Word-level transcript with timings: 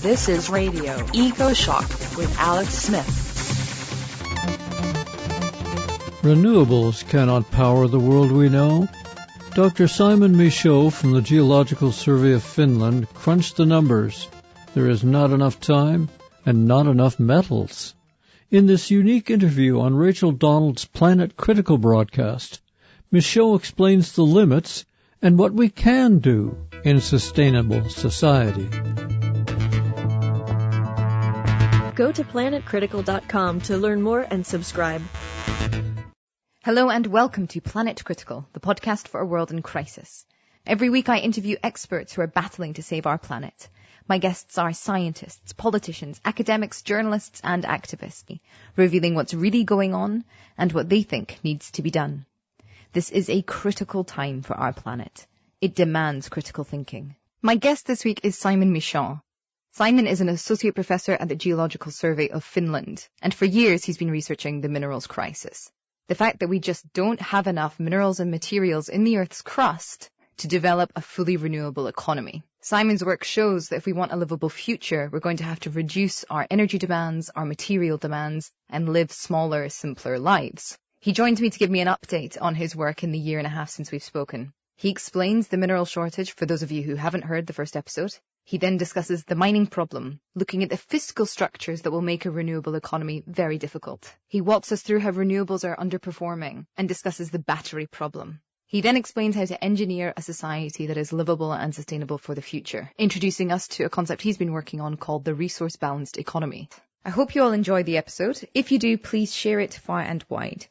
This 0.00 0.28
is 0.28 0.48
Radio 0.48 0.96
EcoShock 0.96 2.16
with 2.16 2.38
Alex 2.38 2.72
Smith. 2.72 3.04
Renewables 6.22 7.04
cannot 7.08 7.50
power 7.50 7.88
the 7.88 7.98
world 7.98 8.30
we 8.30 8.48
know. 8.48 8.86
Dr. 9.56 9.88
Simon 9.88 10.36
Michaux 10.36 10.90
from 10.92 11.10
the 11.10 11.20
Geological 11.20 11.90
Survey 11.90 12.34
of 12.34 12.44
Finland 12.44 13.12
crunched 13.12 13.56
the 13.56 13.66
numbers. 13.66 14.28
There 14.72 14.88
is 14.88 15.02
not 15.02 15.32
enough 15.32 15.58
time 15.58 16.08
and 16.46 16.68
not 16.68 16.86
enough 16.86 17.18
metals. 17.18 17.92
In 18.52 18.66
this 18.66 18.92
unique 18.92 19.30
interview 19.30 19.80
on 19.80 19.96
Rachel 19.96 20.30
Donald's 20.30 20.84
Planet 20.84 21.36
Critical 21.36 21.76
broadcast, 21.76 22.60
Michaux 23.10 23.56
explains 23.56 24.12
the 24.12 24.22
limits 24.22 24.86
and 25.20 25.36
what 25.36 25.52
we 25.52 25.68
can 25.68 26.20
do 26.20 26.56
in 26.84 27.00
sustainable 27.00 27.88
society. 27.88 28.68
Go 31.98 32.12
to 32.12 32.22
planetcritical.com 32.22 33.60
to 33.62 33.76
learn 33.76 34.02
more 34.02 34.20
and 34.20 34.46
subscribe. 34.46 35.02
Hello 36.62 36.90
and 36.90 37.04
welcome 37.04 37.48
to 37.48 37.60
Planet 37.60 38.04
Critical, 38.04 38.46
the 38.52 38.60
podcast 38.60 39.08
for 39.08 39.18
a 39.18 39.26
world 39.26 39.50
in 39.50 39.62
crisis. 39.62 40.24
Every 40.64 40.90
week 40.90 41.08
I 41.08 41.18
interview 41.18 41.56
experts 41.60 42.12
who 42.12 42.22
are 42.22 42.28
battling 42.28 42.74
to 42.74 42.84
save 42.84 43.08
our 43.08 43.18
planet. 43.18 43.68
My 44.06 44.18
guests 44.18 44.58
are 44.58 44.72
scientists, 44.72 45.52
politicians, 45.54 46.20
academics, 46.24 46.82
journalists 46.82 47.40
and 47.42 47.64
activists, 47.64 48.38
revealing 48.76 49.16
what's 49.16 49.34
really 49.34 49.64
going 49.64 49.92
on 49.92 50.24
and 50.56 50.72
what 50.72 50.88
they 50.88 51.02
think 51.02 51.40
needs 51.42 51.72
to 51.72 51.82
be 51.82 51.90
done. 51.90 52.26
This 52.92 53.10
is 53.10 53.28
a 53.28 53.42
critical 53.42 54.04
time 54.04 54.42
for 54.42 54.54
our 54.54 54.72
planet. 54.72 55.26
It 55.60 55.74
demands 55.74 56.28
critical 56.28 56.62
thinking. 56.62 57.16
My 57.42 57.56
guest 57.56 57.88
this 57.88 58.04
week 58.04 58.20
is 58.22 58.38
Simon 58.38 58.72
Michaux. 58.72 59.20
Simon 59.78 60.08
is 60.08 60.20
an 60.20 60.28
associate 60.28 60.74
professor 60.74 61.12
at 61.12 61.28
the 61.28 61.36
Geological 61.36 61.92
Survey 61.92 62.30
of 62.30 62.42
Finland, 62.42 63.06
and 63.22 63.32
for 63.32 63.44
years 63.44 63.84
he's 63.84 63.96
been 63.96 64.10
researching 64.10 64.60
the 64.60 64.68
minerals 64.68 65.06
crisis 65.06 65.70
the 66.08 66.16
fact 66.16 66.40
that 66.40 66.48
we 66.48 66.58
just 66.58 66.92
don't 66.92 67.20
have 67.20 67.46
enough 67.46 67.78
minerals 67.78 68.18
and 68.18 68.28
materials 68.28 68.88
in 68.88 69.04
the 69.04 69.18
Earth's 69.18 69.40
crust 69.40 70.10
to 70.38 70.48
develop 70.48 70.90
a 70.96 71.00
fully 71.00 71.36
renewable 71.36 71.86
economy. 71.86 72.42
Simon's 72.60 73.04
work 73.04 73.22
shows 73.22 73.68
that 73.68 73.76
if 73.76 73.86
we 73.86 73.92
want 73.92 74.10
a 74.10 74.16
livable 74.16 74.48
future, 74.48 75.08
we're 75.12 75.20
going 75.20 75.36
to 75.36 75.44
have 75.44 75.60
to 75.60 75.70
reduce 75.70 76.24
our 76.24 76.44
energy 76.50 76.78
demands, 76.78 77.30
our 77.36 77.44
material 77.44 77.98
demands, 77.98 78.50
and 78.68 78.88
live 78.88 79.12
smaller, 79.12 79.68
simpler 79.68 80.18
lives. 80.18 80.76
He 80.98 81.12
joined 81.12 81.40
me 81.40 81.50
to 81.50 81.58
give 81.58 81.70
me 81.70 81.82
an 81.82 81.86
update 81.86 82.36
on 82.40 82.56
his 82.56 82.74
work 82.74 83.04
in 83.04 83.12
the 83.12 83.24
year 83.28 83.38
and 83.38 83.46
a 83.46 83.50
half 83.50 83.70
since 83.70 83.92
we've 83.92 84.02
spoken. 84.02 84.52
He 84.74 84.90
explains 84.90 85.46
the 85.46 85.56
mineral 85.56 85.84
shortage 85.84 86.32
for 86.32 86.46
those 86.46 86.64
of 86.64 86.72
you 86.72 86.82
who 86.82 86.96
haven't 86.96 87.24
heard 87.24 87.46
the 87.46 87.52
first 87.52 87.76
episode. 87.76 88.16
He 88.48 88.56
then 88.56 88.78
discusses 88.78 89.24
the 89.24 89.34
mining 89.34 89.66
problem, 89.66 90.20
looking 90.34 90.62
at 90.62 90.70
the 90.70 90.78
fiscal 90.78 91.26
structures 91.26 91.82
that 91.82 91.90
will 91.90 92.00
make 92.00 92.24
a 92.24 92.30
renewable 92.30 92.76
economy 92.76 93.22
very 93.26 93.58
difficult. 93.58 94.10
He 94.26 94.40
walks 94.40 94.72
us 94.72 94.80
through 94.80 95.00
how 95.00 95.10
renewables 95.10 95.68
are 95.68 95.76
underperforming 95.76 96.64
and 96.74 96.88
discusses 96.88 97.30
the 97.30 97.38
battery 97.38 97.86
problem. 97.86 98.40
He 98.64 98.80
then 98.80 98.96
explains 98.96 99.36
how 99.36 99.44
to 99.44 99.62
engineer 99.62 100.14
a 100.16 100.22
society 100.22 100.86
that 100.86 100.96
is 100.96 101.12
livable 101.12 101.52
and 101.52 101.74
sustainable 101.74 102.16
for 102.16 102.34
the 102.34 102.40
future, 102.40 102.90
introducing 102.96 103.52
us 103.52 103.68
to 103.68 103.84
a 103.84 103.90
concept 103.90 104.22
he's 104.22 104.38
been 104.38 104.52
working 104.52 104.80
on 104.80 104.96
called 104.96 105.26
the 105.26 105.34
resource 105.34 105.76
balanced 105.76 106.16
economy. 106.16 106.70
I 107.04 107.10
hope 107.10 107.34
you 107.34 107.42
all 107.42 107.52
enjoy 107.52 107.82
the 107.82 107.98
episode. 107.98 108.48
If 108.54 108.72
you 108.72 108.78
do, 108.78 108.96
please 108.96 109.34
share 109.34 109.60
it 109.60 109.74
far 109.74 110.00
and 110.00 110.24
wide. 110.30 110.66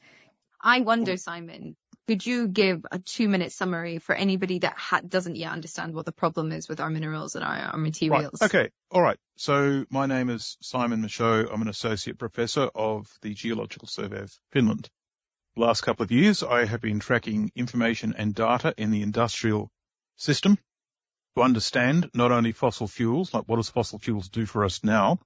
I 0.59 0.80
wonder, 0.80 1.16
Simon, 1.16 1.75
could 2.08 2.25
you 2.25 2.47
give 2.47 2.86
a 2.89 3.00
two 3.00 3.27
minute 3.27 3.52
summary 3.52 4.00
for 4.00 4.16
anybody 4.16 4.59
that 4.59 4.73
ha- 4.77 5.02
doesn't 5.05 5.36
yet 5.36 5.52
understand 5.52 5.94
what 5.94 6.05
the 6.05 6.14
problem 6.14 6.53
is 6.53 6.69
with 6.69 6.80
our 6.80 6.89
minerals 6.89 7.36
and 7.36 7.44
our, 7.44 7.58
our 7.58 7.77
materials? 7.77 8.39
Right. 8.41 8.55
Okay. 8.55 8.69
All 8.91 9.02
right. 9.02 9.17
So 9.36 9.86
my 9.89 10.05
name 10.05 10.30
is 10.30 10.58
Simon 10.61 11.02
Michaux. 11.02 11.47
I'm 11.52 11.61
an 11.61 11.67
associate 11.67 12.17
professor 12.17 12.69
of 12.73 13.11
the 13.22 13.33
Geological 13.33 13.89
Survey 13.89 14.22
of 14.22 14.33
Finland. 14.52 14.89
The 15.55 15.64
last 15.64 15.81
couple 15.81 16.03
of 16.03 16.11
years, 16.11 16.43
I 16.43 16.65
have 16.65 16.82
been 16.82 16.99
tracking 16.99 17.52
information 17.55 18.15
and 18.17 18.33
data 18.33 18.73
in 18.77 18.92
the 18.92 19.02
industrial 19.02 19.70
system 20.15 20.58
to 21.36 21.42
understand 21.42 22.09
not 22.14 22.32
only 22.32 22.53
fossil 22.53 22.87
fuels, 22.87 23.33
like 23.33 23.43
what 23.48 23.58
does 23.58 23.70
fossil 23.70 23.99
fuels 23.99 24.30
do 24.30 24.45
for 24.45 24.64
us 24.64 24.82
now, 24.83 25.20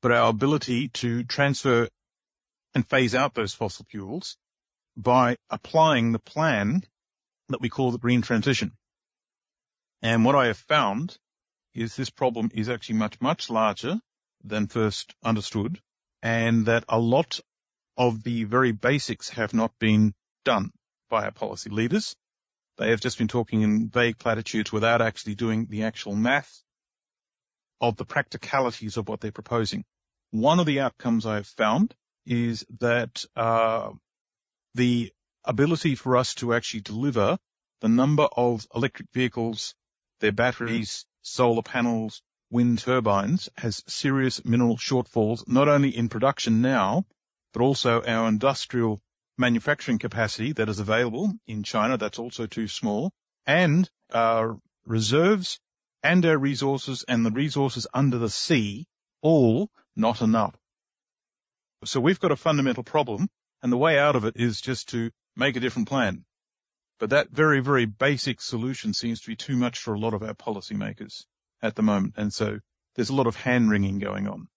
but 0.00 0.12
our 0.12 0.30
ability 0.30 0.88
to 0.88 1.22
transfer 1.24 1.88
and 2.74 2.88
phase 2.88 3.14
out 3.14 3.34
those 3.34 3.52
fossil 3.52 3.84
fuels 3.90 4.38
by 4.96 5.36
applying 5.48 6.12
the 6.12 6.18
plan 6.18 6.82
that 7.48 7.60
we 7.60 7.68
call 7.68 7.90
the 7.90 7.98
green 7.98 8.22
transition. 8.22 8.72
And 10.02 10.24
what 10.24 10.34
I 10.34 10.46
have 10.46 10.58
found 10.58 11.16
is 11.74 11.94
this 11.94 12.10
problem 12.10 12.50
is 12.54 12.68
actually 12.68 12.96
much, 12.96 13.20
much 13.20 13.50
larger 13.50 14.00
than 14.42 14.66
first 14.66 15.14
understood 15.22 15.80
and 16.22 16.66
that 16.66 16.84
a 16.88 16.98
lot 16.98 17.40
of 17.96 18.22
the 18.22 18.44
very 18.44 18.72
basics 18.72 19.28
have 19.30 19.54
not 19.54 19.72
been 19.78 20.14
done 20.44 20.70
by 21.08 21.24
our 21.24 21.32
policy 21.32 21.70
leaders. 21.70 22.16
They 22.78 22.90
have 22.90 23.00
just 23.00 23.18
been 23.18 23.28
talking 23.28 23.62
in 23.62 23.88
vague 23.88 24.18
platitudes 24.18 24.72
without 24.72 25.02
actually 25.02 25.34
doing 25.34 25.66
the 25.66 25.84
actual 25.84 26.14
math 26.14 26.62
of 27.80 27.96
the 27.96 28.04
practicalities 28.04 28.96
of 28.96 29.08
what 29.08 29.20
they're 29.20 29.32
proposing. 29.32 29.84
One 30.30 30.60
of 30.60 30.66
the 30.66 30.80
outcomes 30.80 31.26
I 31.26 31.36
have 31.36 31.46
found 31.46 31.94
is 32.24 32.64
that 32.78 33.24
uh, 33.36 33.90
the 34.74 35.12
ability 35.44 35.94
for 35.94 36.16
us 36.16 36.34
to 36.34 36.54
actually 36.54 36.80
deliver 36.80 37.38
the 37.80 37.88
number 37.88 38.24
of 38.24 38.66
electric 38.74 39.08
vehicles, 39.12 39.74
their 40.20 40.32
batteries, 40.32 41.06
solar 41.22 41.62
panels, 41.62 42.22
wind 42.50 42.78
turbines 42.78 43.48
has 43.56 43.82
serious 43.86 44.44
mineral 44.44 44.76
shortfalls, 44.76 45.46
not 45.48 45.68
only 45.68 45.96
in 45.96 46.08
production 46.08 46.60
now, 46.60 47.04
but 47.52 47.62
also 47.62 48.02
our 48.02 48.28
industrial 48.28 49.00
manufacturing 49.38 49.98
capacity 49.98 50.52
that 50.52 50.68
is 50.68 50.80
available 50.80 51.32
in 51.46 51.62
China. 51.62 51.96
That's 51.96 52.18
also 52.18 52.46
too 52.46 52.68
small 52.68 53.12
and 53.46 53.88
our 54.12 54.58
reserves 54.84 55.58
and 56.02 56.24
our 56.26 56.38
resources 56.38 57.04
and 57.06 57.24
the 57.24 57.30
resources 57.30 57.86
under 57.92 58.18
the 58.18 58.30
sea, 58.30 58.86
all 59.22 59.70
not 59.96 60.22
enough. 60.22 60.54
So 61.84 62.00
we've 62.00 62.20
got 62.20 62.32
a 62.32 62.36
fundamental 62.36 62.84
problem 62.84 63.28
and 63.62 63.72
the 63.72 63.76
way 63.78 63.98
out 63.98 64.16
of 64.16 64.24
it 64.24 64.36
is 64.36 64.60
just 64.60 64.90
to 64.90 65.10
make 65.36 65.56
a 65.56 65.60
different 65.60 65.88
plan. 65.88 66.24
But 66.98 67.10
that 67.10 67.30
very, 67.30 67.60
very 67.60 67.86
basic 67.86 68.40
solution 68.40 68.92
seems 68.92 69.22
to 69.22 69.28
be 69.28 69.36
too 69.36 69.56
much 69.56 69.78
for 69.78 69.94
a 69.94 69.98
lot 69.98 70.14
of 70.14 70.22
our 70.22 70.34
policymakers 70.34 71.24
at 71.62 71.74
the 71.74 71.82
moment. 71.82 72.14
And 72.16 72.32
so 72.32 72.58
there's 72.94 73.10
a 73.10 73.14
lot 73.14 73.26
of 73.26 73.36
hand 73.36 73.70
wringing 73.70 73.98
going 73.98 74.28
on. 74.28 74.48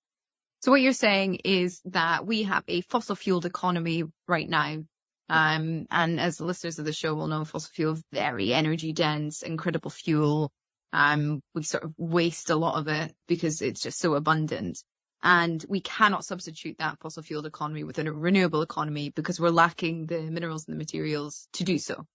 So 0.61 0.71
what 0.71 0.81
you're 0.81 0.93
saying 0.93 1.39
is 1.43 1.81
that 1.85 2.25
we 2.25 2.43
have 2.43 2.63
a 2.67 2.81
fossil 2.81 3.15
fueled 3.15 3.45
economy 3.45 4.03
right 4.27 4.47
now. 4.47 4.83
Um, 5.29 5.87
and 5.89 6.19
as 6.19 6.37
the 6.37 6.45
listeners 6.45 6.79
of 6.79 6.85
the 6.85 6.93
show 6.93 7.13
will 7.15 7.27
know, 7.27 7.45
fossil 7.45 7.71
fuel 7.73 7.97
very 8.11 8.53
energy 8.53 8.93
dense, 8.93 9.41
incredible 9.41 9.91
fuel. 9.91 10.51
Um, 10.91 11.41
we 11.55 11.63
sort 11.63 11.85
of 11.85 11.93
waste 11.97 12.49
a 12.49 12.55
lot 12.55 12.79
of 12.79 12.87
it 12.87 13.13
because 13.27 13.61
it's 13.61 13.81
just 13.81 13.99
so 13.99 14.15
abundant. 14.15 14.83
And 15.25 15.65
we 15.69 15.79
cannot 15.79 16.25
substitute 16.25 16.79
that 16.79 16.99
fossil 16.99 17.23
fuel 17.23 17.45
economy 17.45 17.85
with 17.85 17.97
a 17.97 18.11
renewable 18.11 18.61
economy 18.61 19.09
because 19.09 19.39
we're 19.39 19.49
lacking 19.51 20.05
the 20.05 20.21
minerals 20.21 20.67
and 20.67 20.75
the 20.75 20.77
materials 20.77 21.47
to 21.53 21.63
do 21.63 21.77
so. 21.77 22.05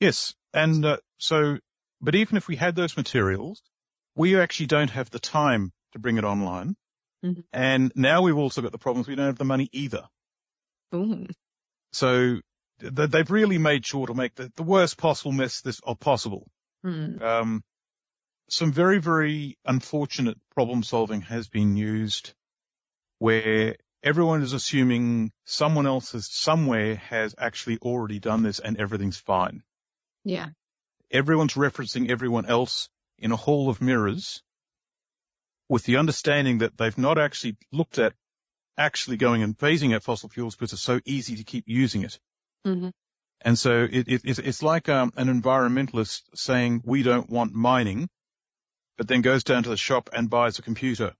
Yes. 0.00 0.34
And 0.54 0.84
uh, 0.84 0.96
so, 1.18 1.58
but 2.00 2.14
even 2.14 2.38
if 2.38 2.48
we 2.48 2.56
had 2.56 2.74
those 2.74 2.96
materials, 2.96 3.62
we 4.14 4.40
actually 4.40 4.66
don't 4.66 4.90
have 4.90 5.10
the 5.10 5.18
time 5.18 5.70
to 5.92 5.98
bring 5.98 6.16
it 6.16 6.24
online. 6.24 6.76
Mm-hmm. 7.22 7.40
And 7.52 7.92
now 7.94 8.22
we've 8.22 8.38
also 8.38 8.62
got 8.62 8.72
the 8.72 8.78
problems. 8.78 9.06
We 9.06 9.16
don't 9.16 9.26
have 9.26 9.38
the 9.38 9.44
money 9.44 9.68
either. 9.72 10.04
Ooh. 10.94 11.26
So 11.92 12.40
th- 12.80 13.10
they've 13.10 13.30
really 13.30 13.58
made 13.58 13.84
sure 13.84 14.06
to 14.06 14.14
make 14.14 14.34
the, 14.34 14.50
the 14.56 14.62
worst 14.62 14.96
possible 14.96 15.32
mess 15.32 15.60
this 15.60 15.80
possible. 16.00 16.46
Mm. 16.84 17.20
Um, 17.20 17.64
some 18.48 18.72
very, 18.72 18.98
very 18.98 19.58
unfortunate 19.66 20.38
problem 20.54 20.82
solving 20.82 21.20
has 21.22 21.48
been 21.48 21.76
used 21.76 22.32
where 23.18 23.76
everyone 24.02 24.42
is 24.42 24.52
assuming 24.52 25.32
someone 25.44 25.86
else 25.86 26.12
has 26.12 26.28
somewhere 26.30 26.96
has 26.96 27.34
actually 27.38 27.78
already 27.78 28.18
done 28.18 28.42
this 28.42 28.58
and 28.58 28.78
everything's 28.78 29.18
fine. 29.18 29.62
Yeah. 30.24 30.48
Everyone's 31.10 31.54
referencing 31.54 32.10
everyone 32.10 32.46
else 32.46 32.88
in 33.18 33.32
a 33.32 33.36
hall 33.36 33.68
of 33.68 33.80
mirrors 33.80 34.42
with 35.68 35.84
the 35.84 35.96
understanding 35.96 36.58
that 36.58 36.76
they've 36.76 36.98
not 36.98 37.18
actually 37.18 37.56
looked 37.72 37.98
at 37.98 38.12
actually 38.78 39.16
going 39.16 39.42
and 39.42 39.56
phasing 39.56 39.94
out 39.94 40.02
fossil 40.02 40.28
fuels 40.28 40.54
because 40.54 40.72
it's 40.72 40.82
so 40.82 41.00
easy 41.04 41.36
to 41.36 41.44
keep 41.44 41.64
using 41.66 42.02
it. 42.02 42.18
Mm-hmm. 42.66 42.90
And 43.40 43.58
so 43.58 43.88
it, 43.90 44.08
it, 44.08 44.20
it's 44.24 44.62
like 44.62 44.88
um, 44.88 45.12
an 45.16 45.28
environmentalist 45.28 46.22
saying 46.34 46.82
we 46.84 47.02
don't 47.02 47.28
want 47.28 47.54
mining, 47.54 48.08
but 48.96 49.08
then 49.08 49.22
goes 49.22 49.44
down 49.44 49.62
to 49.62 49.68
the 49.68 49.76
shop 49.76 50.10
and 50.12 50.30
buys 50.30 50.58
a 50.58 50.62
computer. 50.62 51.14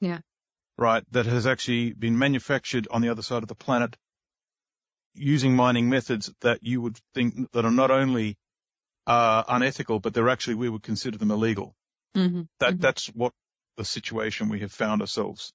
Yeah 0.00 0.20
right, 0.80 1.04
that 1.12 1.26
has 1.26 1.46
actually 1.46 1.92
been 1.92 2.18
manufactured 2.18 2.88
on 2.90 3.02
the 3.02 3.10
other 3.10 3.22
side 3.22 3.42
of 3.42 3.48
the 3.48 3.54
planet 3.54 3.96
using 5.14 5.54
mining 5.54 5.88
methods 5.88 6.32
that 6.40 6.62
you 6.62 6.80
would 6.80 6.96
think 7.14 7.50
that 7.52 7.64
are 7.64 7.70
not 7.70 7.90
only 7.90 8.36
uh, 9.06 9.42
unethical, 9.48 10.00
but 10.00 10.14
they're 10.14 10.28
actually, 10.28 10.54
we 10.54 10.68
would 10.68 10.82
consider 10.82 11.18
them 11.18 11.30
illegal. 11.30 11.74
Mm-hmm. 12.16 12.42
That, 12.60 12.72
mm-hmm. 12.72 12.80
that's 12.80 13.06
what 13.08 13.32
the 13.76 13.84
situation 13.84 14.48
we 14.48 14.60
have 14.60 14.72
found 14.72 15.00
ourselves 15.02 15.52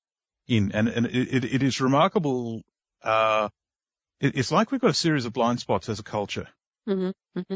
in. 0.47 0.71
And, 0.73 0.87
and 0.89 1.05
it, 1.07 1.43
it 1.43 1.63
is 1.63 1.81
remarkable. 1.81 2.61
Uh, 3.01 3.49
it, 4.19 4.37
it's 4.37 4.51
like 4.51 4.71
we've 4.71 4.81
got 4.81 4.91
a 4.91 4.93
series 4.93 5.25
of 5.25 5.33
blind 5.33 5.59
spots 5.59 5.89
as 5.89 5.99
a 5.99 6.03
culture. 6.03 6.47
Mm-hmm. 6.87 7.39
Mm-hmm. 7.39 7.55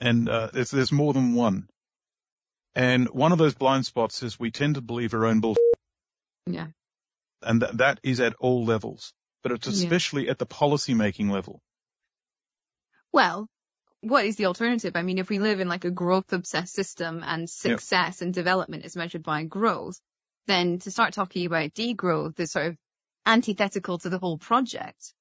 And, 0.00 0.28
uh, 0.28 0.48
there's, 0.52 0.70
there's 0.70 0.92
more 0.92 1.12
than 1.12 1.34
one. 1.34 1.68
And 2.74 3.08
one 3.08 3.32
of 3.32 3.38
those 3.38 3.54
blind 3.54 3.86
spots 3.86 4.22
is 4.22 4.40
we 4.40 4.50
tend 4.50 4.76
to 4.76 4.80
believe 4.80 5.12
our 5.14 5.26
own 5.26 5.40
bullshit. 5.40 5.62
Yeah. 6.46 6.68
And 7.42 7.60
th- 7.60 7.72
that 7.74 8.00
is 8.02 8.20
at 8.20 8.34
all 8.38 8.64
levels, 8.64 9.12
but 9.42 9.52
it's 9.52 9.66
Yeah. 9.66 9.72
especially 9.72 10.28
at 10.28 10.38
the 10.38 10.46
policy 10.46 10.94
making 10.94 11.30
level. 11.30 11.60
Well, 13.12 13.48
what 14.00 14.24
is 14.24 14.36
the 14.36 14.46
alternative? 14.46 14.96
I 14.96 15.02
mean, 15.02 15.18
if 15.18 15.28
we 15.28 15.38
live 15.38 15.60
in 15.60 15.68
like 15.68 15.84
a 15.84 15.90
growth 15.90 16.32
obsessed 16.32 16.74
system 16.74 17.22
and 17.24 17.48
success 17.48 18.22
and 18.22 18.32
development 18.32 18.84
is 18.84 18.96
measured 18.96 19.22
by 19.22 19.44
growth, 19.44 20.00
then 20.46 20.78
to 20.80 20.90
start 20.90 21.12
talking 21.14 21.46
about 21.46 21.74
degrowth 21.74 22.38
is 22.40 22.52
sort 22.52 22.66
of 22.66 22.76
antithetical 23.26 23.98
to 23.98 24.08
the 24.08 24.18
whole 24.18 24.38
project. 24.38 25.12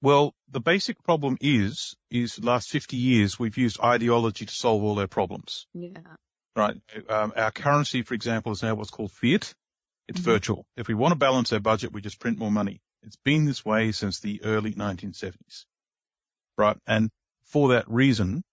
Well, 0.00 0.34
the 0.50 0.60
basic 0.60 1.02
problem 1.04 1.36
is, 1.40 1.94
is 2.10 2.36
the 2.36 2.46
last 2.46 2.70
50 2.70 2.96
years 2.96 3.38
we've 3.38 3.56
used 3.56 3.80
ideology 3.80 4.46
to 4.46 4.54
solve 4.54 4.82
all 4.82 4.98
our 4.98 5.06
problems, 5.06 5.66
Yeah. 5.74 6.00
right? 6.56 6.76
Um, 7.08 7.32
our 7.36 7.52
currency, 7.52 8.02
for 8.02 8.14
example, 8.14 8.52
is 8.52 8.62
now 8.62 8.74
what's 8.74 8.90
called 8.90 9.12
fiat. 9.12 9.54
It's 10.08 10.20
Mhm. 10.20 10.24
virtual. 10.24 10.66
If 10.76 10.88
we 10.88 10.94
want 10.94 11.12
to 11.12 11.16
balance 11.16 11.52
our 11.52 11.60
budget, 11.60 11.92
we 11.92 12.00
just 12.00 12.18
print 12.20 12.38
more 12.38 12.50
money. 12.50 12.80
It's 13.02 13.16
been 13.16 13.44
this 13.44 13.64
way 13.64 13.92
since 13.92 14.20
the 14.20 14.42
early 14.44 14.74
1970s, 14.74 15.66
right? 16.56 16.76
And 16.86 17.10
for 17.44 17.70
that 17.70 17.88
reason, 17.88 18.44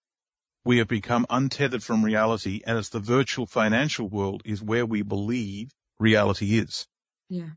we 0.66 0.78
have 0.80 0.88
become 0.88 1.26
untethered 1.30 1.84
from 1.84 2.04
reality 2.04 2.62
and 2.66 2.78
it's 2.78 2.90
the 2.90 3.00
virtual 3.00 3.46
financial 3.46 4.08
world 4.10 4.42
is 4.46 4.62
where 4.62 4.86
we 4.86 5.02
believe 5.02 5.72
reality 6.00 6.58
is. 6.58 6.88
Yeah. 7.30 7.50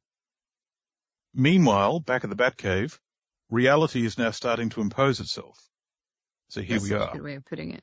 Meanwhile, 1.35 2.01
back 2.01 2.25
at 2.25 2.31
the 2.31 2.37
Batcave, 2.37 2.99
reality 3.51 4.05
is 4.05 4.19
now 4.19 4.31
starting 4.31 4.69
to 4.71 4.81
impose 4.81 5.21
itself. 5.21 5.59
So 6.49 6.61
here 6.61 6.77
That's 6.79 6.91
we 6.91 6.97
are. 6.97 7.13
good 7.13 7.23
way 7.23 7.35
of 7.37 7.45
putting 7.45 7.73
it. 7.73 7.83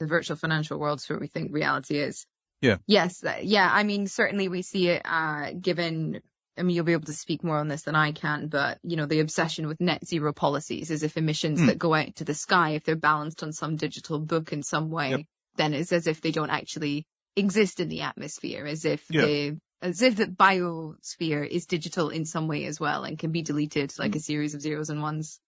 The 0.00 0.06
virtual 0.06 0.36
financial 0.36 0.78
world's 0.78 1.08
where 1.08 1.18
we 1.18 1.28
think 1.28 1.52
reality 1.52 1.98
is. 1.98 2.26
Yeah. 2.60 2.76
Yes. 2.86 3.22
Yeah. 3.42 3.68
I 3.70 3.82
mean, 3.84 4.06
certainly 4.06 4.48
we 4.48 4.62
see 4.62 4.88
it, 4.88 5.02
uh, 5.04 5.50
given, 5.60 6.20
I 6.56 6.62
mean, 6.62 6.74
you'll 6.74 6.84
be 6.86 6.92
able 6.92 7.06
to 7.06 7.12
speak 7.12 7.44
more 7.44 7.58
on 7.58 7.68
this 7.68 7.82
than 7.82 7.94
I 7.94 8.12
can, 8.12 8.48
but, 8.48 8.78
you 8.82 8.96
know, 8.96 9.06
the 9.06 9.20
obsession 9.20 9.66
with 9.66 9.80
net 9.80 10.06
zero 10.06 10.32
policies 10.32 10.90
is 10.90 11.02
if 11.02 11.16
emissions 11.16 11.60
Hmm. 11.60 11.66
that 11.66 11.78
go 11.78 11.92
out 11.94 12.16
to 12.16 12.24
the 12.24 12.34
sky, 12.34 12.70
if 12.70 12.84
they're 12.84 12.96
balanced 12.96 13.42
on 13.42 13.52
some 13.52 13.76
digital 13.76 14.18
book 14.18 14.52
in 14.52 14.62
some 14.62 14.90
way, 14.90 15.10
Yep. 15.10 15.20
then 15.56 15.74
it's 15.74 15.92
as 15.92 16.06
if 16.06 16.20
they 16.22 16.30
don't 16.32 16.50
actually 16.50 17.04
exist 17.36 17.80
in 17.80 17.88
the 17.88 18.00
atmosphere, 18.02 18.64
as 18.64 18.84
if 18.86 19.04
Yeah. 19.10 19.20
they, 19.22 19.52
as 19.82 20.00
if 20.00 20.16
the 20.16 20.26
biosphere 20.26 21.46
is 21.46 21.66
digital 21.66 22.08
in 22.08 22.24
some 22.24 22.48
way 22.48 22.64
as 22.64 22.80
well 22.80 23.04
and 23.04 23.18
can 23.18 23.32
be 23.32 23.42
deleted 23.42 23.92
like 23.98 24.12
Hmm. 24.12 24.16
a 24.18 24.20
series 24.20 24.54
of 24.54 24.62
zeros 24.62 24.88
and 24.88 25.02
ones. 25.02 25.38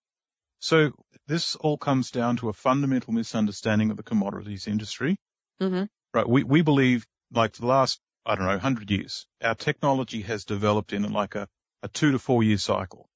So 0.61 0.91
this 1.27 1.57
all 1.57 1.79
comes 1.79 2.11
down 2.11 2.37
to 2.39 2.49
a 2.49 2.53
fundamental 2.53 3.13
misunderstanding 3.15 3.91
of 3.91 3.97
the 3.97 4.03
commodities 4.03 4.67
industry. 4.67 5.17
Mm-hmm. 5.61 5.85
Right. 6.15 6.29
We, 6.29 6.43
we 6.45 6.63
believe 6.63 7.07
like 7.33 7.53
the 7.55 7.67
last, 7.67 8.01
I 8.25 8.35
don't 8.35 8.47
know, 8.47 8.59
hundred 8.59 8.91
years, 8.91 9.27
our 9.43 9.55
technology 9.55 10.23
has 10.23 10.45
developed 10.45 10.93
in 10.93 11.11
like 11.13 11.35
a, 11.35 11.49
a 11.83 11.89
two 11.89 12.13
to 12.13 12.19
four 12.19 12.43
year 12.43 12.59
cycle 12.59 13.09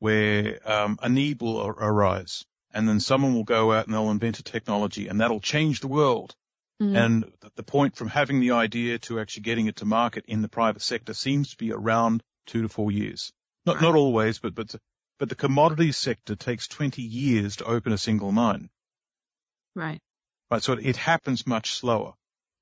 where, 0.00 0.58
um, 0.68 0.98
a 1.02 1.08
need 1.08 1.40
will 1.40 1.58
ar- 1.60 1.76
arise 1.78 2.44
and 2.72 2.88
then 2.88 3.00
someone 3.00 3.34
will 3.34 3.44
go 3.44 3.72
out 3.72 3.86
and 3.86 3.94
they'll 3.94 4.10
invent 4.10 4.38
a 4.38 4.42
technology 4.42 5.08
and 5.08 5.20
that'll 5.20 5.40
change 5.40 5.80
the 5.80 5.88
world. 5.88 6.34
Mm-hmm. 6.82 6.96
And 6.96 7.24
th- 7.40 7.52
the 7.56 7.62
point 7.62 7.96
from 7.96 8.08
having 8.08 8.40
the 8.40 8.52
idea 8.52 8.98
to 9.00 9.18
actually 9.18 9.42
getting 9.42 9.66
it 9.66 9.76
to 9.76 9.84
market 9.84 10.24
in 10.28 10.42
the 10.42 10.48
private 10.48 10.82
sector 10.82 11.14
seems 11.14 11.50
to 11.50 11.56
be 11.56 11.72
around 11.72 12.22
two 12.46 12.62
to 12.62 12.68
four 12.68 12.92
years. 12.92 13.32
Not, 13.66 13.76
Right. 13.76 13.82
not 13.82 13.94
always, 13.96 14.38
but, 14.38 14.54
but, 14.54 14.74
but 15.18 15.28
the 15.28 15.34
commodities 15.34 15.96
sector 15.96 16.36
takes 16.36 16.68
20 16.68 17.02
years 17.02 17.56
to 17.56 17.64
open 17.64 17.92
a 17.92 17.98
single 17.98 18.30
mine. 18.30 18.70
Right. 19.74 20.00
Right. 20.50 20.62
So 20.62 20.72
it, 20.72 20.96
happens 20.96 21.46
much 21.46 21.72
slower. 21.72 22.14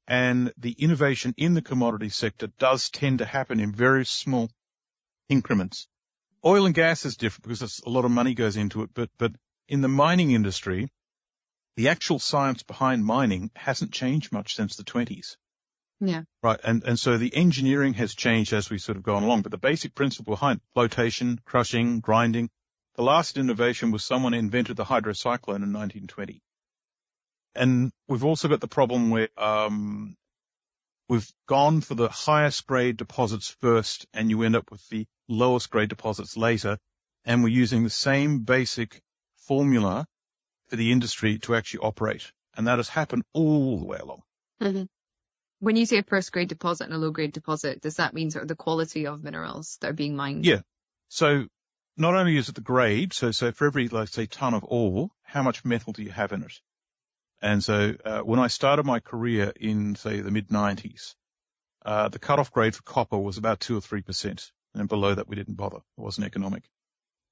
And 0.09 0.53
the 0.57 0.73
innovation 0.73 1.35
in 1.37 1.55
the 1.55 1.63
commodity 1.63 2.09
sector 2.09 2.49
does 2.59 2.91
tend 2.91 3.19
to 3.19 3.25
happen 3.25 3.61
in 3.61 3.73
very 3.73 4.05
small 4.05 4.51
increments. 5.29 5.89
Oil 6.45 6.67
and 6.67 6.75
gas 6.75 7.05
is 7.05 7.17
different 7.17 7.49
because 7.49 7.81
a 7.85 7.91
lot 7.91 8.05
of 8.05 8.11
money 8.11 8.35
goes 8.35 8.57
into 8.57 8.83
it, 8.83 8.91
but, 8.95 9.11
but 9.19 9.33
in 9.69 9.81
the 9.81 9.89
mining 9.89 10.31
industry, 10.31 10.89
the 11.77 11.89
actual 11.89 12.19
science 12.19 12.63
behind 12.63 13.05
mining 13.05 13.51
hasn't 13.57 13.93
changed 13.93 14.33
much 14.33 14.55
since 14.55 14.77
the 14.77 14.85
twenties. 14.85 15.37
Yeah. 16.01 16.23
Right. 16.43 16.61
And, 16.63 16.85
and 16.85 16.99
so 16.99 17.19
the 17.19 17.35
engineering 17.35 17.95
has 17.95 18.15
changed 18.15 18.53
as 18.53 18.71
we 18.71 18.79
sort 18.79 18.99
of 18.99 19.03
gone 19.03 19.23
along, 19.23 19.43
but 19.43 19.51
the 19.51 19.59
basic 19.59 19.95
principle 19.95 20.35
behind 20.35 20.61
flotation, 20.75 21.41
crushing, 21.45 22.01
grinding, 22.01 22.51
the 22.95 23.03
last 23.03 23.37
innovation 23.37 23.91
was 23.91 24.05
someone 24.05 24.35
invented 24.35 24.77
the 24.77 24.85
hydrocyclone 24.85 25.63
in 25.63 25.73
1920. 25.73 26.43
And 27.57 27.91
we've 28.09 28.25
also 28.25 28.49
got 28.49 28.61
the 28.61 28.69
problem 28.69 29.11
where, 29.11 29.29
um, 29.37 30.17
we've 31.09 31.31
gone 31.47 31.81
for 31.81 31.95
the 31.95 32.09
highest 32.09 32.67
grade 32.67 32.97
deposits 32.97 33.49
first 33.61 34.07
and 34.13 34.31
you 34.31 34.43
end 34.43 34.57
up 34.57 34.71
with 34.71 34.87
the 34.89 35.07
lowest 35.29 35.71
grade 35.71 35.89
deposits 35.89 36.37
later. 36.37 36.79
And 37.25 37.43
we're 37.43 37.49
using 37.49 37.83
the 37.83 37.91
same 37.91 38.41
basic 38.41 39.01
formula 39.47 40.07
for 40.69 40.77
the 40.77 40.93
industry 40.93 41.39
to 41.41 41.55
actually 41.55 41.81
operate. 41.81 42.33
And 42.57 42.67
that 42.67 42.79
has 42.79 42.89
happened 42.89 43.23
all 43.33 43.79
the 43.79 43.87
way 43.87 43.99
along. 43.99 44.23
Mm-hmm. 44.61 44.85
When 45.61 45.77
you 45.77 45.87
say 45.87 45.99
a 45.99 46.03
first 46.03 46.33
grade 46.33 46.49
deposit 46.49 46.85
and 46.85 46.95
a 46.95 46.99
low 46.99 47.11
grade 47.11 47.33
deposit, 47.33 47.81
does 47.81 47.97
that 47.97 48.15
mean 48.15 48.31
sort 48.31 48.43
of 48.43 48.49
the 48.49 48.57
quality 48.57 49.07
of 49.07 49.23
minerals 49.23 49.79
that 49.81 49.91
are 49.91 49.95
being 49.95 50.17
mined? 50.17 50.45
Yeah. 50.45 50.61
So 51.09 51.47
not 51.97 52.15
only 52.15 52.37
is 52.37 52.49
it 52.49 52.55
the 52.55 52.61
grade, 52.61 53.13
so, 53.13 53.31
so 53.31 53.53
for 53.53 53.67
every, 53.67 53.89
like 53.89 54.09
say, 54.09 54.27
ton 54.27 54.55
of 54.55 54.65
ore, 54.67 55.11
how 55.23 55.43
much 55.43 55.65
metal 55.65 55.93
do 55.93 56.03
you 56.03 56.11
have 56.11 56.33
in 56.33 56.43
it? 56.43 56.53
And 57.47 57.63
so, 57.63 57.95
uh, 58.05 58.21
when 58.23 58.41
I 58.41 58.49
started 58.49 58.85
my 58.87 58.99
career 58.99 59.53
in, 59.61 59.95
say, 59.95 60.21
the 60.21 60.33
mid 60.33 60.51
nineties, 60.51 61.15
uh, 61.85 62.09
the 62.09 62.19
cutoff 62.19 62.51
grade 62.51 62.75
for 62.75 62.83
copper 62.83 63.17
was 63.19 63.39
about 63.39 63.61
two 63.61 63.77
or 63.77 63.81
three 63.81 64.03
percent. 64.03 64.51
And 64.75 64.89
below 64.89 65.15
that, 65.15 65.29
we 65.29 65.37
didn't 65.37 65.55
bother. 65.57 65.77
It 65.77 66.01
wasn't 66.09 66.27
economic. 66.27 66.65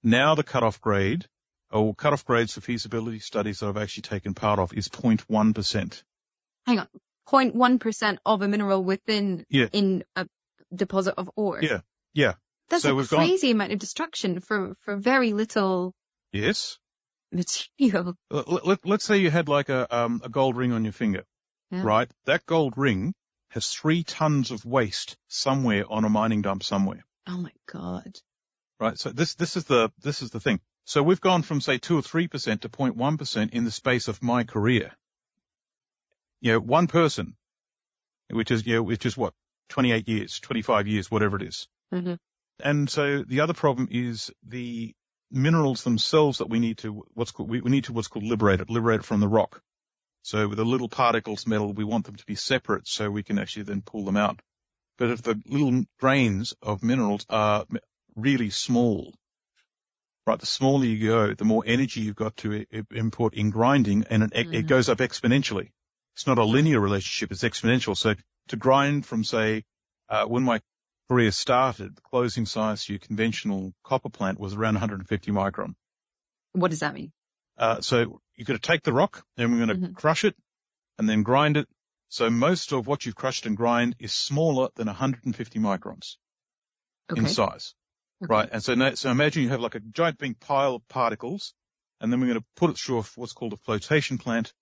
Now 0.04 0.36
the 0.36 0.44
cutoff 0.44 0.80
grade, 0.80 1.26
or 1.72 1.94
cutoff 1.96 2.24
grades 2.24 2.52
for 2.54 2.60
feasibility 2.60 3.18
studies 3.18 3.58
that 3.58 3.66
I've 3.68 3.76
actually 3.76 4.02
taken 4.02 4.34
part 4.34 4.60
of 4.60 4.72
is 4.72 4.88
0.1%. 4.88 6.02
Hang 6.66 6.78
on. 6.78 6.88
0.1% 7.28 8.18
of 8.24 8.42
a 8.42 8.48
mineral 8.48 8.84
within 8.84 9.44
Yeah. 9.48 9.66
in 9.72 10.04
a 10.14 10.26
deposit 10.74 11.14
of 11.18 11.28
ore. 11.36 11.60
Yeah. 11.60 11.80
Yeah. 12.12 12.34
That's 12.68 12.82
So 12.84 12.92
a 12.92 12.94
we've 12.94 13.08
gone- 13.10 13.18
crazy 13.26 13.50
amount 13.50 13.72
of 13.72 13.78
destruction 13.80 14.38
for, 14.40 14.74
for 14.82 14.96
very 14.96 15.32
little 15.32 15.92
Yes. 16.32 16.78
Material. 17.34 18.16
Let, 18.30 18.66
let, 18.66 18.86
let's 18.86 19.04
say 19.04 19.18
you 19.18 19.30
had 19.30 19.48
like 19.48 19.68
a, 19.68 19.94
um, 19.94 20.20
a 20.24 20.28
gold 20.28 20.56
ring 20.56 20.72
on 20.72 20.84
your 20.84 20.92
finger. 20.92 21.24
Yeah. 21.70 21.82
right? 21.82 22.10
That 22.26 22.46
gold 22.46 22.74
ring 22.76 23.14
has 23.50 23.68
three 23.68 24.02
tons 24.04 24.50
of 24.50 24.64
waste 24.64 25.16
somewhere 25.28 25.84
on 25.90 26.04
a 26.04 26.08
mining 26.08 26.42
dump 26.42 26.62
somewhere, 26.62 27.04
Oh 27.26 27.36
my 27.38 27.52
God. 27.66 28.16
right? 28.80 28.98
So 28.98 29.10
this, 29.10 29.34
this 29.34 29.56
is 29.56 29.64
the, 29.64 29.90
this 30.02 30.22
is 30.22 30.30
the 30.30 30.40
thing. 30.40 30.60
So 30.84 31.02
we've 31.02 31.20
gone 31.20 31.42
from 31.42 31.60
say 31.60 31.78
two 31.78 31.98
or 31.98 32.02
three 32.02 32.28
percent 32.28 32.62
to 32.62 32.68
0.1 32.68 33.18
percent 33.18 33.54
in 33.54 33.64
the 33.64 33.70
space 33.70 34.08
of 34.08 34.22
my 34.22 34.44
career. 34.44 34.92
You 36.40 36.52
know, 36.52 36.60
one 36.60 36.86
person, 36.88 37.36
which 38.30 38.50
is, 38.50 38.66
you 38.66 38.74
know, 38.76 38.82
which 38.82 39.06
is 39.06 39.16
what, 39.16 39.32
28 39.70 40.08
years, 40.08 40.40
25 40.40 40.86
years, 40.86 41.10
whatever 41.10 41.36
it 41.36 41.42
is. 41.42 41.66
Mhm. 41.92 42.18
And 42.60 42.88
so 42.90 43.22
the 43.22 43.40
other 43.40 43.54
problem 43.54 43.88
is 43.90 44.30
the 44.46 44.94
minerals 45.34 45.82
themselves 45.84 46.38
that 46.38 46.48
we 46.48 46.60
need 46.60 46.78
to, 46.78 47.04
what's 47.14 47.32
called, 47.32 47.50
we, 47.50 47.60
we 47.60 47.70
need 47.70 47.84
to 47.84 47.92
what's 47.92 48.08
called 48.08 48.24
liberate 48.24 48.60
it, 48.60 48.70
liberate 48.70 49.00
it 49.00 49.06
from 49.06 49.20
the 49.20 49.28
rock. 49.28 49.60
So 50.22 50.48
with 50.48 50.56
the 50.56 50.64
little 50.64 50.88
particles 50.88 51.46
metal, 51.46 51.72
we 51.72 51.84
want 51.84 52.06
them 52.06 52.16
to 52.16 52.24
be 52.24 52.34
separate 52.34 52.88
so 52.88 53.10
we 53.10 53.22
can 53.22 53.38
actually 53.38 53.64
then 53.64 53.82
pull 53.82 54.04
them 54.04 54.16
out. 54.16 54.40
But 54.96 55.10
if 55.10 55.22
the 55.22 55.40
little 55.46 55.84
grains 55.98 56.54
of 56.62 56.82
minerals 56.82 57.26
are 57.28 57.66
really 58.16 58.50
small, 58.50 59.12
right, 60.26 60.38
the 60.38 60.46
smaller 60.46 60.84
you 60.86 61.08
go, 61.08 61.34
the 61.34 61.44
more 61.44 61.64
energy 61.66 62.00
you've 62.00 62.16
got 62.16 62.36
to 62.38 62.64
import 62.90 63.34
in 63.34 63.50
grinding 63.50 64.04
and 64.08 64.22
it, 64.22 64.32
it 64.32 64.46
Mhm. 64.46 64.66
goes 64.66 64.88
up 64.88 64.98
exponentially. 64.98 65.72
It's 66.14 66.26
not 66.26 66.38
a 66.38 66.44
linear 66.44 66.80
relationship, 66.80 67.32
it's 67.32 67.42
exponential. 67.42 67.96
So 67.96 68.14
to 68.48 68.56
grind 68.56 69.04
from 69.04 69.24
say, 69.24 69.64
uh, 70.08 70.26
when 70.26 70.44
my 70.44 70.60
career 71.08 71.30
started, 71.30 71.96
the 71.96 72.00
closing 72.02 72.46
size 72.46 72.84
for 72.84 72.92
your 72.92 72.98
conventional 72.98 73.74
copper 73.84 74.08
plant 74.08 74.38
was 74.38 74.54
around 74.54 74.74
150 74.74 75.30
micron. 75.30 75.74
What 76.52 76.70
does 76.70 76.80
that 76.80 76.94
mean? 76.94 77.12
Uh, 77.56 77.80
so 77.80 78.20
you're 78.36 78.44
going 78.46 78.58
to 78.58 78.66
take 78.66 78.82
the 78.82 78.92
rock 78.92 79.24
and 79.36 79.50
we're 79.52 79.66
going 79.66 79.80
to 79.80 79.88
Mhm. 79.88 79.94
crush 79.94 80.24
it 80.24 80.36
and 80.98 81.08
then 81.08 81.22
grind 81.22 81.56
it. 81.56 81.68
So 82.08 82.30
most 82.30 82.72
of 82.72 82.86
what 82.86 83.04
you've 83.04 83.14
crushed 83.16 83.46
and 83.46 83.56
grind 83.56 83.96
is 83.98 84.12
smaller 84.12 84.68
than 84.76 84.86
150 84.88 85.58
microns 85.58 86.16
Okay. 87.10 87.20
in 87.20 87.26
size, 87.28 87.74
Okay. 88.22 88.32
right? 88.32 88.48
And 88.50 88.62
so, 88.62 88.74
now, 88.74 88.94
so 88.94 89.10
imagine 89.10 89.42
you 89.42 89.48
have 89.50 89.60
like 89.60 89.74
a 89.74 89.80
giant 89.80 90.18
big 90.18 90.40
pile 90.40 90.76
of 90.76 90.88
particles 90.88 91.54
and 92.00 92.12
then 92.12 92.20
we're 92.20 92.26
going 92.28 92.40
to 92.40 92.46
put 92.56 92.70
it 92.70 92.78
through 92.78 93.00
a, 93.00 93.02
what's 93.16 93.32
called 93.32 93.52
a 93.52 93.56
flotation 93.58 94.18
plant, 94.18 94.52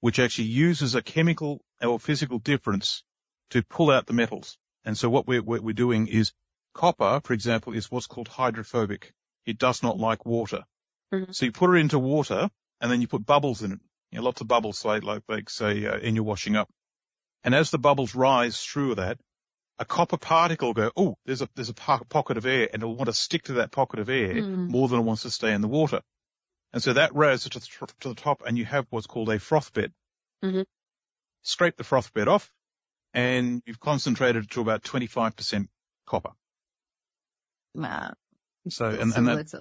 which 0.00 0.18
actually 0.18 0.48
uses 0.48 0.94
a 0.94 1.02
chemical 1.02 1.62
or 1.82 1.98
physical 1.98 2.38
difference 2.38 3.02
to 3.50 3.62
pull 3.62 3.90
out 3.90 4.06
the 4.06 4.12
metals. 4.12 4.58
And 4.84 4.96
so 4.96 5.08
what 5.10 5.26
we're, 5.26 5.42
what 5.42 5.60
we're 5.62 5.72
doing 5.74 6.06
is 6.08 6.32
copper, 6.74 7.20
for 7.24 7.32
example, 7.32 7.72
is 7.74 7.90
what's 7.90 8.06
called 8.06 8.28
hydrophobic. 8.28 9.12
It 9.46 9.58
does 9.58 9.82
not 9.82 9.98
like 9.98 10.24
water. 10.24 10.64
Mhm. 11.12 11.34
So 11.34 11.46
you 11.46 11.52
put 11.52 11.74
it 11.74 11.78
into 11.80 11.98
water 11.98 12.48
and 12.80 12.90
then 12.90 13.00
you 13.00 13.08
put 13.08 13.24
bubbles 13.26 13.62
in 13.62 13.72
it. 13.72 13.80
You 14.10 14.18
know, 14.18 14.24
lots 14.24 14.40
of 14.40 14.48
bubbles, 14.48 14.84
like, 14.84 15.02
like, 15.04 15.22
like 15.28 15.50
say, 15.50 15.86
uh, 15.86 15.98
in 15.98 16.14
your 16.14 16.24
washing 16.24 16.56
up. 16.56 16.68
And 17.44 17.54
as 17.54 17.70
the 17.70 17.78
bubbles 17.78 18.14
rise 18.14 18.60
through 18.62 18.96
that, 18.96 19.18
a 19.78 19.84
copper 19.84 20.18
particle 20.18 20.68
will 20.68 20.74
go, 20.74 20.90
oh, 20.96 21.16
there's 21.24 21.42
a, 21.42 21.48
there's 21.54 21.70
a 21.70 21.74
po- 21.74 22.04
pocket 22.08 22.36
of 22.36 22.44
air 22.46 22.68
and 22.72 22.82
it'll 22.82 22.96
want 22.96 23.06
to 23.08 23.14
stick 23.14 23.44
to 23.44 23.54
that 23.54 23.70
pocket 23.72 23.98
of 23.98 24.08
air 24.10 24.34
Mm. 24.34 24.68
more 24.68 24.88
than 24.88 25.00
it 25.00 25.04
wants 25.04 25.22
to 25.22 25.30
stay 25.30 25.52
in 25.52 25.60
the 25.62 25.68
water. 25.68 26.02
And 26.72 26.82
so 26.82 26.92
that 26.92 27.14
raises 27.14 27.46
it 27.46 27.52
to 27.52 27.60
the, 27.60 27.92
to 28.00 28.08
the 28.10 28.14
top 28.14 28.42
and 28.46 28.58
you 28.58 28.64
have 28.66 28.86
what's 28.90 29.06
called 29.06 29.30
a 29.30 29.38
froth 29.38 29.72
bed. 29.72 29.92
Mhm. 30.44 30.66
Scrape 31.42 31.76
the 31.76 31.84
froth 31.84 32.12
bed 32.12 32.28
off 32.28 32.50
and 33.12 33.62
you've 33.66 33.80
concentrated 33.80 34.50
to 34.52 34.60
about 34.60 34.82
25% 34.82 35.68
copper. 36.06 36.30
Wow. 37.74 38.14
So, 38.68 38.86
and, 38.86 39.12
so 39.12 39.18
and 39.18 39.28
that, 39.28 39.54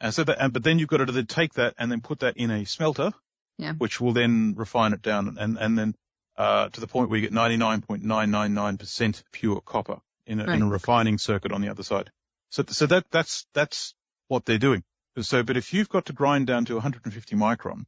and 0.00 0.14
so 0.14 0.24
that, 0.24 0.42
and, 0.42 0.52
but 0.52 0.62
then 0.62 0.78
you've 0.78 0.88
got 0.88 0.98
to 0.98 1.06
then 1.06 1.26
take 1.26 1.54
that 1.54 1.74
and 1.78 1.90
then 1.90 2.00
put 2.00 2.20
that 2.20 2.36
in 2.36 2.50
a 2.50 2.64
smelter, 2.66 3.12
Yeah. 3.58 3.72
which 3.72 4.00
will 4.00 4.12
then 4.12 4.54
refine 4.56 4.92
it 4.92 5.02
down 5.02 5.36
and, 5.38 5.56
and 5.58 5.78
then, 5.78 5.94
uh, 6.36 6.68
to 6.68 6.80
the 6.80 6.86
point 6.86 7.08
where 7.08 7.18
you 7.18 7.28
get 7.28 7.34
99.999% 7.34 9.22
pure 9.32 9.60
copper 9.62 10.00
in 10.26 10.40
a, 10.40 10.52
in 10.52 10.62
a 10.62 10.68
refining 10.68 11.16
circuit 11.18 11.52
on 11.52 11.62
the 11.62 11.70
other 11.70 11.82
side. 11.82 12.10
So, 12.50 12.62
so 12.68 12.86
that, 12.86 13.06
that's, 13.10 13.46
that's 13.54 13.94
what 14.28 14.44
they're 14.44 14.58
doing. 14.58 14.84
So, 15.18 15.42
but 15.42 15.56
if 15.56 15.72
you've 15.72 15.88
got 15.88 16.06
to 16.06 16.12
grind 16.12 16.46
down 16.46 16.66
to 16.66 16.74
150 16.74 17.36
micron, 17.36 17.86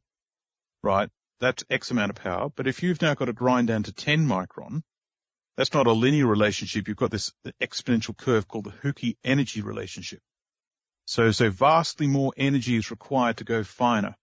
right, 0.81 1.09
that's 1.39 1.63
X 1.69 1.91
amount 1.91 2.11
of 2.11 2.17
power. 2.17 2.49
But 2.55 2.67
if 2.67 2.83
you've 2.83 3.01
now 3.01 3.13
got 3.13 3.25
to 3.25 3.33
grind 3.33 3.67
down 3.67 3.83
to 3.83 3.93
10 3.93 4.27
micron, 4.27 4.81
that's 5.57 5.73
not 5.73 5.87
a 5.87 5.91
linear 5.91 6.27
relationship. 6.27 6.87
You've 6.87 6.97
got 6.97 7.11
this 7.11 7.33
exponential 7.61 8.15
curve 8.15 8.47
called 8.47 8.65
the 8.65 8.71
Hukki 8.71 9.17
energy 9.23 9.61
relationship. 9.61 10.21
So, 11.05 11.31
so 11.31 11.49
vastly 11.49 12.07
more 12.07 12.33
energy 12.37 12.75
is 12.75 12.91
required 12.91 13.37
to 13.37 13.43
go 13.43 13.63
finer. 13.63 14.15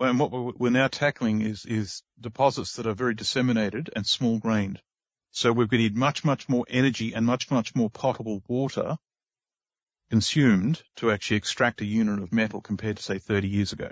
And 0.00 0.18
what 0.18 0.32
we're 0.32 0.52
we're 0.56 0.70
now 0.70 0.88
tackling 0.88 1.42
is, 1.42 1.64
is 1.64 2.02
deposits 2.20 2.76
that 2.76 2.86
are 2.86 2.94
very 2.94 3.14
disseminated 3.14 3.90
and 3.94 4.06
small 4.06 4.38
grained. 4.38 4.80
So 5.30 5.52
we're 5.52 5.66
going 5.66 5.82
to 5.82 5.88
need 5.88 5.96
much, 5.96 6.24
much 6.24 6.48
more 6.48 6.64
energy 6.68 7.12
and 7.12 7.26
much, 7.26 7.50
much 7.50 7.74
more 7.74 7.90
potable 7.90 8.42
water 8.48 8.96
consumed 10.10 10.82
to 10.96 11.10
actually 11.10 11.36
extract 11.36 11.80
a 11.80 11.84
unit 11.84 12.22
of 12.22 12.32
metal 12.32 12.60
compared 12.60 12.96
to 12.96 13.02
say 13.02 13.18
30 13.18 13.48
years 13.48 13.72
ago. 13.72 13.90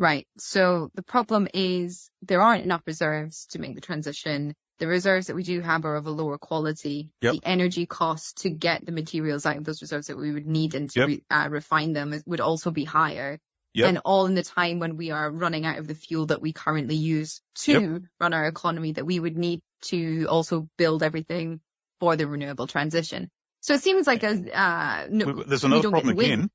Right. 0.00 0.26
So 0.38 0.90
the 0.94 1.02
problem 1.02 1.46
is 1.52 2.10
there 2.22 2.40
aren't 2.40 2.64
enough 2.64 2.80
reserves 2.86 3.46
to 3.50 3.58
make 3.58 3.74
the 3.74 3.82
transition. 3.82 4.54
The 4.78 4.86
reserves 4.86 5.26
that 5.26 5.36
we 5.36 5.42
do 5.42 5.60
have 5.60 5.84
are 5.84 5.96
of 5.96 6.06
a 6.06 6.10
lower 6.10 6.38
quality. 6.38 7.12
Yep. 7.20 7.34
The 7.34 7.40
energy 7.44 7.84
cost 7.84 8.38
to 8.38 8.48
get 8.50 8.86
the 8.86 8.92
materials 8.92 9.44
out 9.44 9.58
of 9.58 9.64
those 9.64 9.82
reserves 9.82 10.06
that 10.06 10.16
we 10.16 10.32
would 10.32 10.46
need 10.46 10.74
and 10.74 10.88
to 10.92 11.00
Yep. 11.00 11.06
re- 11.06 11.24
uh, 11.30 11.48
refine 11.50 11.92
them 11.92 12.14
would 12.24 12.40
also 12.40 12.70
be 12.70 12.84
higher. 12.84 13.38
Yep. 13.74 13.88
And 13.88 13.98
all 13.98 14.24
in 14.24 14.34
the 14.34 14.42
time 14.42 14.78
when 14.78 14.96
we 14.96 15.10
are 15.10 15.30
running 15.30 15.66
out 15.66 15.78
of 15.78 15.86
the 15.86 15.94
fuel 15.94 16.26
that 16.26 16.40
we 16.40 16.54
currently 16.54 16.96
use 16.96 17.42
to 17.66 18.00
run 18.18 18.32
our 18.32 18.46
economy 18.46 18.92
that 18.92 19.04
we 19.04 19.20
would 19.20 19.36
need 19.36 19.60
to 19.82 20.24
also 20.30 20.66
build 20.78 21.02
everything 21.02 21.60
for 22.00 22.16
the 22.16 22.26
renewable 22.26 22.66
transition. 22.66 23.30
So 23.60 23.74
it 23.74 23.82
seems 23.82 24.06
like 24.06 24.22
a, 24.22 24.30
uh, 24.30 25.08
no, 25.10 25.42
There's 25.42 25.64
another 25.64 25.90
problem 25.90 26.18
again. 26.18 26.50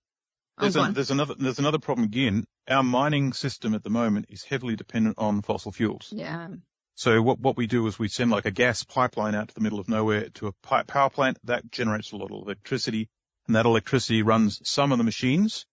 There's, 0.59 0.75
a, 0.77 0.91
there's 0.93 1.11
another, 1.11 1.35
there's 1.37 1.59
another 1.59 1.79
problem 1.79 2.05
again. 2.05 2.45
Our 2.67 2.83
mining 2.83 3.33
system 3.33 3.75
at 3.75 3.83
the 3.83 3.89
moment 3.89 4.27
is 4.29 4.43
heavily 4.43 4.75
dependent 4.75 5.17
on 5.17 5.41
fossil 5.41 5.71
fuels. 5.71 6.09
Yeah. 6.11 6.47
So 6.95 7.21
what, 7.21 7.39
what 7.39 7.57
we 7.57 7.67
do 7.67 7.85
is 7.87 7.99
we 7.99 8.07
send 8.07 8.31
like 8.31 8.45
a 8.45 8.51
gas 8.51 8.83
pipeline 8.83 9.35
out 9.35 9.49
to 9.49 9.53
the 9.53 9.59
middle 9.59 9.79
of 9.79 9.89
nowhere 9.89 10.29
to 10.35 10.47
a 10.47 10.53
pi- 10.63 10.83
power 10.83 11.09
plant 11.09 11.37
that 11.43 11.69
generates 11.69 12.13
a 12.13 12.15
lot 12.15 12.31
of 12.31 12.43
electricity 12.43 13.09
and 13.47 13.55
that 13.57 13.65
electricity 13.65 14.21
runs 14.21 14.61
some 14.67 14.93
of 14.93 14.97
the 14.97 15.03
machines 15.03 15.65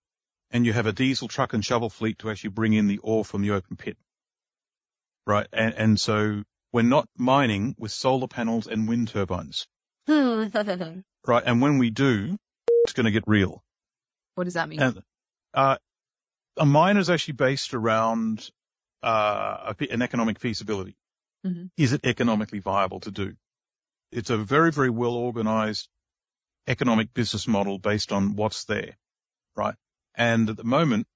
and 0.50 0.66
you 0.66 0.72
have 0.72 0.86
a 0.86 0.92
diesel 0.92 1.28
truck 1.28 1.52
and 1.52 1.64
shovel 1.64 1.88
fleet 1.88 2.18
to 2.18 2.30
actually 2.30 2.50
bring 2.50 2.72
in 2.72 2.88
the 2.88 2.98
ore 2.98 3.24
from 3.24 3.42
the 3.42 3.52
open 3.52 3.76
pit. 3.76 3.96
Right. 5.26 5.46
And, 5.52 5.74
and 5.74 6.00
so 6.00 6.42
we're 6.72 6.82
not 6.82 7.08
mining 7.16 7.76
with 7.78 7.92
solar 7.92 8.26
panels 8.26 8.66
and 8.66 8.88
wind 8.88 9.08
turbines. 9.08 9.68
Right. 11.26 11.44
And 11.46 11.62
when 11.62 11.78
we 11.78 11.90
do, 11.90 12.36
it's 12.84 12.94
going 12.94 13.04
to 13.04 13.12
get 13.12 13.24
real. 13.28 13.62
What 14.34 14.44
does 14.44 14.54
that 14.54 14.68
mean? 14.68 14.80
And, 14.80 15.02
uh, 15.54 15.76
a 16.56 16.66
mine 16.66 16.96
is 16.96 17.10
actually 17.10 17.34
based 17.34 17.74
around, 17.74 18.48
uh, 19.02 19.74
a 19.80 19.92
an 19.92 20.02
economic 20.02 20.38
feasibility. 20.38 20.96
Mhm. 21.44 21.70
Is 21.76 21.92
it 21.92 22.04
economically 22.04 22.60
viable 22.60 23.00
to 23.00 23.10
do? 23.10 23.36
It's 24.10 24.30
a 24.30 24.36
very, 24.36 24.70
very 24.70 24.90
well 24.90 25.14
organized 25.14 25.88
economic 26.66 27.12
business 27.12 27.48
model 27.48 27.78
based 27.78 28.12
on 28.12 28.36
what's 28.36 28.64
there, 28.64 28.96
right? 29.56 29.74
And 30.14 30.50
at 30.50 30.56
the 30.56 30.64
moment, 30.64 31.06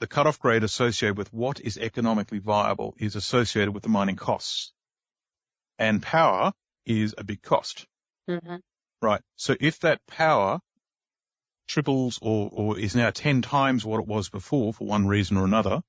the 0.00 0.06
cutoff 0.06 0.40
grade 0.40 0.64
associated 0.64 1.16
with 1.16 1.32
what 1.32 1.60
is 1.60 1.78
economically 1.78 2.40
viable 2.40 2.94
is 2.98 3.14
associated 3.16 3.72
with 3.72 3.84
the 3.84 3.88
mining 3.88 4.16
costs. 4.16 4.72
And 5.78 6.02
power 6.02 6.52
is 6.84 7.14
a 7.16 7.24
big 7.24 7.42
cost. 7.42 7.86
Mm-hmm. 8.28 8.56
Right. 9.00 9.22
So 9.36 9.56
if 9.58 9.80
that 9.80 10.04
power 10.06 10.60
triples 11.68 12.18
or, 12.22 12.48
or 12.52 12.78
is 12.78 12.94
now 12.94 13.10
10 13.10 13.42
times 13.42 13.84
what 13.84 14.00
it 14.00 14.06
was 14.06 14.28
before 14.28 14.72
for 14.72 14.86
one 14.86 15.06
reason 15.06 15.36
or 15.36 15.44
another, 15.44 15.82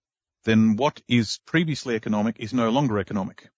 then 0.46 0.76
what 0.76 1.02
is 1.08 1.40
previously 1.46 1.96
economic 1.96 2.40
is 2.40 2.54
no 2.54 2.70
longer 2.70 3.00
economic. 3.00 3.50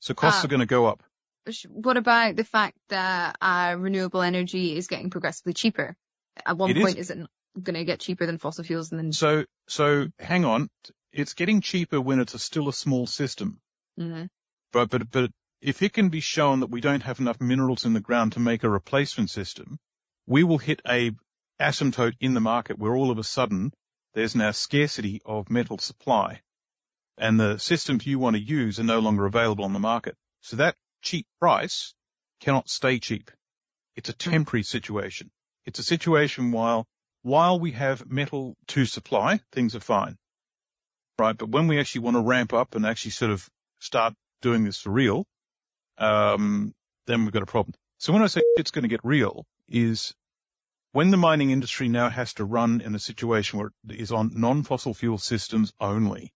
So 0.00 0.14
costs 0.14 0.42
Ah. 0.42 0.46
are 0.46 0.48
going 0.48 0.60
to 0.60 0.66
go 0.66 0.86
up. 0.86 1.02
What 1.68 1.96
about 1.96 2.36
the 2.36 2.44
fact 2.44 2.78
that 2.88 3.36
uh, 3.40 3.74
renewable 3.78 4.22
energy 4.22 4.76
is 4.76 4.86
getting 4.86 5.10
progressively 5.10 5.54
cheaper? 5.54 5.96
At 6.46 6.56
one 6.56 6.70
It 6.70 6.76
is. 6.76 6.82
point, 6.82 6.98
is, 6.98 7.10
it 7.10 7.18
going 7.60 7.74
to 7.74 7.84
get 7.84 8.00
cheaper 8.00 8.26
than 8.26 8.38
fossil 8.38 8.64
fuels? 8.64 8.90
And 8.92 8.98
then, 8.98 9.12
So, 9.12 9.44
so 9.68 10.06
hang 10.18 10.44
on. 10.44 10.68
It's 11.12 11.34
getting 11.34 11.60
cheaper 11.60 12.00
when 12.00 12.20
it's 12.20 12.34
a 12.34 12.38
still 12.38 12.68
a 12.68 12.72
small 12.72 13.06
system. 13.06 13.60
Mhm. 13.98 14.28
But, 14.72 14.88
but, 14.90 15.10
but 15.10 15.30
if 15.60 15.82
it 15.82 15.92
can 15.92 16.08
be 16.08 16.20
shown 16.20 16.60
that 16.60 16.70
we 16.70 16.80
don't 16.80 17.02
have 17.02 17.20
enough 17.20 17.40
minerals 17.40 17.84
in 17.84 17.92
the 17.92 18.00
ground 18.00 18.32
to 18.32 18.40
make 18.40 18.64
a 18.64 18.70
replacement 18.70 19.30
system, 19.30 19.78
we 20.26 20.44
will 20.44 20.58
hit 20.58 20.80
a 20.88 21.12
asymptote 21.60 22.14
in 22.20 22.34
the 22.34 22.40
market 22.40 22.78
where 22.78 22.94
all 22.94 23.10
of 23.10 23.18
a 23.18 23.24
sudden 23.24 23.72
there's 24.14 24.34
now 24.34 24.50
scarcity 24.50 25.20
of 25.24 25.50
metal 25.50 25.78
supply 25.78 26.40
and 27.18 27.38
the 27.38 27.58
systems 27.58 28.06
you 28.06 28.18
want 28.18 28.36
to 28.36 28.42
use 28.42 28.80
are 28.80 28.84
no 28.84 28.98
longer 28.98 29.26
available 29.26 29.64
on 29.64 29.72
the 29.72 29.78
market. 29.78 30.16
So 30.40 30.56
that 30.56 30.76
cheap 31.02 31.26
price 31.40 31.94
cannot 32.40 32.68
stay 32.68 32.98
cheap. 32.98 33.30
It's 33.96 34.08
a 34.08 34.14
temporary 34.14 34.62
situation. 34.62 35.30
It's 35.64 35.78
a 35.78 35.84
situation 35.84 36.50
while, 36.52 36.86
while 37.22 37.60
we 37.60 37.72
have 37.72 38.10
metal 38.10 38.56
to 38.68 38.84
supply, 38.86 39.40
things 39.52 39.76
are 39.76 39.80
fine. 39.80 40.16
Right. 41.18 41.36
But 41.36 41.50
when 41.50 41.68
we 41.68 41.78
actually 41.78 42.00
want 42.02 42.16
to 42.16 42.22
ramp 42.22 42.52
up 42.52 42.74
and 42.74 42.86
actually 42.86 43.12
sort 43.12 43.30
of 43.30 43.48
start 43.78 44.14
doing 44.40 44.64
this 44.64 44.78
for 44.78 44.90
real, 44.90 45.26
um, 45.98 46.74
then 47.06 47.22
we've 47.22 47.32
got 47.32 47.42
a 47.42 47.46
problem. 47.46 47.74
So 47.98 48.12
when 48.12 48.22
I 48.22 48.26
say 48.26 48.40
it's 48.56 48.72
going 48.72 48.82
to 48.82 48.88
get 48.88 49.00
real 49.04 49.46
is 49.68 50.14
when 50.92 51.10
the 51.10 51.16
mining 51.16 51.50
industry 51.50 51.88
now 51.88 52.08
has 52.08 52.34
to 52.34 52.44
run 52.44 52.80
in 52.80 52.94
a 52.94 52.98
situation 52.98 53.58
where 53.58 53.72
it 53.88 53.96
is 53.96 54.12
on 54.12 54.30
non-fossil 54.34 54.94
fuel 54.94 55.18
systems 55.18 55.72
only, 55.80 56.32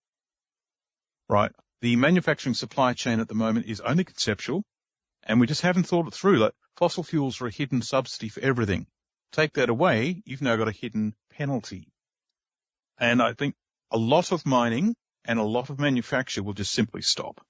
right? 1.28 1.52
The 1.82 1.96
manufacturing 1.96 2.54
supply 2.54 2.94
chain 2.94 3.20
at 3.20 3.28
the 3.28 3.34
moment 3.34 3.66
is 3.66 3.80
only 3.80 4.04
conceptual 4.04 4.64
and 5.22 5.40
we 5.40 5.46
just 5.46 5.62
haven't 5.62 5.84
thought 5.84 6.06
it 6.06 6.14
through. 6.14 6.38
Like 6.38 6.54
fossil 6.76 7.02
fuels 7.02 7.40
are 7.40 7.46
a 7.46 7.52
hidden 7.52 7.82
subsidy 7.82 8.28
for 8.28 8.40
everything. 8.40 8.86
Take 9.32 9.54
that 9.54 9.68
away, 9.68 10.22
you've 10.24 10.42
now 10.42 10.56
got 10.56 10.68
a 10.68 10.72
hidden 10.72 11.14
penalty. 11.30 11.88
And 12.98 13.20
I 13.20 13.34
think 13.34 13.54
a 13.90 13.98
lot 13.98 14.32
of 14.32 14.46
mining 14.46 14.94
and 15.24 15.38
a 15.38 15.44
lot 15.44 15.68
of 15.68 15.78
manufacture 15.78 16.42
will 16.42 16.54
just 16.54 16.72
simply 16.72 17.02
stop. 17.02 17.44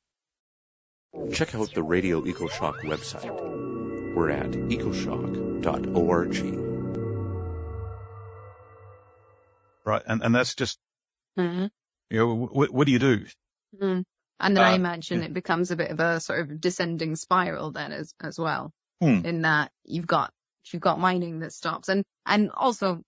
Check 1.32 1.54
out 1.54 1.72
the 1.72 1.82
Radio 1.82 2.22
EcoShock 2.22 2.80
website. 2.80 3.55
We're 4.16 4.30
at 4.30 4.50
ecoshock.org. 4.50 6.34
Right. 9.84 10.02
And, 10.06 10.22
and 10.22 10.34
that's 10.34 10.54
just, 10.54 10.78
Mhm. 11.38 11.70
you 12.08 12.18
know, 12.18 12.34
what, 12.34 12.70
what 12.72 12.86
do 12.86 12.92
you 12.92 12.98
do? 12.98 13.26
Mhm. 13.78 14.04
And 14.40 14.56
then 14.56 14.64
I 14.64 14.72
Uh, 14.72 14.76
imagine 14.76 15.18
yeah. 15.20 15.26
it 15.26 15.34
becomes 15.34 15.70
a 15.70 15.76
bit 15.76 15.90
of 15.90 16.00
a 16.00 16.18
sort 16.20 16.40
of 16.40 16.58
descending 16.60 17.14
spiral 17.16 17.72
then 17.72 17.92
as, 17.92 18.14
as 18.22 18.38
well. 18.38 18.72
Hmm. 19.00 19.20
In 19.26 19.42
that 19.42 19.70
you've 19.84 20.06
got, 20.06 20.32
you've 20.72 20.80
got 20.80 20.98
mining 20.98 21.40
that 21.40 21.52
stops. 21.52 21.90
And, 21.90 22.02
and 22.24 22.50
also, 22.50 23.02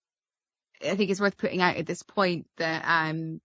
I 0.85 0.95
think 0.95 1.11
it's 1.11 1.21
worth 1.21 1.39
putting 1.39 1.63
out 1.63 1.77
at 1.77 1.87
this 1.87 2.03
point 2.03 2.47
that, 2.59 2.85
um, 2.87 3.41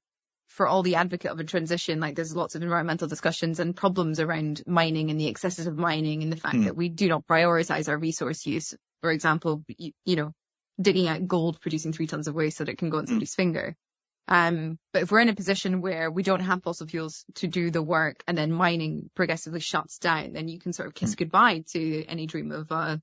for 0.53 0.67
all 0.67 0.83
the 0.83 0.95
advocate 0.95 1.31
of 1.31 1.39
a 1.39 1.43
transition, 1.43 1.99
like 1.99 2.15
there's 2.15 2.35
lots 2.35 2.53
of 2.53 2.61
environmental 2.61 3.07
discussions 3.07 3.59
and 3.59 3.75
problems 3.75 4.19
around 4.19 4.61
mining 4.67 5.09
and 5.09 5.19
the 5.19 5.27
excesses 5.27 5.65
of 5.65 5.75
mining 5.75 6.21
and 6.21 6.31
the 6.31 6.37
fact 6.37 6.57
Hmm. 6.57 6.65
that 6.65 6.77
we 6.77 6.89
do 6.89 7.07
not 7.09 7.25
prioritize 7.25 7.89
our 7.89 7.97
resource 7.97 8.45
use. 8.45 8.75
For 9.01 9.11
example, 9.11 9.63
you, 9.67 9.93
you 10.05 10.15
know, 10.15 10.31
digging 10.79 11.07
out 11.07 11.27
gold, 11.27 11.59
producing 11.59 11.91
three 11.91 12.05
tons 12.05 12.27
of 12.27 12.35
waste 12.35 12.57
so 12.57 12.65
that 12.65 12.71
it 12.71 12.77
can 12.77 12.91
go 12.91 12.99
in 12.99 13.07
somebody's 13.07 13.33
finger. 13.33 13.75
Um, 14.27 14.77
but 14.93 15.01
if 15.01 15.11
we're 15.11 15.21
in 15.21 15.29
a 15.29 15.35
position 15.35 15.81
where 15.81 16.11
we 16.11 16.21
don't 16.21 16.39
have 16.39 16.61
fossil 16.61 16.85
fuels 16.87 17.25
to 17.35 17.47
do 17.47 17.71
the 17.71 17.81
work 17.81 18.23
and 18.27 18.37
then 18.37 18.51
mining 18.51 19.09
progressively 19.15 19.59
shuts 19.59 19.97
down, 19.97 20.33
then 20.33 20.47
you 20.47 20.59
can 20.59 20.71
sort 20.71 20.87
of 20.87 20.93
kiss 20.93 21.15
goodbye 21.15 21.63
to 21.73 22.05
any 22.05 22.27
dream 22.27 22.51
of 22.51 22.69
a 22.71 23.01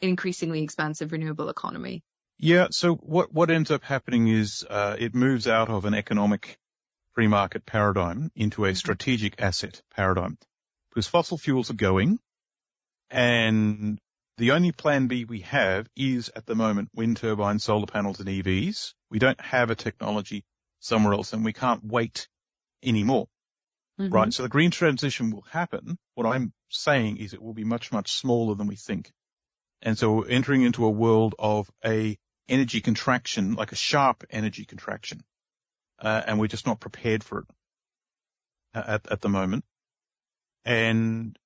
increasingly 0.00 0.62
expansive 0.64 1.12
renewable 1.12 1.48
economy. 1.48 2.02
Yeah. 2.38 2.68
So 2.70 2.96
what, 2.96 3.32
what 3.32 3.50
ends 3.50 3.70
up 3.70 3.84
happening 3.84 4.28
is, 4.28 4.64
uh, 4.68 4.96
it 4.98 5.14
moves 5.14 5.46
out 5.46 5.68
of 5.70 5.84
an 5.84 5.94
economic 5.94 6.58
free 7.18 7.26
market 7.26 7.66
paradigm 7.66 8.30
into 8.36 8.64
a 8.64 8.76
strategic 8.76 9.42
asset 9.42 9.82
paradigm 9.90 10.38
because 10.88 11.08
fossil 11.08 11.36
fuels 11.36 11.68
are 11.68 11.74
going 11.74 12.16
and 13.10 13.98
the 14.36 14.52
only 14.52 14.70
plan 14.70 15.08
B 15.08 15.24
we 15.24 15.40
have 15.40 15.88
is 15.96 16.30
at 16.36 16.46
the 16.46 16.54
moment 16.54 16.90
wind 16.94 17.16
turbines, 17.16 17.64
solar 17.64 17.86
panels 17.86 18.20
and 18.20 18.28
EVs. 18.28 18.94
We 19.10 19.18
don't 19.18 19.40
have 19.40 19.70
a 19.70 19.74
technology 19.74 20.44
somewhere 20.78 21.12
else 21.12 21.32
and 21.32 21.44
we 21.44 21.52
can't 21.52 21.84
wait 21.84 22.28
anymore. 22.84 23.26
Mhm. 23.98 24.12
Right. 24.12 24.32
So 24.32 24.44
the 24.44 24.48
green 24.48 24.70
transition 24.70 25.32
will 25.32 25.42
happen. 25.50 25.98
What 26.14 26.24
I'm 26.24 26.52
saying 26.68 27.16
is 27.16 27.34
it 27.34 27.42
will 27.42 27.52
be 27.52 27.64
much, 27.64 27.90
much 27.90 28.12
smaller 28.12 28.54
than 28.54 28.68
we 28.68 28.76
think. 28.76 29.10
And 29.82 29.98
so 29.98 30.18
we're 30.18 30.28
entering 30.28 30.62
into 30.62 30.84
a 30.84 30.90
world 31.04 31.34
of 31.36 31.68
a 31.84 32.16
energy 32.48 32.80
contraction, 32.80 33.54
like 33.54 33.72
a 33.72 33.76
sharp 33.90 34.22
energy 34.30 34.66
contraction. 34.66 35.24
Uh, 36.00 36.22
and 36.26 36.38
we're 36.38 36.46
just 36.46 36.66
not 36.66 36.80
prepared 36.80 37.24
for 37.24 37.40
it 37.40 37.46
uh, 38.74 38.84
at, 38.86 39.10
at 39.10 39.20
the 39.20 39.28
moment. 39.28 39.64
And 40.64 41.36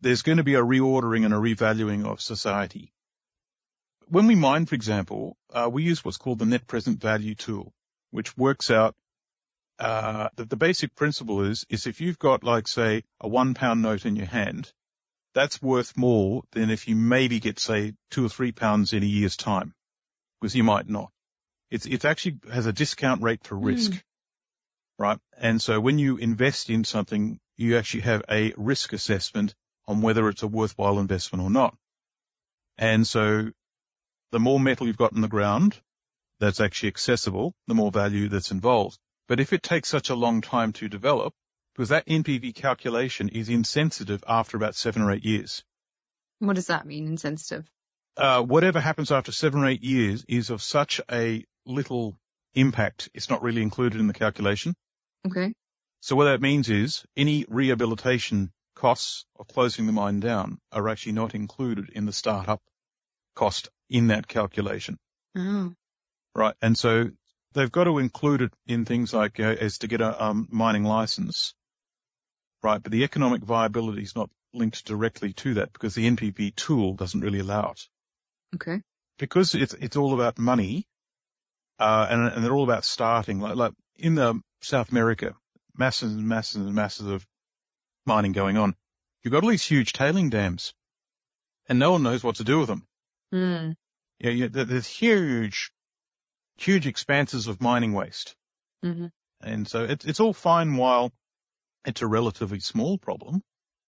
there's 0.00 0.22
going 0.22 0.38
to 0.38 0.44
be 0.44 0.54
a 0.54 0.62
reordering 0.62 1.24
and 1.24 1.32
a 1.32 1.38
revaluing 1.38 2.04
of 2.04 2.20
society. 2.20 2.92
When 4.08 4.26
we 4.26 4.34
mine, 4.34 4.66
for 4.66 4.74
example, 4.74 5.36
uh, 5.52 5.68
we 5.72 5.82
use 5.84 6.04
what's 6.04 6.18
called 6.18 6.38
the 6.38 6.46
net 6.46 6.66
present 6.66 7.00
value 7.00 7.34
tool, 7.34 7.72
which 8.10 8.36
works 8.36 8.70
out 8.70 8.94
uh, 9.78 10.28
the, 10.36 10.44
the 10.44 10.56
basic 10.56 10.94
principle 10.94 11.42
is, 11.42 11.66
is 11.68 11.86
if 11.86 12.00
you've 12.00 12.18
got 12.18 12.44
like, 12.44 12.68
say, 12.68 13.02
a 13.20 13.28
one 13.28 13.54
pound 13.54 13.82
note 13.82 14.06
in 14.06 14.16
your 14.16 14.26
hand, 14.26 14.72
that's 15.34 15.60
worth 15.60 15.96
more 15.96 16.42
than 16.52 16.70
if 16.70 16.86
you 16.86 16.94
maybe 16.94 17.40
get, 17.40 17.58
say, 17.58 17.94
two 18.10 18.24
or 18.24 18.28
three 18.28 18.52
pounds 18.52 18.92
in 18.92 19.02
a 19.02 19.06
year's 19.06 19.36
time, 19.36 19.74
because 20.40 20.54
you 20.54 20.62
might 20.62 20.88
not. 20.88 21.10
It's, 21.70 21.86
it 21.86 22.04
actually 22.04 22.38
has 22.52 22.66
a 22.66 22.72
discount 22.72 23.22
rate 23.22 23.44
for 23.44 23.56
risk, 23.56 23.92
right? 24.98 25.18
And 25.38 25.60
so 25.60 25.80
when 25.80 25.98
you 25.98 26.16
invest 26.16 26.70
in 26.70 26.84
something, 26.84 27.40
you 27.56 27.78
actually 27.78 28.02
have 28.02 28.22
a 28.30 28.52
risk 28.56 28.92
assessment 28.92 29.54
on 29.86 30.02
whether 30.02 30.28
it's 30.28 30.42
a 30.42 30.48
worthwhile 30.48 30.98
investment 30.98 31.42
or 31.42 31.50
not. 31.50 31.76
And 32.78 33.06
so 33.06 33.50
the 34.32 34.40
more 34.40 34.58
metal 34.58 34.86
you've 34.86 34.96
got 34.96 35.12
in 35.12 35.20
the 35.20 35.28
ground 35.28 35.80
that's 36.40 36.60
actually 36.60 36.88
accessible, 36.88 37.54
the 37.66 37.74
more 37.74 37.90
value 37.90 38.28
that's 38.28 38.50
involved. 38.50 38.98
But 39.28 39.40
if 39.40 39.52
it 39.52 39.62
takes 39.62 39.88
such 39.88 40.10
a 40.10 40.14
long 40.14 40.40
time 40.40 40.72
to 40.74 40.88
develop, 40.88 41.32
because 41.74 41.88
that 41.88 42.06
NPV 42.06 42.54
calculation 42.54 43.28
is 43.28 43.48
insensitive 43.48 44.22
after 44.28 44.56
about 44.56 44.74
seven 44.74 45.02
or 45.02 45.12
eight 45.12 45.24
years. 45.24 45.64
What 46.38 46.56
does 46.56 46.68
that 46.68 46.86
mean, 46.86 47.06
insensitive? 47.06 47.68
Uh, 48.16 48.42
whatever 48.42 48.80
happens 48.80 49.10
after 49.10 49.32
seven 49.32 49.62
or 49.62 49.66
eight 49.66 49.82
years 49.82 50.24
is 50.28 50.50
of 50.50 50.62
such 50.62 51.00
a 51.10 51.44
little 51.66 52.16
impact. 52.54 53.08
It's 53.14 53.30
not 53.30 53.42
really 53.42 53.62
included 53.62 54.00
in 54.00 54.06
the 54.06 54.14
calculation. 54.14 54.74
Okay. 55.26 55.52
So 56.00 56.16
what 56.16 56.24
that 56.24 56.40
means 56.40 56.68
is 56.68 57.04
any 57.16 57.46
rehabilitation 57.48 58.52
costs 58.74 59.24
of 59.38 59.48
closing 59.48 59.86
the 59.86 59.92
mine 59.92 60.20
down 60.20 60.58
are 60.72 60.88
actually 60.88 61.12
not 61.12 61.34
included 61.34 61.90
in 61.90 62.04
the 62.04 62.12
startup 62.12 62.60
cost 63.34 63.68
in 63.88 64.08
that 64.08 64.28
calculation. 64.28 64.98
Oh. 65.36 65.72
Right. 66.34 66.54
And 66.60 66.76
so 66.76 67.10
they've 67.52 67.72
got 67.72 67.84
to 67.84 67.98
include 67.98 68.42
it 68.42 68.52
in 68.66 68.84
things 68.84 69.12
like 69.14 69.40
uh, 69.40 69.56
as 69.60 69.78
to 69.78 69.88
get 69.88 70.00
a 70.00 70.24
um, 70.24 70.48
mining 70.50 70.84
license. 70.84 71.54
Right. 72.62 72.82
But 72.82 72.92
the 72.92 73.04
economic 73.04 73.42
viability 73.42 74.02
is 74.02 74.16
not 74.16 74.30
linked 74.52 74.84
directly 74.84 75.32
to 75.32 75.54
that 75.54 75.72
because 75.72 75.94
the 75.94 76.08
NPV 76.10 76.54
tool 76.54 76.94
doesn't 76.94 77.20
really 77.20 77.40
allow 77.40 77.72
it. 77.72 77.80
Okay. 78.54 78.82
Because 79.18 79.54
it's, 79.54 79.74
it's 79.74 79.96
all 79.96 80.14
about 80.14 80.38
money, 80.38 80.86
uh, 81.78 82.06
and, 82.10 82.32
and 82.32 82.44
they're 82.44 82.52
all 82.54 82.64
about 82.64 82.84
starting 82.84 83.40
like, 83.40 83.56
like 83.56 83.72
in 83.96 84.14
the 84.14 84.40
South 84.60 84.90
America, 84.90 85.34
masses 85.76 86.12
and 86.12 86.26
masses 86.26 86.56
and 86.56 86.74
masses 86.74 87.06
of 87.06 87.26
mining 88.06 88.32
going 88.32 88.56
on. 88.56 88.74
You've 89.22 89.32
got 89.32 89.42
all 89.44 89.50
these 89.50 89.64
huge 89.64 89.92
tailing 89.92 90.30
dams 90.30 90.74
and 91.68 91.78
no 91.78 91.92
one 91.92 92.02
knows 92.02 92.22
what 92.22 92.36
to 92.36 92.44
do 92.44 92.58
with 92.60 92.68
them. 92.68 92.86
Hmm. 93.32 93.70
Yeah, 94.20 94.30
yeah, 94.30 94.48
there- 94.48 94.64
there's 94.64 94.86
huge, 94.86 95.70
huge 96.56 96.86
expanses 96.86 97.46
of 97.46 97.60
mining 97.60 97.92
waste. 97.92 98.36
Mhm. 98.84 99.10
And 99.40 99.66
so 99.68 99.84
it's, 99.84 100.04
it's 100.04 100.20
all 100.20 100.32
fine 100.32 100.76
while 100.76 101.12
it's 101.86 102.02
a 102.02 102.06
relatively 102.06 102.60
small 102.60 102.98
problem. 102.98 103.42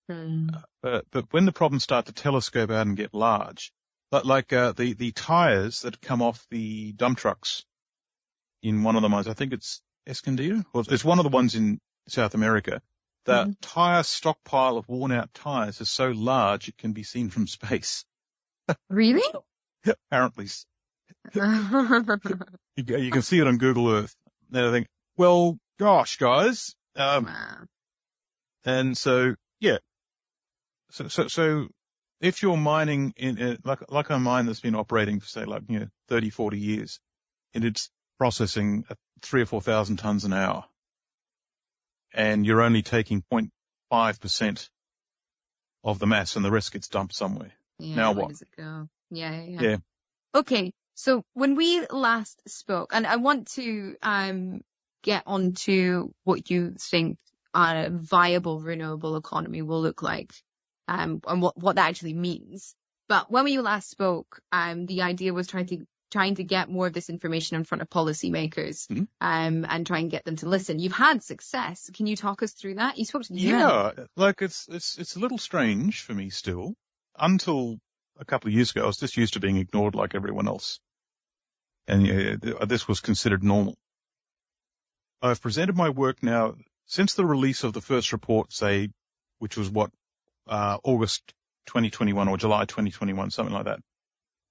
Hmm. 0.09 0.49
But, 0.83 1.07
but 1.11 1.33
when 1.33 1.45
the 1.45 1.53
problems 1.53 1.85
start 1.85 2.07
to 2.07 2.13
telescope 2.13 2.71
out 2.71 2.87
and 2.87 2.97
get 2.97 3.15
large, 3.15 3.73
but 4.11 4.25
like, 4.25 4.53
uh, 4.53 4.73
the, 4.73 4.93
the 4.95 5.13
tires 5.13 5.83
that 5.83 6.01
come 6.01 6.23
off 6.23 6.47
the 6.51 6.93
dump 6.93 7.19
trucks 7.19 7.65
in 8.67 8.83
one 8.83 8.97
of 8.97 9.03
the 9.03 9.09
mines, 9.09 9.29
I 9.29 9.35
think 9.35 9.53
it's 9.53 9.81
Escondido, 10.09 10.65
or 10.73 10.83
it's 10.89 11.05
one 11.05 11.21
of 11.21 11.23
the 11.23 11.31
ones 11.31 11.55
in 11.55 11.79
South 12.09 12.35
America. 12.35 12.83
The 13.25 13.57
tire 13.61 14.03
stockpile 14.03 14.77
of 14.77 14.89
worn 14.89 15.13
out 15.13 15.33
tires 15.35 15.81
is 15.81 15.91
so 15.91 16.11
large 16.11 16.69
it 16.69 16.77
can 16.77 16.93
be 16.93 17.03
seen 17.03 17.31
from 17.31 17.47
space. 17.47 18.05
Really? 18.89 19.23
Apparently, 19.87 20.47
you, 21.35 22.45
you 22.77 23.11
can 23.11 23.23
see 23.23 23.39
it 23.39 23.47
on 23.47 23.59
Google 23.59 23.91
Earth. 23.91 24.15
And 24.53 24.67
I 24.67 24.71
think, 24.71 24.89
well, 25.17 25.59
gosh, 25.79 26.17
guys. 26.19 26.75
Um, 26.97 27.25
Wow. 27.27 27.65
and 28.65 28.99
so, 28.99 29.35
yeah. 29.61 29.79
So, 30.91 31.09
so, 31.09 31.29
so 31.29 31.69
if 32.21 32.43
you're 32.43 32.57
mining 32.57 33.13
in, 33.17 33.41
uh, 33.41 33.57
like, 33.65 33.91
like 33.91 34.11
a 34.11 34.19
mine 34.19 34.47
that's 34.47 34.61
been 34.61 34.77
operating 34.77 35.21
for 35.21 35.27
say 35.27 35.45
like, 35.45 35.63
you 35.69 35.81
know, 35.81 35.89
30, 36.09 36.31
40 36.31 36.59
years 36.59 37.01
and 37.55 37.65
it's 37.65 37.91
processing 38.19 38.85
at 38.91 38.99
three 39.23 39.43
or 39.43 39.47
4,000 39.47 39.97
tons 39.97 40.25
an 40.25 40.33
hour 40.33 40.65
and 42.17 42.47
you're 42.47 42.63
only 42.63 42.83
taking 42.83 43.23
0.5% 43.33 44.69
of 45.85 45.99
the 45.99 46.07
mass 46.07 46.37
and 46.37 46.45
the 46.45 46.51
rest 46.51 46.73
gets 46.73 46.89
dumped 46.89 47.15
somewhere. 47.15 47.53
Yeah, 47.79 47.97
Now 47.97 48.13
what? 48.13 48.31
does 48.31 48.43
it 48.43 48.49
go? 48.57 48.89
Yeah, 49.11 49.33
yeah, 49.33 49.45
yeah. 49.45 49.61
Yeah. 49.61 49.77
Okay. 50.35 50.73
So 50.95 51.25
when 51.35 51.55
we 51.57 51.87
last 51.87 52.41
spoke, 52.49 52.93
and 52.95 53.07
I 53.07 53.17
want 53.17 53.49
to 53.53 53.97
um 54.03 54.63
get 55.03 55.25
onto 55.27 56.11
what 56.25 56.51
you 56.51 56.75
think 56.81 57.19
a 57.55 57.91
viable 57.91 58.61
renewable 58.61 59.17
economy 59.17 59.63
will 59.63 59.83
look 59.83 60.03
like, 60.03 60.33
um, 60.89 61.21
and 61.27 61.43
what 61.43 61.57
what 61.59 61.77
that 61.77 61.89
actually 61.89 62.15
means. 62.15 62.75
But 63.09 63.31
when 63.31 63.45
we 63.45 63.59
last 63.59 63.91
spoke, 63.91 64.41
um, 64.51 64.87
the 64.87 65.03
idea 65.03 65.35
was 65.35 65.47
trying 65.47 65.67
to 65.67 65.87
trying 66.11 66.37
to 66.37 66.45
get 66.45 66.69
more 66.71 66.87
of 66.87 66.93
this 66.93 67.11
information 67.11 67.57
in 67.57 67.65
front 67.65 67.83
of 67.83 67.91
policymakers, 67.91 68.87
Mhm. 68.89 69.09
um, 69.21 69.67
and 69.69 69.87
try 69.87 69.99
and 69.99 70.11
get 70.11 70.25
them 70.25 70.37
to 70.37 70.49
listen. 70.49 70.79
You've 70.79 70.93
had 70.93 71.23
success. 71.23 71.91
Can 71.95 72.07
you 72.07 72.17
talk 72.17 72.43
us 72.43 72.53
through 72.53 72.77
that? 72.77 72.97
You 72.99 73.05
spoke 73.05 73.25
to 73.25 73.33
the 73.33 73.41
UN. 73.41 73.59
Yeah, 73.61 73.93
like 74.17 74.43
it's 74.43 74.69
it's 74.69 74.99
it's 74.99 75.17
a 75.17 75.19
little 75.19 75.39
strange 75.39 76.03
for 76.03 76.15
me 76.15 76.31
still. 76.31 76.75
Until 77.19 77.79
a 78.19 78.25
couple 78.25 78.49
of 78.49 78.55
years 78.55 78.71
ago, 78.71 78.83
I 78.85 78.87
was 78.87 78.99
just 78.99 79.17
used 79.17 79.35
to 79.35 79.41
being 79.41 79.57
ignored 79.57 79.95
like 79.95 80.15
everyone 80.15 80.47
else, 80.49 80.79
and 81.89 82.07
th- 82.07 82.57
this 82.69 82.87
was 82.87 83.01
considered 83.01 83.43
normal. 83.43 83.77
I've 85.23 85.41
presented 85.41 85.77
my 85.77 85.89
work 85.91 86.23
now 86.23 86.55
since 86.87 87.15
the 87.15 87.25
release 87.27 87.65
of 87.65 87.73
the 87.73 87.81
first 87.81 88.13
report, 88.13 88.53
say, 88.53 88.91
which 89.39 89.57
was 89.57 89.69
what 89.71 89.91
uh, 90.47 90.79
August 90.85 91.23
2021 91.67 92.29
or 92.29 92.37
July 92.37 92.65
2021, 92.65 93.31
something 93.31 93.55
like 93.55 93.65
that. 93.65 93.81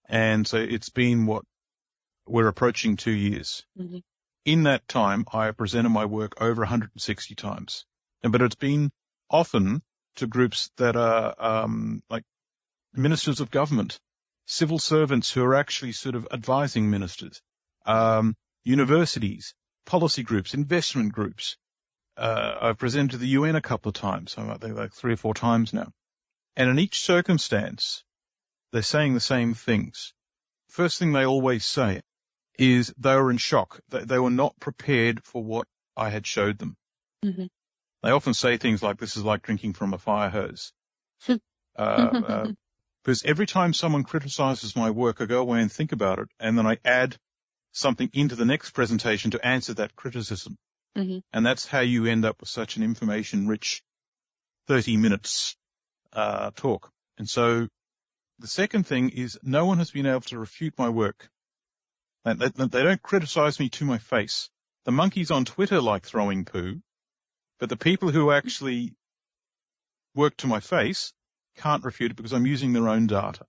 And 0.07 0.47
so 0.47 0.57
it's 0.57 0.89
been 0.89 1.25
what 1.25 1.43
we're 2.27 2.47
approaching 2.47 2.97
two 2.97 3.11
years. 3.11 3.65
Mhm. 3.77 4.03
In 4.45 4.63
that 4.63 4.87
time, 4.87 5.25
I 5.33 5.45
have 5.45 5.57
presented 5.57 5.89
my 5.89 6.05
work 6.05 6.39
over 6.41 6.61
160 6.61 7.35
times, 7.35 7.85
and 8.23 8.31
but 8.31 8.41
it's 8.41 8.55
been 8.55 8.91
often 9.29 9.81
to 10.17 10.27
groups 10.27 10.69
that 10.77 10.95
are 10.95 11.35
um, 11.39 12.03
like 12.09 12.23
ministers 12.93 13.39
of 13.39 13.51
government, 13.51 13.99
civil 14.45 14.79
servants 14.79 15.31
who 15.31 15.43
are 15.43 15.55
actually 15.55 15.91
sort 15.91 16.15
of 16.15 16.27
advising 16.31 16.89
ministers, 16.89 17.41
um, 17.85 18.35
universities, 18.63 19.55
policy 19.85 20.23
groups, 20.23 20.53
investment 20.53 21.11
groups. 21.11 21.57
Uh, 22.17 22.57
I've 22.61 22.77
presented 22.77 23.11
to 23.11 23.17
the 23.17 23.27
UN 23.39 23.55
a 23.55 23.61
couple 23.61 23.89
of 23.89 23.95
times, 23.95 24.35
I 24.37 24.57
think 24.57 24.77
like 24.77 24.93
three 24.93 25.13
or 25.13 25.17
four 25.17 25.33
times 25.33 25.73
now. 25.73 25.91
And 26.55 26.69
in 26.69 26.79
each 26.79 27.01
circumstance, 27.01 28.04
they're 28.71 28.81
saying 28.81 29.13
the 29.13 29.19
same 29.19 29.53
things. 29.53 30.13
First 30.69 30.99
thing 30.99 31.13
they 31.13 31.25
always 31.25 31.65
say 31.65 32.01
is 32.57 32.93
they 32.97 33.15
were 33.15 33.31
in 33.31 33.37
shock. 33.37 33.79
They, 33.89 34.03
they 34.03 34.19
were 34.19 34.29
not 34.29 34.59
prepared 34.59 35.23
for 35.23 35.43
what 35.43 35.67
I 35.95 36.09
had 36.09 36.25
showed 36.25 36.57
them. 36.57 36.75
Mhm. 37.23 37.49
They 38.03 38.11
often 38.11 38.33
say 38.33 38.57
things 38.57 38.83
like, 38.83 38.97
this 38.97 39.17
is 39.17 39.23
like 39.23 39.41
drinking 39.41 39.73
from 39.73 39.93
a 39.93 39.97
fire 39.97 40.29
hose. 40.29 40.73
uh, 41.29 41.39
uh, 41.77 42.51
because 43.03 43.23
every 43.23 43.45
time 43.45 43.73
someone 43.73 44.03
criticizes 44.03 44.75
my 44.75 44.89
work, 44.89 45.21
I 45.21 45.25
go 45.25 45.41
away 45.41 45.61
and 45.61 45.71
think 45.71 45.91
about 45.91 46.17
it, 46.19 46.27
and 46.39 46.57
then 46.57 46.65
I 46.65 46.79
add 46.83 47.17
something 47.71 48.09
into 48.13 48.35
the 48.35 48.45
next 48.45 48.71
presentation 48.71 49.31
to 49.31 49.45
answer 49.45 49.75
that 49.75 49.95
criticism. 49.95 50.57
Mhm. 50.97 51.21
And 51.31 51.45
that's 51.45 51.67
how 51.67 51.81
you 51.81 52.05
end 52.05 52.25
up 52.25 52.39
with 52.39 52.49
such 52.49 52.77
an 52.77 52.83
information 52.83 53.47
rich 53.47 53.83
30 54.67 54.97
minutes, 54.97 55.55
uh, 56.13 56.51
talk. 56.55 56.91
And 57.17 57.29
so 57.29 57.67
the 58.39 58.47
second 58.47 58.85
thing 58.85 59.09
is 59.09 59.39
no 59.43 59.65
one 59.65 59.77
has 59.77 59.91
been 59.91 60.05
able 60.05 60.21
to 60.21 60.39
refute 60.39 60.77
my 60.77 60.89
work. 60.89 61.29
They, 62.25 62.33
they, 62.33 62.49
they 62.49 62.83
don't 62.83 63.01
criticize 63.01 63.59
me 63.59 63.69
to 63.69 63.85
my 63.85 63.97
face. 63.97 64.49
The 64.85 64.91
monkeys 64.91 65.31
on 65.31 65.45
Twitter 65.45 65.81
like 65.81 66.05
throwing 66.05 66.45
poo, 66.45 66.81
but 67.59 67.69
the 67.69 67.77
people 67.77 68.11
who 68.11 68.31
actually 68.31 68.93
work 70.13 70.35
to 70.37 70.47
my 70.47 70.59
face 70.59 71.13
can't 71.57 71.83
refute 71.83 72.11
it 72.11 72.17
because 72.17 72.33
I'm 72.33 72.45
using 72.45 72.73
their 72.73 72.89
own 72.89 73.07
data. 73.07 73.45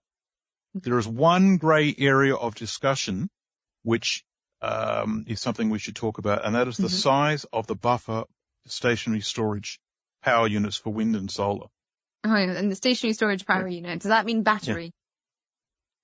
There 0.75 0.99
is 0.99 1.09
one 1.09 1.57
grey 1.57 1.95
area 1.97 2.35
of 2.35 2.55
discussion 2.55 3.31
which 3.83 4.25
um, 4.63 5.25
is 5.29 5.41
something 5.41 5.71
we 5.71 5.79
should 5.79 5.97
talk 5.97 6.19
about, 6.19 6.45
and 6.45 6.55
that 6.55 6.69
is 6.69 6.77
the 6.77 6.89
Mhm. 6.89 7.03
size 7.03 7.45
of 7.53 7.67
the 7.67 7.75
buffer 7.77 8.25
stationary 8.67 9.21
storage 9.21 9.79
power 10.23 10.47
units 10.49 10.77
for 10.77 10.93
wind 10.93 11.15
and 11.15 11.31
solar. 11.31 11.69
Oh, 12.25 12.35
and 12.35 12.71
the 12.71 12.77
stationary 12.77 13.15
storage 13.15 13.47
power 13.47 13.69
unit. 13.69 14.01
Does 14.01 14.09
that 14.09 14.27
mean 14.27 14.43
battery? 14.43 14.93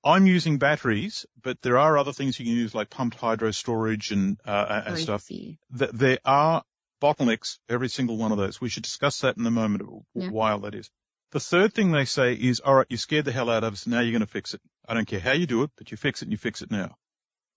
I'm 0.04 0.26
using 0.26 0.58
batteries, 0.58 1.26
but 1.42 1.60
there 1.62 1.78
are 1.78 1.96
other 1.96 2.12
things 2.12 2.38
you 2.38 2.44
can 2.44 2.54
use 2.54 2.74
like 2.74 2.90
pumped 2.90 3.16
hydro 3.16 3.52
storage 3.52 4.10
and, 4.10 4.36
uh, 4.44 4.82
and 4.86 4.94
Oh, 4.94 4.98
stuff. 4.98 5.26
Th- 5.28 5.58
There 5.92 6.18
are 6.24 6.64
bottlenecks 7.00 7.58
every 7.68 7.88
single 7.88 8.16
one 8.16 8.32
of 8.32 8.38
those. 8.38 8.60
We 8.60 8.68
should 8.68 8.82
discuss 8.82 9.20
that 9.20 9.36
in 9.36 9.46
a 9.46 9.50
moment, 9.50 9.84
Yeah. 10.14 10.28
while 10.30 10.60
that 10.60 10.74
is. 10.74 10.90
The 11.30 11.40
third 11.40 11.72
thing 11.72 11.92
they 11.92 12.04
say 12.04 12.34
is, 12.34 12.60
all 12.60 12.74
right, 12.74 12.86
you 12.90 12.96
scared 12.96 13.24
the 13.24 13.32
hell 13.32 13.48
out 13.48 13.64
of 13.64 13.72
us. 13.72 13.86
Now 13.86 14.00
you're 14.00 14.12
going 14.12 14.20
to 14.20 14.26
fix 14.26 14.54
it. 14.54 14.60
I 14.88 14.94
don't 14.94 15.06
care 15.06 15.20
how 15.20 15.32
you 15.32 15.46
do 15.46 15.62
it, 15.62 15.70
but 15.76 15.90
you 15.90 15.96
fix 15.96 16.20
it 16.20 16.26
and 16.26 16.32
you 16.32 16.38
fix 16.38 16.62
it 16.62 16.70
now. 16.70 16.96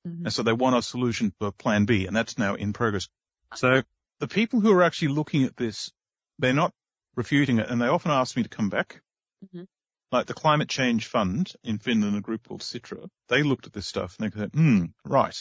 Mhm. 0.08 0.26
And 0.26 0.34
so 0.34 0.44
they 0.44 0.54
want 0.54 0.76
a 0.78 0.82
solution 0.84 1.34
for 1.40 1.52
plan 1.52 1.86
B 1.86 2.06
and 2.06 2.16
that's 2.16 2.38
now 2.38 2.54
in 2.56 2.74
progress. 2.74 3.10
So 3.56 3.82
the 4.20 4.28
people 4.28 4.60
who 4.62 4.72
are 4.72 4.84
actually 4.84 5.10
looking 5.10 5.44
at 5.46 5.58
this, 5.58 5.92
they're 6.40 6.54
not 6.54 6.74
refuting 7.16 7.60
it 7.60 7.70
and 7.70 7.82
they 7.82 7.88
often 7.88 8.12
ask 8.12 8.36
me 8.36 8.44
to 8.44 8.50
come 8.50 8.70
back. 8.70 9.02
Mhm. 9.44 9.68
Like 10.12 10.28
the 10.28 10.34
Climate 10.34 10.70
Change 10.70 11.08
Fund 11.08 11.54
in 11.64 11.80
Finland, 11.80 12.16
a 12.16 12.22
group 12.22 12.48
called 12.48 12.62
Sitra, 12.62 13.10
they 13.28 13.44
looked 13.44 13.66
at 13.68 13.74
this 13.74 13.88
stuff 13.88 14.18
and 14.20 14.32
they 14.32 14.38
said, 14.38 14.52
hmm, 14.54 14.86
right. 15.04 15.36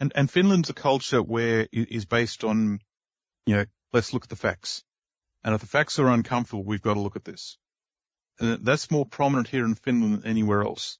And, 0.00 0.12
and 0.14 0.30
Finland's 0.30 0.70
a 0.70 0.74
culture 0.74 1.22
where 1.22 1.68
it 1.72 1.90
is 1.90 2.04
based 2.04 2.44
on, 2.44 2.80
you 3.46 3.56
know, 3.56 3.64
let's 3.92 4.12
look 4.12 4.24
at 4.24 4.28
the 4.28 4.36
facts. 4.36 4.84
And 5.44 5.54
if 5.54 5.60
the 5.60 5.66
facts 5.66 5.98
are 5.98 6.08
uncomfortable, 6.08 6.64
we've 6.64 6.82
got 6.82 6.94
to 6.94 7.00
look 7.00 7.16
at 7.16 7.24
this. 7.24 7.58
And 8.38 8.64
that's 8.64 8.90
more 8.90 9.06
prominent 9.06 9.48
here 9.48 9.64
in 9.64 9.74
Finland 9.74 10.14
than 10.14 10.26
anywhere 10.26 10.62
else. 10.62 10.98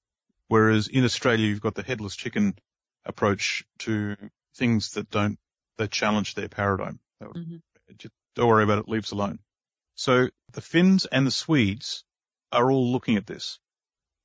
Whereas 0.48 0.88
in 0.88 1.04
Australia, 1.04 1.46
you've 1.46 1.60
got 1.60 1.74
the 1.74 1.82
headless 1.82 2.16
chicken 2.16 2.54
approach 3.04 3.64
to 3.80 4.16
things 4.56 4.92
that 4.92 5.10
don't, 5.10 5.38
that 5.78 5.90
challenge 5.90 6.34
their 6.34 6.48
paradigm. 6.48 7.00
Mm-hmm. 7.22 7.56
Just 7.96 8.14
don't 8.34 8.48
worry 8.48 8.64
about 8.64 8.78
it, 8.78 8.88
leave 8.88 9.04
us 9.04 9.12
alone. 9.12 9.38
So 9.94 10.28
the 10.52 10.60
Finns 10.60 11.06
and 11.06 11.26
the 11.26 11.30
Swedes 11.30 12.04
are 12.50 12.70
all 12.70 12.90
looking 12.92 13.16
at 13.16 13.26
this. 13.26 13.58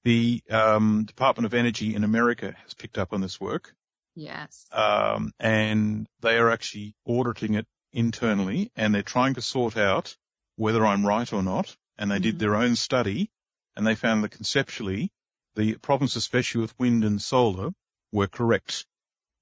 The 0.03 0.41
um, 0.49 1.05
Department 1.05 1.45
of 1.45 1.53
Energy 1.53 1.93
in 1.95 2.03
America 2.03 2.55
has 2.63 2.73
picked 2.73 2.97
up 2.97 3.13
on 3.13 3.21
this 3.21 3.39
work, 3.41 3.73
Yes. 4.15 4.65
um, 4.71 5.33
and 5.39 6.07
they 6.21 6.37
are 6.37 6.49
actually 6.49 6.95
auditing 7.05 7.55
it 7.55 7.67
internally, 7.91 8.71
and 8.75 8.93
they're 8.93 9.03
trying 9.03 9.33
to 9.35 9.41
sort 9.41 9.75
out 9.77 10.15
whether 10.55 10.85
I'm 10.85 11.05
right 11.05 11.31
or 11.33 11.43
not. 11.43 11.75
And 11.97 12.11
they 12.11 12.19
did 12.19 12.35
Mhm. 12.35 12.39
their 12.39 12.55
own 12.55 12.75
study, 12.75 13.31
and 13.75 13.85
they 13.85 13.95
found 13.95 14.23
that 14.23 14.29
conceptually, 14.31 15.11
the 15.55 15.75
problems, 15.77 16.15
especially 16.15 16.61
with 16.61 16.77
wind 16.79 17.03
and 17.03 17.21
solar, 17.21 17.71
were 18.11 18.27
correct. 18.27 18.85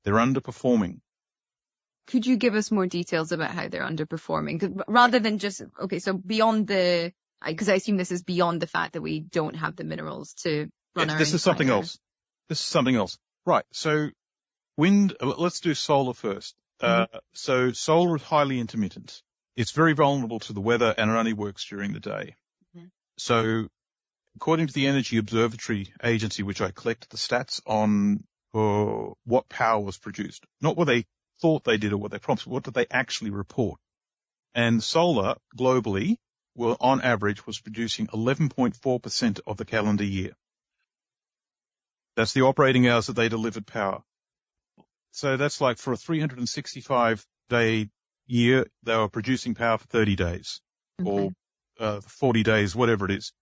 They're 0.03 0.15
underperforming. 0.15 1.01
Could 2.07 2.25
you 2.25 2.37
give 2.37 2.55
us 2.55 2.71
more 2.71 2.85
details 2.85 3.31
about 3.31 3.51
how 3.51 3.67
they're 3.67 3.83
underperforming? 3.83 4.81
Rather 4.87 5.19
than 5.19 5.39
just, 5.39 5.63
okay, 5.81 5.99
so 5.99 6.13
beyond 6.13 6.67
the, 6.67 7.11
because 7.45 7.69
I 7.69 7.75
assume 7.75 7.97
this 7.97 8.11
is 8.11 8.23
beyond 8.23 8.61
the 8.61 8.67
fact 8.67 8.93
that 8.93 9.01
we 9.01 9.19
don't 9.19 9.55
have 9.55 9.75
the 9.75 9.83
minerals 9.83 10.33
to 10.43 10.69
run 10.95 11.09
our 11.09 11.17
this 11.17 11.33
is 11.33 11.43
something 11.43 11.69
else. 11.69 11.97
This 12.49 12.59
is 12.59 12.65
something 12.65 12.95
else. 12.95 13.17
Right. 13.45 13.65
So 13.73 14.09
wind, 14.77 15.15
uh, 15.19 15.33
let's 15.37 15.59
do 15.59 15.73
solar 15.73 16.13
1st 16.13 16.53
Uh, 16.81 17.07
so 17.33 17.71
solar 17.71 18.17
is 18.17 18.21
highly 18.21 18.59
intermittent. 18.59 19.21
It's 19.55 19.71
very 19.71 19.93
vulnerable 19.93 20.39
to 20.41 20.53
the 20.53 20.61
weather 20.61 20.93
and 20.97 21.09
it 21.09 21.13
only 21.13 21.33
works 21.33 21.65
during 21.65 21.93
the 21.93 22.01
day. 22.01 22.35
Mhm. 22.75 22.91
So 23.17 23.67
according 24.35 24.67
to 24.67 24.73
the 24.73 24.87
Energy 24.87 25.17
Observatory 25.17 25.93
Agency, 26.03 26.43
which 26.43 26.61
I 26.61 26.71
collected 26.71 27.09
the 27.09 27.17
stats 27.17 27.61
on 27.65 28.25
for 28.51 29.15
what 29.23 29.47
power 29.49 29.79
was 29.79 29.97
produced, 29.97 30.45
not 30.61 30.75
what 30.75 30.85
they 30.85 31.05
thought 31.41 31.63
they 31.63 31.77
did 31.77 31.93
or 31.93 31.97
what 31.97 32.11
they 32.11 32.19
promised, 32.19 32.47
what 32.47 32.63
did 32.63 32.73
they 32.73 32.87
actually 32.89 33.31
report? 33.31 33.79
And 34.53 34.81
solar 34.81 35.35
globally, 35.57 36.17
well, 36.55 36.77
on 36.79 37.01
average 37.01 37.45
was 37.45 37.59
producing 37.59 38.07
11.4% 38.07 39.39
of 39.45 39.57
the 39.57 39.65
calendar 39.65 40.05
year. 40.05 40.31
That's 42.15 42.33
the 42.33 42.43
operating 42.43 42.87
hours 42.87 43.07
that 43.07 43.17
they 43.17 43.27
delivered 43.27 43.67
power. 43.67 44.01
So 45.11 45.37
that's 45.37 45.59
like 45.61 45.77
for 45.77 45.93
a 45.93 45.97
365 45.97 47.25
day 47.49 47.89
year, 48.27 48.65
they 48.83 48.95
were 48.95 49.09
producing 49.09 49.55
power 49.55 49.77
for 49.77 49.87
30 49.87 50.15
days 50.15 50.61
or 51.03 51.31
uh, 51.79 52.01
40 52.01 52.43
days, 52.43 52.75
whatever 52.75 53.05
it 53.05 53.11
is. 53.11 53.33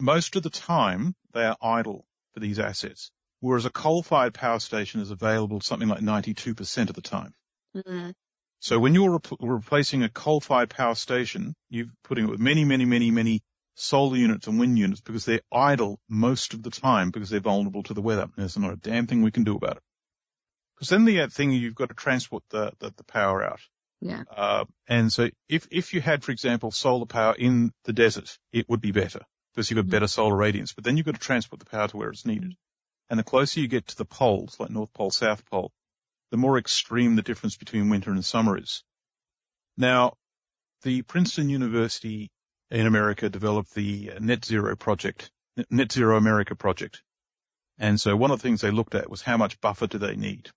Most 0.00 0.36
of 0.36 0.42
the 0.42 0.50
time 0.50 1.14
they 1.32 1.44
are 1.44 1.56
idle 1.62 2.04
for 2.34 2.40
these 2.40 2.58
assets, 2.58 3.10
whereas 3.46 3.64
a 3.64 3.70
coal-fired 3.70 4.34
power 4.34 4.58
station 4.58 5.00
is 5.00 5.10
available 5.10 5.60
something 5.60 5.88
like 5.88 6.00
92% 6.00 6.88
of 6.88 6.94
the 6.94 7.02
time. 7.02 7.32
Mhm. 7.74 8.14
So 8.60 8.78
when 8.78 8.94
you're 8.94 9.12
rep- 9.12 9.40
replacing 9.40 10.02
a 10.02 10.08
coal-fired 10.08 10.70
power 10.70 10.94
station, 10.94 11.54
you're 11.68 11.86
putting 12.02 12.24
it 12.24 12.30
with 12.30 12.40
many, 12.40 12.64
many, 12.64 12.84
many, 12.84 13.10
many 13.10 13.42
solar 13.74 14.16
units 14.16 14.46
and 14.46 14.58
wind 14.58 14.78
units 14.78 15.00
because 15.02 15.24
they're 15.26 15.42
idle 15.52 16.00
most 16.08 16.54
of 16.54 16.62
the 16.62 16.70
time 16.70 17.10
because 17.10 17.28
they're 17.30 17.40
vulnerable 17.40 17.82
to 17.84 17.94
the 17.94 18.00
weather. 18.02 18.28
There's 18.36 18.56
not 18.58 18.72
a 18.72 18.76
damn 18.76 19.06
thing 19.06 19.22
we 19.22 19.30
can 19.30 19.44
do 19.44 19.56
about 19.56 19.76
it. 19.76 19.82
Because 20.74 20.88
then 20.88 21.04
the 21.04 21.26
thing 21.28 21.52
you've 21.52 21.74
got 21.74 21.88
to 21.90 21.94
transport 21.94 22.42
the, 22.50 22.72
the, 22.80 22.92
the 22.96 23.04
power 23.04 23.44
out. 23.44 23.60
Yeah. 24.00 24.24
Uh, 24.30 24.64
and 24.88 25.12
so 25.12 25.28
if, 25.48 25.66
if 25.70 25.94
you 25.94 26.00
had, 26.00 26.24
for 26.24 26.32
example, 26.32 26.70
solar 26.70 27.06
power 27.06 27.34
in 27.34 27.72
the 27.84 27.92
desert, 27.92 28.38
it 28.52 28.68
would 28.68 28.80
be 28.80 28.92
better 28.92 29.20
because 29.54 29.70
you've 29.70 29.76
got 29.76 29.86
Mhm. 29.86 29.90
better 29.90 30.06
solar 30.06 30.36
radiance, 30.36 30.72
but 30.74 30.84
then 30.84 30.96
you've 30.96 31.06
got 31.06 31.14
to 31.14 31.20
transport 31.20 31.60
the 31.60 31.66
power 31.66 31.88
to 31.88 31.96
where 31.96 32.10
it's 32.10 32.26
needed. 32.26 32.54
And 33.08 33.18
the 33.18 33.24
closer 33.24 33.60
you 33.60 33.68
get 33.68 33.86
to 33.88 33.96
the 33.96 34.04
poles, 34.04 34.58
like 34.58 34.70
North 34.70 34.92
Pole, 34.92 35.10
South 35.10 35.44
Pole, 35.46 35.72
the 36.30 36.36
more 36.36 36.58
extreme 36.58 37.14
the 37.14 37.22
difference 37.22 37.56
between 37.56 37.88
winter 37.88 38.10
and 38.10 38.24
summer 38.24 38.58
is. 38.58 38.82
Now, 39.76 40.14
the 40.82 41.02
Princeton 41.02 41.48
University 41.48 42.30
in 42.70 42.86
America 42.86 43.28
developed 43.28 43.74
the 43.74 44.12
uh, 44.12 44.18
Net 44.20 44.44
Zero 44.44 44.74
project, 44.74 45.30
Net 45.70 45.92
Zero 45.92 46.16
America 46.16 46.56
project. 46.56 47.02
And 47.78 48.00
so 48.00 48.16
one 48.16 48.30
of 48.30 48.38
the 48.38 48.42
things 48.42 48.60
they 48.60 48.70
looked 48.70 48.94
at 48.94 49.08
was 49.10 49.22
how 49.22 49.36
much 49.36 49.60
buffer 49.60 49.86
do 49.86 49.98
they 49.98 50.16
need? 50.16 50.50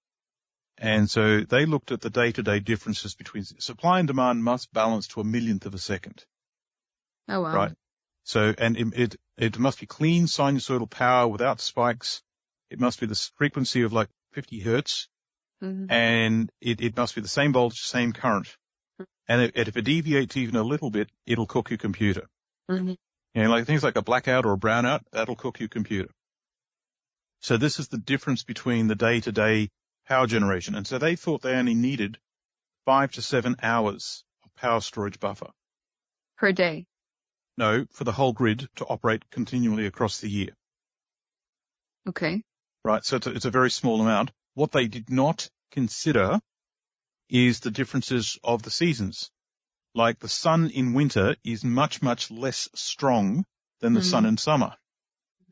And 0.77 1.09
so 1.09 1.41
they 1.41 1.65
looked 1.65 1.91
at 1.91 2.01
the 2.01 2.09
day-to-day 2.09 2.61
differences 2.61 3.13
between 3.13 3.43
supply 3.43 3.99
and 3.99 4.07
demand 4.07 4.43
must 4.43 4.71
balance 4.71 5.07
to 5.09 5.21
a 5.21 5.25
millionth 5.25 5.65
of 5.65 5.73
a 5.73 5.77
second, 5.77 6.23
Oh, 7.27 7.41
wow. 7.41 7.53
right? 7.53 7.73
So, 8.23 8.53
and 8.57 8.77
it, 8.77 8.87
it, 8.95 9.15
it 9.37 9.59
must 9.59 9.79
be 9.81 9.85
clean 9.85 10.25
sinusoidal 10.25 10.89
power 10.89 11.27
without 11.27 11.59
spikes. 11.59 12.21
It 12.69 12.79
must 12.79 12.99
be 12.99 13.05
the 13.07 13.15
frequency 13.35 13.81
of 13.81 13.93
like 13.93 14.09
50 14.33 14.59
hertz 14.59 15.07
Mhm. 15.61 15.91
and 15.91 16.49
it, 16.61 16.79
it 16.81 16.95
must 16.95 17.15
be 17.15 17.21
the 17.21 17.27
same 17.27 17.51
voltage, 17.51 17.79
same 17.81 18.13
current. 18.13 18.55
And 19.27 19.41
if, 19.41 19.51
and 19.55 19.67
if 19.67 19.75
it 19.75 19.81
deviates 19.83 20.37
even 20.37 20.55
a 20.55 20.63
little 20.63 20.89
bit, 20.89 21.11
it'll 21.25 21.47
cook 21.47 21.69
your 21.69 21.77
computer. 21.77 22.29
Mhm. 22.69 22.95
You 23.33 23.43
know, 23.43 23.49
like 23.49 23.65
things 23.65 23.83
like 23.83 23.97
a 23.97 24.01
blackout 24.01 24.45
or 24.45 24.53
a 24.53 24.57
brownout, 24.57 25.01
that'll 25.11 25.35
cook 25.35 25.59
your 25.59 25.69
computer. 25.69 26.09
So 27.41 27.57
this 27.57 27.79
is 27.79 27.87
the 27.87 27.97
difference 27.97 28.43
between 28.43 28.87
the 28.87 28.95
day-to-day 28.95 29.69
power 30.05 30.27
generation. 30.27 30.75
And 30.75 30.87
so 30.87 30.97
they 30.97 31.15
thought 31.15 31.41
they 31.41 31.55
only 31.55 31.75
needed 31.75 32.19
five 32.85 33.11
to 33.13 33.21
seven 33.21 33.55
hours 33.61 34.23
of 34.43 34.53
power 34.55 34.81
storage 34.81 35.19
buffer. 35.19 35.51
Per 36.37 36.51
day. 36.51 36.87
No, 37.57 37.85
for 37.91 38.03
the 38.03 38.11
whole 38.13 38.33
grid 38.33 38.67
to 38.77 38.85
operate 38.85 39.29
continually 39.29 39.85
across 39.85 40.19
the 40.19 40.29
year. 40.29 40.55
Okay. 42.07 42.43
Right? 42.83 43.03
So 43.03 43.17
it's 43.17 43.27
a, 43.27 43.31
it's 43.31 43.45
a 43.45 43.51
very 43.51 43.71
small 43.71 44.01
amount. 44.01 44.31
What 44.53 44.71
they 44.71 44.87
did 44.87 45.09
not 45.09 45.49
consider 45.71 46.39
is 47.29 47.59
the 47.59 47.71
differences 47.71 48.37
of 48.43 48.63
the 48.63 48.71
seasons. 48.71 49.31
Like 49.95 50.19
the 50.19 50.29
sun 50.29 50.69
in 50.69 50.93
winter 50.93 51.35
is 51.43 51.63
much, 51.63 52.01
much 52.01 52.31
less 52.31 52.69
strong 52.75 53.45
than 53.81 53.93
the 53.93 53.99
Mhm. 54.01 54.11
sun 54.11 54.25
in 54.25 54.37
summer. 54.37 54.75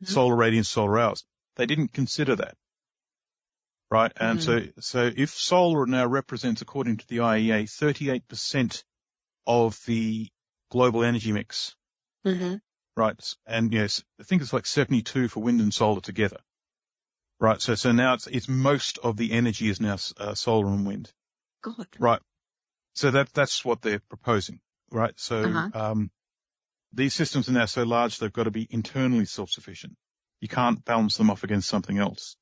Mhm. 0.02 0.08
Solar 0.08 0.36
radiance, 0.36 0.68
solar 0.68 0.98
hours. 0.98 1.24
They 1.56 1.66
didn't 1.66 1.92
consider 1.92 2.36
that. 2.36 2.56
Right. 3.90 4.12
And 4.16 4.42
so, 4.42 4.60
so 4.80 5.10
if 5.16 5.30
solar 5.30 5.86
now 5.86 6.06
represents, 6.06 6.60
according 6.60 6.98
to 6.98 7.06
the 7.06 7.18
IEA, 7.20 7.64
38% 7.66 8.84
of 9.46 9.80
the 9.86 10.28
global 10.70 11.04
energy 11.04 11.32
mix, 11.32 11.74
Mm-hmm. 12.26 12.56
right? 12.96 13.34
And 13.46 13.72
yes, 13.72 14.04
I 14.20 14.24
think 14.24 14.42
it's 14.42 14.52
like 14.52 14.66
72 14.66 15.28
for 15.28 15.40
wind 15.40 15.60
and 15.60 15.72
solar 15.72 16.00
together. 16.02 16.38
Right. 17.40 17.60
So, 17.60 17.74
so 17.76 17.92
now 17.92 18.14
it's, 18.14 18.26
it's 18.26 18.48
most 18.48 18.98
of 18.98 19.16
the 19.16 19.32
energy 19.32 19.68
is 19.68 19.80
now 19.80 19.96
uh, 20.18 20.34
solar 20.34 20.66
and 20.68 20.86
wind. 20.86 21.12
God. 21.62 21.86
Right. 21.98 22.20
So 22.94 23.12
that, 23.12 23.32
that's 23.32 23.64
what 23.64 23.80
they're 23.80 24.00
proposing. 24.08 24.60
Right. 24.90 25.14
So, 25.18 25.44
Uh-huh. 25.44 25.68
um, 25.72 26.10
these 26.92 27.14
systems 27.14 27.48
are 27.48 27.52
now 27.52 27.66
so 27.66 27.84
large 27.84 28.18
they've 28.18 28.32
got 28.32 28.44
to 28.44 28.50
be 28.50 28.66
internally 28.70 29.26
self-sufficient. 29.26 29.94
You 30.40 30.48
can't 30.48 30.84
balance 30.84 31.16
them 31.16 31.30
off 31.30 31.44
against 31.44 31.68
something 31.68 31.98
else. 31.98 32.36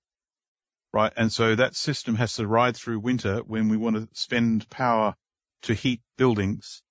Right. 0.92 1.12
And 1.16 1.32
so 1.32 1.56
that 1.56 1.74
system 1.74 2.14
has 2.14 2.34
to 2.34 2.46
ride 2.46 2.76
through 2.76 3.00
winter 3.00 3.38
when 3.38 3.68
we 3.68 3.76
want 3.76 3.96
to 3.96 4.08
spend 4.12 4.68
power 4.70 5.14
to 5.62 5.74
heat 5.74 6.00
buildings. 6.16 6.82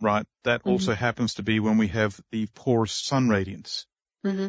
Right. 0.00 0.26
That 0.44 0.62
Mhm. 0.62 0.70
also 0.70 0.94
happens 0.94 1.34
to 1.34 1.42
be 1.42 1.60
when 1.60 1.76
we 1.78 1.88
have 1.88 2.18
the 2.32 2.46
poorest 2.54 3.04
sun 3.06 3.28
radiance. 3.28 3.86
hmm 4.24 4.48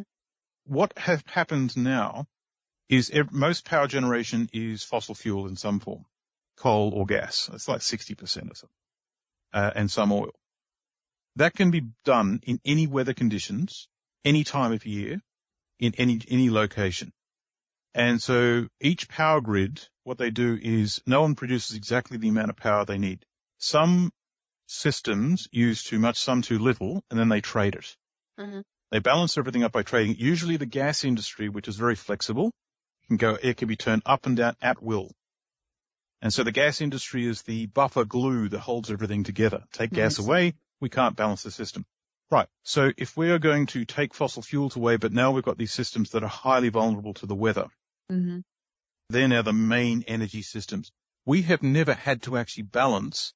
What 0.66 0.98
has 0.98 1.22
happened 1.28 1.76
now 1.78 2.26
is 2.94 3.12
most 3.32 3.66
power 3.66 3.88
generation 3.88 4.50
is 4.54 4.84
fossil 4.84 5.16
fuel 5.16 5.48
in 5.48 5.56
some 5.56 5.80
form, 5.80 6.06
coal 6.58 6.94
or 6.94 7.06
gas. 7.06 7.50
It's 7.52 7.68
like 7.68 7.82
60% 7.82 8.22
or 8.22 8.56
something, 8.56 8.70
uh, 9.54 9.72
and 9.76 9.90
some 9.90 10.12
oil. 10.12 10.36
That 11.38 11.56
can 11.56 11.72
be 11.72 11.90
done 12.06 12.42
in 12.44 12.60
any 12.64 12.86
weather 12.86 13.14
conditions, 13.16 13.88
any 14.24 14.44
time 14.44 14.72
of 14.74 14.86
year, 14.86 15.22
in 15.80 15.96
any, 15.98 16.22
any 16.30 16.52
location. 16.52 17.12
And 17.96 18.22
so 18.22 18.68
each 18.80 19.10
power 19.10 19.42
grid, 19.42 19.88
what 20.04 20.20
they 20.20 20.30
do 20.30 20.58
is 20.62 21.02
no 21.08 21.22
one 21.22 21.36
produces 21.36 21.76
exactly 21.76 22.18
the 22.18 22.30
amount 22.30 22.52
of 22.52 22.58
power 22.58 22.86
they 22.86 23.00
need. 23.00 23.26
Some 23.58 24.12
systems 24.68 25.48
use 25.52 25.84
too 25.84 26.00
much, 26.00 26.20
some 26.20 26.44
too 26.44 26.60
little, 26.60 27.04
and 27.10 27.20
then 27.20 27.30
they 27.30 27.42
trade 27.42 27.76
it. 27.76 27.96
hmm 28.38 28.62
They 28.92 29.00
balance 29.00 29.38
everything 29.38 29.64
up 29.64 29.72
by 29.72 29.84
trading. 29.84 30.16
Usually 30.20 30.58
the 30.58 30.68
gas 30.68 31.04
industry, 31.04 31.50
which 31.50 31.68
is 31.68 31.76
very 31.76 31.96
flexible, 31.96 32.52
can 33.08 33.18
go, 33.18 33.38
it 33.42 33.58
can 33.58 33.68
be 33.68 33.76
turned 33.76 34.04
up 34.06 34.26
and 34.26 34.38
down 34.38 34.56
at 34.62 34.82
will. 34.82 35.12
And 36.22 36.34
so 36.34 36.44
the 36.44 36.54
gas 36.54 36.80
industry 36.80 37.26
is 37.28 37.42
the 37.42 37.66
buffer 37.66 38.06
glue 38.06 38.48
that 38.50 38.60
holds 38.60 38.90
everything 38.90 39.24
together. 39.24 39.64
Take 39.74 39.92
gas 39.92 40.18
Nice. 40.18 40.26
away, 40.26 40.54
we 40.80 40.90
can't 40.90 41.18
balance 41.18 41.44
the 41.44 41.52
system. 41.52 41.86
Right. 42.32 42.48
So 42.64 42.92
if 42.98 43.18
we 43.18 43.30
are 43.30 43.40
going 43.40 43.68
to 43.68 43.86
take 43.86 44.14
fossil 44.14 44.42
fuels 44.42 44.76
away, 44.76 44.98
but 44.98 45.12
now 45.12 45.32
we've 45.32 45.44
got 45.44 45.58
these 45.58 45.74
systems 45.74 46.12
that 46.12 46.24
are 46.24 46.30
highly 46.30 46.70
vulnerable 46.70 47.14
to 47.16 47.26
the 47.26 47.36
weather, 47.36 47.68
hmm 48.10 48.40
they're 49.10 49.28
now 49.28 49.42
the 49.42 49.54
main 49.54 50.04
energy 50.08 50.42
systems. 50.42 50.92
We 51.26 51.44
have 51.44 51.62
never 51.62 51.94
had 51.94 52.24
to 52.24 52.38
actually 52.38 52.64
balance, 52.64 53.34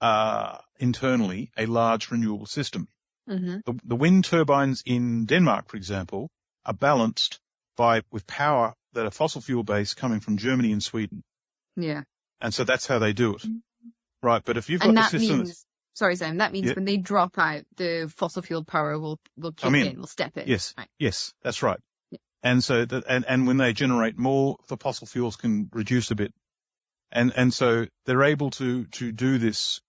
uh, 0.00 0.58
internally 0.78 1.50
a 1.56 1.66
large 1.66 2.10
renewable 2.10 2.46
system. 2.46 2.88
hmm 3.26 3.56
The, 3.64 3.80
the 3.82 3.96
wind 3.96 4.24
turbines 4.26 4.82
in 4.84 5.24
Denmark, 5.26 5.68
for 5.68 5.78
example, 5.78 6.30
are 6.64 6.74
balanced 6.74 7.40
by 7.76 8.02
with 8.12 8.26
power 8.26 8.74
that 8.96 9.06
are 9.06 9.10
fossil 9.10 9.40
fuel 9.40 9.62
based 9.62 9.96
coming 9.96 10.20
from 10.20 10.36
Germany 10.36 10.72
and 10.72 10.82
Sweden, 10.82 11.22
Yeah. 11.76 12.02
and 12.40 12.52
so 12.52 12.64
that's 12.64 12.86
how 12.86 12.98
they 12.98 13.12
do 13.12 13.36
it. 13.36 13.44
Right, 14.22 14.42
but 14.44 14.56
if 14.56 14.68
you've 14.68 14.80
got 14.80 14.88
And 14.88 14.96
the 14.96 15.02
that 15.02 15.10
system, 15.10 15.38
means, 15.38 15.64
sorry, 15.94 16.16
Sam, 16.16 16.38
that 16.38 16.52
means 16.52 16.66
Yeah. 16.68 16.74
when 16.74 16.84
they 16.84 16.96
drop 16.96 17.38
out, 17.38 17.64
the 17.76 18.12
fossil 18.16 18.42
fuel 18.42 18.64
power 18.64 18.98
will, 18.98 19.18
will 19.36 19.52
kick 19.52 19.62
Come 19.62 19.74
in. 19.76 19.86
in, 19.86 19.98
will 20.00 20.06
step 20.06 20.36
in. 20.36 20.48
Yes. 20.48 20.74
Right. 20.76 20.88
yes, 20.98 21.32
that's 21.42 21.62
right. 21.62 21.78
Yeah. 22.10 22.18
And 22.42 22.64
so 22.64 22.84
that, 22.84 23.04
and, 23.08 23.24
and 23.26 23.46
when 23.46 23.56
they 23.58 23.72
generate 23.72 24.18
more, 24.18 24.56
the 24.68 24.76
fossil 24.76 25.06
fuels 25.06 25.36
can 25.36 25.68
reduce 25.72 26.10
a 26.10 26.14
bit, 26.16 26.32
and 27.12 27.32
and 27.36 27.54
so 27.54 27.86
they're 28.06 28.24
able 28.24 28.50
to 28.52 28.86
to 28.86 29.12
do 29.12 29.38
this 29.38 29.80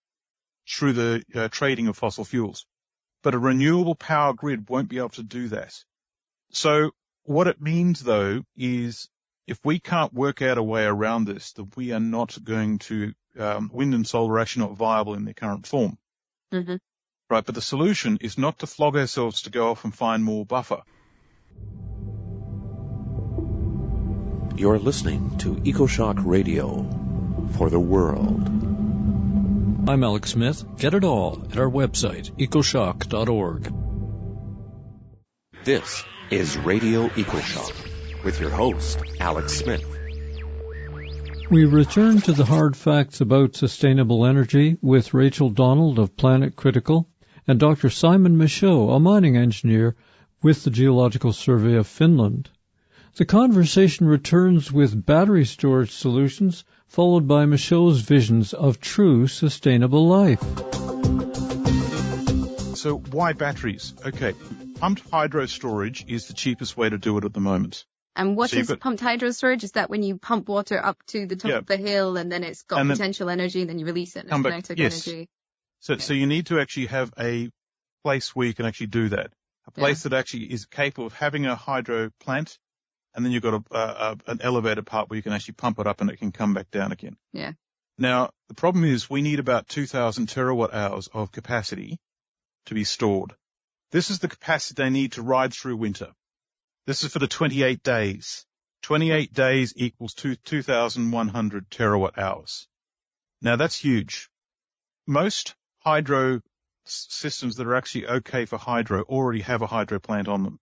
through 0.70 0.94
the 0.94 1.24
uh, 1.34 1.48
trading 1.50 1.88
of 1.88 1.98
fossil 1.98 2.26
fuels. 2.26 2.66
But 3.24 3.34
a 3.34 3.40
renewable 3.40 3.96
power 3.96 4.34
grid 4.34 4.70
won't 4.70 4.90
be 4.90 4.98
able 5.00 5.10
to 5.10 5.24
do 5.24 5.48
that. 5.50 5.74
So 6.52 6.92
what 7.28 7.48
it 7.48 7.62
means 7.62 8.00
though 8.00 8.42
is 8.56 9.10
if 9.48 9.60
we 9.64 9.80
can't 9.80 10.14
work 10.14 10.42
out 10.42 10.58
a 10.58 10.64
way 10.64 10.86
around 10.86 11.26
this, 11.26 11.54
that 11.54 11.76
we 11.76 11.92
are 11.92 12.00
not 12.00 12.38
going 12.44 12.80
to, 12.80 13.14
um, 13.38 13.70
wind 13.74 13.94
and 13.94 14.08
solar 14.08 14.34
are 14.34 14.40
actually 14.40 14.68
not 14.68 14.78
viable 14.78 15.14
in 15.14 15.26
their 15.26 15.34
current 15.34 15.68
form. 15.68 15.98
hmm 16.52 16.76
Right. 17.30 17.46
But 17.46 17.56
the 17.56 17.62
solution 17.62 18.20
is 18.22 18.38
not 18.38 18.60
to 18.60 18.68
flog 18.68 18.96
ourselves 18.96 19.42
to 19.42 19.50
go 19.50 19.72
off 19.72 19.84
and 19.84 19.94
find 19.94 20.24
more 20.24 20.46
buffer. 20.46 20.82
You're 24.56 24.80
listening 24.80 25.38
to 25.40 25.56
EcoShock 25.56 26.26
Radio 26.26 26.88
for 27.58 27.70
the 27.70 27.80
world. 27.80 28.48
I'm 29.90 30.04
Alex 30.04 30.32
Smith. 30.32 30.64
Get 30.78 30.94
it 30.94 31.04
all 31.04 31.46
at 31.52 31.58
our 31.58 31.70
website, 31.70 32.32
ecoshock.org. 32.38 33.87
This 35.68 36.06
is 36.32 36.58
Radio 36.58 37.10
EcoShock 37.10 38.24
with 38.24 38.40
your 38.40 38.52
host, 38.52 39.02
Alex 39.20 39.52
Smith. 39.52 39.84
We 41.52 41.66
return 41.66 42.22
to 42.22 42.32
the 42.32 42.46
hard 42.46 42.78
facts 42.78 43.20
about 43.20 43.58
sustainable 43.58 44.26
energy 44.26 44.78
with 44.82 45.14
Rachel 45.14 45.50
Donald 45.50 46.00
of 46.00 46.16
Planet 46.16 46.56
Critical 46.56 47.10
and 47.46 47.60
Dr. 47.60 47.90
Simon 47.90 48.38
Michaux, 48.38 48.96
a 48.96 49.00
mining 49.02 49.36
engineer 49.36 49.98
with 50.42 50.64
the 50.64 50.70
Geological 50.70 51.34
Survey 51.34 51.76
of 51.76 51.86
Finland. 51.86 52.50
The 53.18 53.26
conversation 53.26 54.08
returns 54.08 54.72
with 54.72 55.06
battery 55.06 55.44
storage 55.44 55.92
solutions, 55.92 56.64
followed 56.88 57.28
by 57.28 57.46
Michaux's 57.46 58.00
visions 58.00 58.54
of 58.54 58.80
true 58.80 59.28
sustainable 59.28 60.08
life. 60.08 60.40
So 62.78 63.00
why 63.12 63.34
batteries? 63.34 63.94
Okay. 64.06 64.34
Pumped 64.80 65.10
hydro 65.10 65.46
storage 65.48 66.06
is 66.08 66.28
the 66.28 66.34
cheapest 66.34 66.78
way 66.78 66.88
to 66.90 66.98
do 66.98 67.18
it 67.18 67.26
at 67.26 67.34
the 67.34 67.40
moment. 67.40 67.86
And 68.16 68.36
what 68.36 68.52
So 68.52 68.58
is 68.58 68.68
got- 68.68 68.80
pumped 68.80 69.02
hydro 69.02 69.32
storage? 69.32 69.64
Is 69.64 69.72
that 69.74 69.90
when 69.90 70.04
you 70.04 70.18
pump 70.18 70.48
water 70.48 70.84
up 70.84 70.98
to 71.08 71.26
the 71.26 71.36
top 71.36 71.50
Yeah. 71.50 71.58
of 71.58 71.66
the 71.66 71.78
hill 71.78 72.18
and 72.18 72.32
then 72.32 72.44
it's 72.44 72.64
got 72.64 72.80
And 72.82 72.90
then- 72.90 72.98
potential 72.98 73.30
energy 73.30 73.62
and 73.62 73.70
then 73.70 73.80
you 73.80 73.86
release 73.86 74.16
it 74.16 74.26
and 74.26 74.32
it's 74.34 74.44
kinetic 74.44 74.78
yes. 74.78 75.08
energy? 75.08 75.30
So, 75.80 75.98
so 75.98 76.14
you 76.14 76.28
need 76.28 76.48
to 76.48 76.60
actually 76.60 76.88
have 76.88 77.12
a 77.20 77.50
place 78.04 78.36
where 78.36 78.48
you 78.48 78.54
can 78.54 78.66
actually 78.66 78.88
do 78.88 79.10
that. 79.10 79.32
A 79.66 79.72
place 79.72 80.04
that 80.04 80.14
actually 80.14 80.52
is 80.52 80.66
capable 80.66 81.06
of 81.08 81.14
having 81.14 81.46
a 81.46 81.56
hydro 81.56 82.10
plant, 82.20 82.58
and 83.14 83.26
then 83.26 83.32
you've 83.34 83.44
got 83.44 83.56
a, 83.56 83.64
a, 83.76 83.80
a, 83.80 84.18
an 84.32 84.40
elevated 84.42 84.86
part 84.86 85.10
where 85.10 85.18
you 85.18 85.24
can 85.24 85.34
actually 85.34 85.56
pump 85.56 85.78
it 85.80 85.88
up 85.88 86.02
and 86.02 86.10
it 86.10 86.18
can 86.18 86.32
come 86.32 86.54
back 86.54 86.72
down 86.72 86.92
again. 86.92 87.18
Yeah. 87.34 87.54
Now, 87.98 88.30
the 88.48 88.54
problem 88.54 88.86
is 88.86 89.10
we 89.10 89.22
need 89.22 89.40
about 89.40 89.68
2,000 89.68 90.28
terawatt 90.28 90.74
hours 90.74 91.10
of 91.14 91.32
capacity 91.32 92.00
to 92.68 92.74
be 92.76 92.84
stored. 92.84 93.34
This 93.92 94.12
is 94.12 94.20
the 94.20 94.28
capacity 94.28 94.84
they 94.84 94.90
need 94.90 95.14
to 95.14 95.22
ride 95.22 95.54
through 95.54 95.78
winter. 95.78 96.14
This 96.86 97.04
is 97.04 97.12
for 97.12 97.20
the 97.20 97.28
28 97.28 97.82
days. 97.84 98.46
28 98.84 99.34
days 99.34 99.74
equals 99.76 100.14
two, 100.14 100.36
2,100 100.36 101.70
terawatt 101.70 102.18
hours. 102.18 102.68
Now 103.42 103.56
that's 103.56 103.78
huge. 103.78 104.30
Most 105.06 105.56
hydro 105.80 106.42
systems 106.86 107.56
that 107.56 107.68
are 107.68 107.76
actually 107.76 108.08
okay 108.08 108.46
for 108.46 108.58
hydro 108.58 109.04
already 109.04 109.42
have 109.42 109.62
a 109.62 109.68
hydro 109.68 110.00
plant 110.00 110.28
on 110.28 110.44
them. 110.44 110.60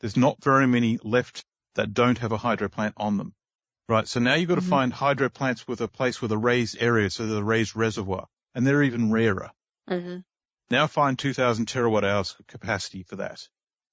There's 0.00 0.16
not 0.16 0.42
very 0.42 0.66
many 0.66 0.98
left 1.02 1.44
that 1.74 1.94
don't 1.94 2.18
have 2.18 2.32
a 2.32 2.38
hydro 2.38 2.68
plant 2.68 2.94
on 2.96 3.16
them. 3.16 3.34
Right. 3.88 4.06
So 4.08 4.20
now 4.20 4.34
you've 4.34 4.48
got 4.48 4.56
to 4.56 4.60
Mhm. 4.60 4.68
find 4.68 4.92
hydro 4.92 5.28
plants 5.28 5.66
with 5.66 5.80
a 5.80 5.88
place 5.88 6.22
with 6.22 6.32
a 6.32 6.38
raised 6.38 6.76
area, 6.80 7.10
so 7.10 7.24
a 7.24 7.42
raised 7.42 7.76
reservoir, 7.76 8.28
and 8.54 8.66
they're 8.66 8.82
even 8.82 9.12
rarer. 9.12 9.50
hmm 9.88 10.18
Now 10.70 10.86
find 10.86 11.18
2,000 11.18 11.66
terawatt 11.66 12.04
hours 12.04 12.36
capacity 12.48 13.02
for 13.02 13.16
that. 13.16 13.46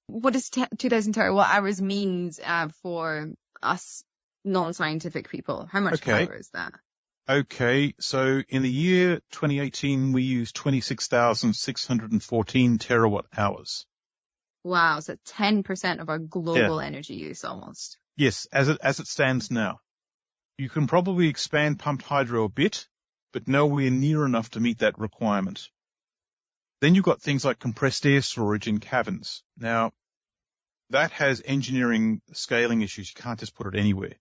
What 0.06 0.32
does 0.32 0.48
te- 0.50 0.64
2000 0.78 1.14
terawatt 1.14 1.48
hours 1.50 1.80
means 1.80 2.40
uh, 2.44 2.68
for 2.82 3.30
us 3.62 4.02
non-scientific 4.44 5.28
people? 5.28 5.68
How 5.70 5.80
much 5.80 6.02
Okay. 6.02 6.26
power 6.26 6.36
is 6.36 6.50
that? 6.50 6.72
Okay. 7.28 7.94
So 8.00 8.42
in 8.48 8.62
the 8.62 8.70
year 8.70 9.20
2018, 9.30 10.12
we 10.12 10.22
used 10.22 10.56
26,614 10.56 12.78
terawatt 12.78 13.24
hours. 13.36 13.86
Wow, 14.64 15.00
so 15.00 15.16
10% 15.26 16.00
of 16.00 16.08
our 16.10 16.18
global 16.18 16.80
energy 16.80 17.14
use 17.14 17.44
almost. 17.44 17.98
Yes, 18.16 18.46
as 18.52 18.68
it, 18.68 18.78
as 18.82 19.00
it 19.00 19.06
stands 19.06 19.50
now. 19.50 19.80
You 20.58 20.68
can 20.68 20.86
probably 20.86 21.28
expand 21.28 21.78
pumped 21.78 22.04
hydro 22.04 22.44
a 22.44 22.48
bit, 22.50 22.86
but 23.32 23.48
nowhere 23.48 23.90
near 23.90 24.26
enough 24.26 24.50
to 24.50 24.60
meet 24.60 24.80
that 24.80 24.98
requirement. 24.98 25.70
Then 26.80 26.94
you've 26.94 27.04
got 27.04 27.20
things 27.20 27.44
like 27.44 27.58
compressed 27.58 28.06
air 28.06 28.22
storage 28.22 28.66
in 28.66 28.78
caverns. 28.78 29.42
Now, 29.58 29.92
that 30.90 31.12
has 31.12 31.42
engineering 31.44 32.20
scaling 32.32 32.82
issues. 32.82 33.12
You 33.14 33.22
can't 33.22 33.38
just 33.38 33.54
put 33.54 33.66
it 33.74 33.78
anywhere. 33.78 34.14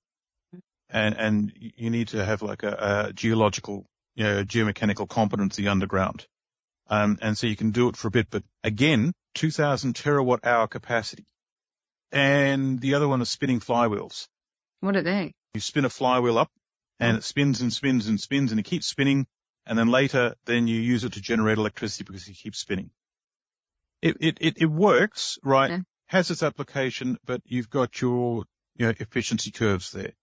And, 0.89 1.15
and 1.17 1.53
you 1.55 1.89
need 1.89 2.09
to 2.09 2.23
have 2.23 2.41
like 2.41 2.63
a, 2.63 3.05
a 3.07 3.13
geological, 3.13 3.85
you 4.15 4.23
know, 4.23 4.43
geomechanical 4.43 5.07
competency 5.07 5.67
underground. 5.67 6.25
Um, 6.87 7.19
and 7.21 7.37
so 7.37 7.47
you 7.47 7.55
can 7.55 7.71
do 7.71 7.89
it 7.89 7.95
for 7.95 8.07
a 8.07 8.11
bit, 8.11 8.27
but 8.31 8.43
again, 8.63 9.13
2000 9.35 9.93
terawatt 9.93 10.43
hour 10.43 10.67
capacity. 10.67 11.25
And 12.11 12.79
the 12.79 12.95
other 12.95 13.07
one 13.07 13.21
is 13.21 13.29
spinning 13.29 13.59
flywheels. 13.59 14.27
What 14.79 14.95
are 14.95 15.03
they? 15.03 15.33
You 15.53 15.61
spin 15.61 15.85
a 15.85 15.89
flywheel 15.89 16.39
up 16.39 16.49
and 16.99 17.17
it 17.17 17.23
spins 17.23 17.61
and 17.61 17.71
spins 17.71 18.07
and 18.07 18.19
spins 18.19 18.51
and 18.51 18.59
it 18.59 18.63
keeps 18.63 18.87
spinning. 18.87 19.27
And 19.69 19.77
then 19.77 19.87
later, 19.87 20.33
then 20.45 20.67
you 20.67 20.81
use 20.81 21.03
it 21.03 21.13
to 21.13 21.21
generate 21.21 21.59
electricity 21.59 22.03
because 22.03 22.27
it 22.27 22.33
keeps 22.33 22.57
spinning. 22.57 22.89
It, 24.01 24.17
it, 24.19 24.37
it, 24.41 24.57
it 24.63 24.65
works, 24.65 25.37
right? 25.43 25.69
Yeah. 25.69 25.79
Has 26.07 26.31
its 26.31 26.41
application, 26.41 27.19
but 27.23 27.41
you've 27.45 27.69
got 27.69 28.01
your, 28.01 28.45
you 28.75 28.87
know, 28.87 28.93
efficiency 28.99 29.51
curves 29.51 29.91
there. 29.91 30.13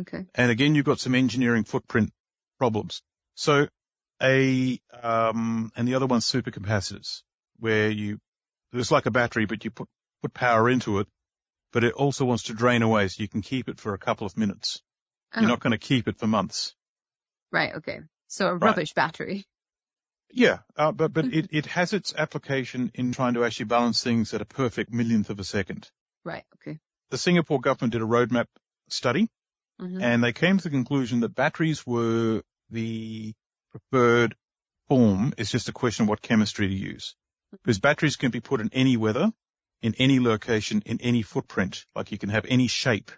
Okay. 0.00 0.24
And 0.34 0.50
again, 0.50 0.74
you've 0.74 0.86
got 0.86 1.00
some 1.00 1.14
engineering 1.14 1.64
footprint 1.64 2.12
problems. 2.58 3.02
So 3.34 3.68
a, 4.22 4.80
um, 5.02 5.70
and 5.76 5.86
the 5.86 5.96
other 5.96 6.06
one's 6.06 6.24
supercapacitors 6.24 7.20
where 7.58 7.90
you, 7.90 8.18
it's 8.72 8.90
like 8.90 9.04
a 9.04 9.10
battery, 9.10 9.44
but 9.44 9.66
you 9.66 9.70
put, 9.70 9.88
put 10.22 10.32
power 10.32 10.70
into 10.70 11.00
it, 11.00 11.08
but 11.74 11.84
it 11.84 11.92
also 11.92 12.24
wants 12.24 12.44
to 12.44 12.54
drain 12.54 12.80
away 12.80 13.08
so 13.08 13.22
you 13.22 13.28
can 13.28 13.42
keep 13.42 13.68
it 13.68 13.78
for 13.78 13.92
a 13.92 13.98
couple 13.98 14.26
of 14.26 14.38
minutes. 14.38 14.80
You're 15.34 15.44
Oh. 15.44 15.48
not 15.48 15.60
going 15.60 15.72
to 15.72 15.78
keep 15.78 16.08
it 16.08 16.16
for 16.16 16.26
months. 16.26 16.74
Right. 17.52 17.74
Okay. 17.74 18.00
So 18.28 18.48
a 18.48 18.54
rubbish 18.56 18.92
battery. 18.94 19.44
Yeah, 20.30 20.58
uh, 20.76 20.90
but 20.92 21.12
but 21.12 21.26
Mm-hmm. 21.26 21.38
it, 21.38 21.48
it 21.52 21.66
has 21.66 21.92
its 21.92 22.12
application 22.14 22.90
in 22.94 23.12
trying 23.12 23.34
to 23.34 23.44
actually 23.44 23.66
balance 23.66 24.02
things 24.02 24.34
at 24.34 24.40
a 24.40 24.44
perfect 24.44 24.92
millionth 24.92 25.30
of 25.30 25.38
a 25.38 25.44
second. 25.44 25.90
Right. 26.24 26.44
Okay. 26.56 26.80
The 27.10 27.18
Singapore 27.18 27.60
government 27.60 27.92
did 27.92 28.02
a 28.02 28.06
roadmap 28.06 28.46
study, 28.88 29.28
Mhm. 29.80 30.02
and 30.02 30.24
they 30.24 30.32
came 30.32 30.56
to 30.58 30.64
the 30.64 30.70
conclusion 30.70 31.20
that 31.20 31.34
batteries 31.34 31.86
were 31.86 32.42
the 32.70 33.34
preferred 33.70 34.34
form. 34.88 35.34
It's 35.38 35.50
just 35.50 35.68
a 35.68 35.72
question 35.72 36.04
of 36.04 36.08
what 36.08 36.20
chemistry 36.22 36.66
to 36.68 36.74
use, 36.74 37.14
because 37.52 37.78
batteries 37.78 38.16
can 38.16 38.30
be 38.32 38.40
put 38.40 38.60
in 38.60 38.70
any 38.72 38.96
weather, 38.96 39.32
in 39.82 39.94
any 39.98 40.18
location, 40.18 40.82
in 40.84 41.00
any 41.00 41.22
footprint. 41.22 41.86
Like 41.94 42.10
you 42.10 42.18
can 42.18 42.30
have 42.30 42.46
any 42.48 42.66
shape. 42.66 43.12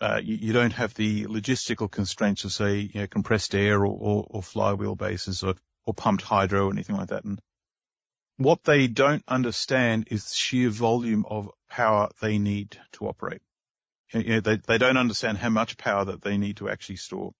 Uh, 0.00 0.20
you, 0.22 0.36
you 0.36 0.52
don't 0.52 0.72
have 0.72 0.94
the 0.94 1.24
logistical 1.24 1.90
constraints 1.90 2.44
of 2.44 2.52
say 2.52 2.90
you 2.92 3.00
know, 3.00 3.06
compressed 3.06 3.54
air 3.54 3.80
or, 3.84 3.86
or, 3.86 4.26
or 4.30 4.42
flywheel 4.42 4.94
bases 4.94 5.42
or 5.42 5.54
or 5.88 5.94
pumped 5.94 6.22
hydro 6.22 6.66
or 6.66 6.72
anything 6.72 6.96
like 6.96 7.08
that. 7.08 7.24
And 7.24 7.40
what 8.36 8.62
they 8.62 8.88
don't 8.88 9.24
understand 9.26 10.08
is 10.10 10.24
the 10.24 10.34
sheer 10.34 10.68
volume 10.68 11.24
of 11.26 11.50
power 11.70 12.10
they 12.20 12.38
need 12.38 12.78
to 12.92 13.08
operate. 13.08 13.40
You 14.12 14.22
know, 14.24 14.40
they, 14.40 14.56
they 14.56 14.76
don't 14.76 14.98
understand 14.98 15.38
how 15.38 15.48
much 15.48 15.78
power 15.78 16.04
that 16.04 16.20
they 16.20 16.36
need 16.36 16.58
to 16.58 16.68
actually 16.68 16.96
store. 16.96 17.32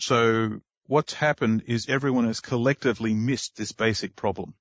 So 0.00 0.60
what's 0.86 1.14
happened 1.14 1.64
is 1.66 1.88
everyone 1.88 2.26
has 2.26 2.40
collectively 2.40 3.14
missed 3.14 3.56
this 3.56 3.72
basic 3.72 4.14
problem. 4.14 4.54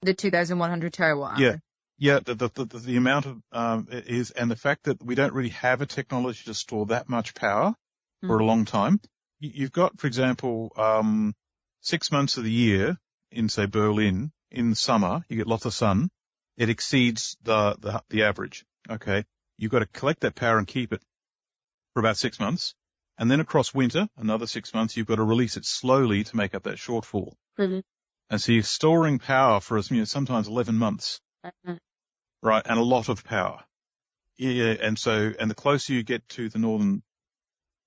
The 0.00 0.14
2100 0.14 0.92
terawatt 0.92 1.32
hour. 1.32 1.40
Yeah. 1.40 1.56
Yeah, 1.98 2.18
the, 2.24 2.34
the, 2.34 2.48
the, 2.48 2.64
the 2.64 2.96
amount 2.96 3.26
of, 3.26 3.40
um, 3.52 3.88
is, 3.90 4.30
and 4.32 4.50
the 4.50 4.56
fact 4.56 4.84
that 4.84 5.02
we 5.02 5.14
don't 5.14 5.32
really 5.32 5.50
have 5.50 5.80
a 5.80 5.86
technology 5.86 6.42
to 6.46 6.54
store 6.54 6.86
that 6.86 7.08
much 7.08 7.34
power 7.34 7.74
for 8.28 8.38
a 8.38 8.44
long 8.44 8.64
time. 8.64 9.00
You- 9.38 9.52
You've 9.54 9.72
got, 9.72 9.98
for 10.00 10.06
example, 10.06 10.72
um, 10.76 11.34
six 11.80 12.10
months 12.10 12.36
of 12.36 12.44
the 12.44 12.50
year 12.50 12.96
in, 13.30 13.48
say, 13.48 13.66
Berlin, 13.66 14.32
in 14.50 14.74
summer, 14.74 15.24
you 15.28 15.36
get 15.36 15.46
lots 15.46 15.66
of 15.66 15.74
sun. 15.74 16.08
It 16.56 16.68
exceeds 16.68 17.36
the, 17.42 17.76
the, 17.78 18.02
the 18.10 18.22
average. 18.24 18.64
Okay. 18.90 19.24
You've 19.58 19.70
got 19.72 19.80
to 19.80 19.86
collect 19.86 20.20
that 20.20 20.34
power 20.34 20.58
and 20.58 20.66
keep 20.66 20.92
it 20.92 21.02
for 21.92 22.00
about 22.00 22.16
six 22.16 22.40
months. 22.40 22.74
And 23.18 23.30
then 23.30 23.38
across 23.40 23.72
winter, 23.72 24.08
another 24.16 24.46
six 24.48 24.74
months, 24.74 24.96
you've 24.96 25.06
got 25.06 25.16
to 25.16 25.22
release 25.24 25.56
it 25.56 25.64
slowly 25.64 26.24
to 26.24 26.36
make 26.36 26.54
up 26.54 26.64
that 26.64 26.76
shortfall. 26.76 27.34
Mhm. 27.58 27.82
And 28.30 28.40
so 28.40 28.50
you're 28.52 28.62
storing 28.64 29.18
power 29.20 29.60
for, 29.60 29.78
you 29.78 29.98
know, 29.98 30.04
sometimes 30.04 30.48
11 30.48 30.74
months 30.76 31.20
Mhm. 31.44 31.78
right? 32.42 32.62
And 32.66 32.78
a 32.78 32.82
lot 32.82 33.08
of 33.08 33.24
power. 33.24 33.64
Yeah, 34.36 34.74
and 34.80 34.98
so, 34.98 35.32
and 35.38 35.50
the 35.50 35.54
closer 35.54 35.92
you 35.92 36.02
get 36.02 36.28
to 36.30 36.48
the 36.48 36.58
northern, 36.58 37.02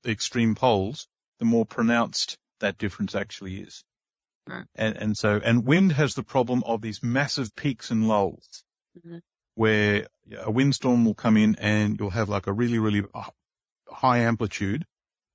the 0.04 0.12
extreme 0.12 0.56
poles, 0.56 1.08
the 1.40 1.46
more 1.46 1.66
pronounced 1.66 2.38
that 2.60 2.78
difference 2.78 3.16
actually 3.16 3.60
is. 3.62 3.84
Right. 4.48 4.66
And, 4.76 4.96
and 4.98 5.18
so, 5.18 5.40
and 5.44 5.66
wind 5.66 5.92
has 5.92 6.14
the 6.16 6.24
problem 6.24 6.64
of 6.66 6.82
these 6.82 7.04
massive 7.04 7.54
peaks 7.56 7.92
and 7.92 8.08
lulls 8.08 8.64
Mhm. 8.98 9.22
where 9.56 10.08
a 10.40 10.52
windstorm 10.52 11.04
will 11.06 11.16
come 11.16 11.36
in 11.38 11.56
and 11.58 12.00
you'll 12.00 12.10
have 12.12 12.30
like 12.30 12.48
a 12.48 12.54
really, 12.54 12.80
really 12.80 13.04
high 13.90 14.20
amplitude, 14.20 14.86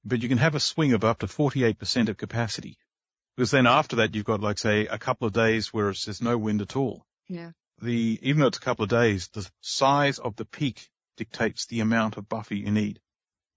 but 0.04 0.22
you 0.22 0.28
can 0.28 0.38
have 0.38 0.54
a 0.54 0.60
swing 0.60 0.94
of 0.94 1.04
up 1.04 1.18
to 1.20 1.26
48% 1.26 2.08
of 2.08 2.16
capacity. 2.16 2.78
Because 3.36 3.50
then 3.50 3.66
after 3.66 3.96
that, 3.96 4.14
you've 4.14 4.24
got 4.24 4.40
like 4.40 4.58
say 4.58 4.86
a 4.86 4.98
couple 4.98 5.26
of 5.26 5.32
days 5.34 5.72
where 5.72 5.90
it's, 5.90 6.04
there's 6.06 6.22
no 6.22 6.38
wind 6.38 6.62
at 6.62 6.76
all 6.76 7.04
Yeah. 7.28 7.52
The 7.82 8.18
even 8.22 8.40
though 8.40 8.46
it's 8.46 8.58
a 8.58 8.62
couple 8.62 8.84
of 8.84 8.88
days, 8.90 9.28
the 9.32 9.48
size 9.60 10.18
of 10.18 10.36
the 10.36 10.44
peak 10.44 10.88
dictates 11.16 11.66
the 11.66 11.80
amount 11.80 12.16
of 12.16 12.28
buffer 12.28 12.54
you 12.54 12.70
need. 12.70 13.00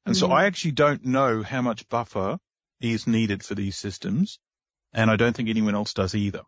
And 0.05 0.15
so 0.17 0.27
Mhm. 0.27 0.33
I 0.33 0.45
actually 0.45 0.71
don't 0.73 1.05
know 1.05 1.41
how 1.43 1.61
much 1.61 1.87
buffer 1.89 2.37
is 2.79 3.07
needed 3.07 3.43
for 3.43 3.55
these 3.55 3.77
systems, 3.77 4.39
and 4.93 5.09
I 5.09 5.15
don't 5.15 5.35
think 5.35 5.49
anyone 5.49 5.75
else 5.75 5.93
does 5.93 6.13
either. 6.15 6.41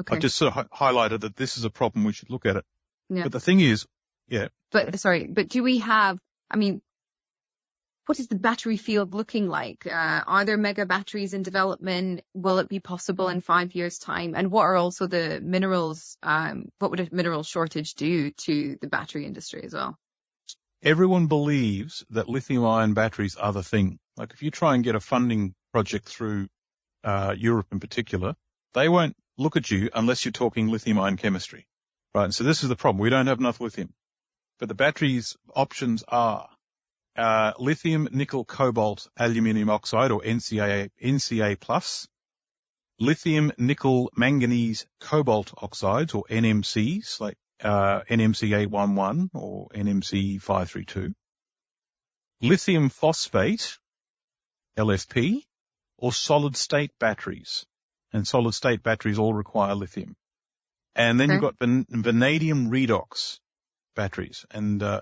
Okay. 0.00 0.16
I've 0.16 0.22
just 0.22 0.36
sort 0.36 0.56
of 0.56 0.66
hi- 0.70 0.90
highlighted 0.92 1.20
that 1.20 1.36
this 1.36 1.58
is 1.58 1.64
a 1.64 1.70
problem. 1.70 2.04
We 2.04 2.12
should 2.12 2.30
look 2.30 2.46
at 2.46 2.56
it. 2.56 2.64
Yeah. 3.08 3.24
But 3.24 3.32
the 3.32 3.40
thing 3.40 3.60
is, 3.60 3.86
yeah. 4.28 4.48
But 4.72 4.98
sorry, 4.98 5.26
but 5.26 5.48
do 5.48 5.62
we 5.62 5.78
have, 5.78 6.18
I 6.50 6.56
mean, 6.56 6.82
what 8.06 8.18
is 8.20 8.28
the 8.28 8.36
battery 8.36 8.76
field 8.76 9.14
looking 9.14 9.48
like? 9.48 9.86
Uh, 9.86 10.22
are 10.26 10.44
there 10.44 10.56
mega 10.56 10.86
batteries 10.86 11.34
in 11.34 11.42
development? 11.42 12.22
Will 12.34 12.58
it 12.58 12.68
be 12.68 12.80
possible 12.80 13.28
in 13.28 13.40
five 13.40 13.74
years 13.74 13.98
time? 13.98 14.34
And 14.34 14.50
what 14.50 14.62
are 14.62 14.76
also 14.76 15.06
the 15.06 15.40
minerals, 15.40 16.16
um, 16.22 16.70
what 16.78 16.90
would 16.90 17.00
a 17.00 17.08
mineral 17.12 17.42
shortage 17.42 17.94
do 17.94 18.30
to 18.30 18.78
the 18.80 18.88
battery 18.88 19.26
industry 19.26 19.62
as 19.64 19.74
well? 19.74 19.98
everyone 20.82 21.26
believes 21.26 22.04
that 22.10 22.28
lithium 22.28 22.64
ion 22.64 22.94
batteries 22.94 23.36
are 23.36 23.52
the 23.52 23.62
thing. 23.62 23.98
Like 24.16 24.32
if 24.32 24.42
you 24.42 24.50
try 24.50 24.74
and 24.74 24.84
get 24.84 24.94
a 24.94 25.00
funding 25.00 25.54
project 25.72 26.08
through 26.08 26.48
uh, 27.04 27.34
Europe 27.36 27.66
in 27.72 27.80
particular, 27.80 28.36
they 28.74 28.88
won't 28.88 29.16
look 29.36 29.56
at 29.56 29.70
you 29.70 29.90
unless 29.94 30.24
you're 30.24 30.32
talking 30.32 30.68
lithium 30.68 30.98
ion 30.98 31.16
chemistry, 31.16 31.66
right? 32.14 32.24
And 32.24 32.34
so 32.34 32.44
this 32.44 32.62
is 32.62 32.68
the 32.68 32.76
problem. 32.76 33.02
We 33.02 33.10
don't 33.10 33.26
have 33.26 33.40
enough 33.40 33.60
lithium, 33.60 33.92
but 34.58 34.68
the 34.68 34.74
batteries 34.74 35.36
options 35.54 36.04
are 36.06 36.48
uh, 37.16 37.52
lithium, 37.58 38.08
nickel, 38.12 38.44
cobalt, 38.44 39.08
aluminium 39.16 39.70
oxide 39.70 40.10
or 40.10 40.20
NCA, 40.20 40.90
NCA 41.02 41.58
plus, 41.58 42.06
lithium, 42.98 43.52
nickel, 43.58 44.10
manganese, 44.16 44.86
cobalt 45.00 45.52
oxides 45.56 46.14
or 46.14 46.24
NMCs 46.28 47.20
like 47.20 47.36
uh, 47.62 48.00
NMC 48.10 48.56
811 48.56 49.30
or 49.34 49.68
NMC 49.68 50.40
532, 50.40 51.14
lithium 52.42 52.88
phosphate, 52.88 53.78
LFP, 54.78 55.42
or 55.98 56.12
solid 56.12 56.56
state 56.56 56.92
batteries. 56.98 57.64
And 58.12 58.26
solid 58.26 58.52
state 58.52 58.82
batteries 58.82 59.18
all 59.18 59.34
require 59.34 59.74
lithium. 59.74 60.16
And 60.94 61.20
then 61.20 61.30
you've 61.30 61.42
got 61.42 61.58
van- 61.58 61.86
vanadium 61.90 62.70
redox 62.70 63.38
batteries. 63.94 64.46
And, 64.50 64.82
uh, 64.82 65.00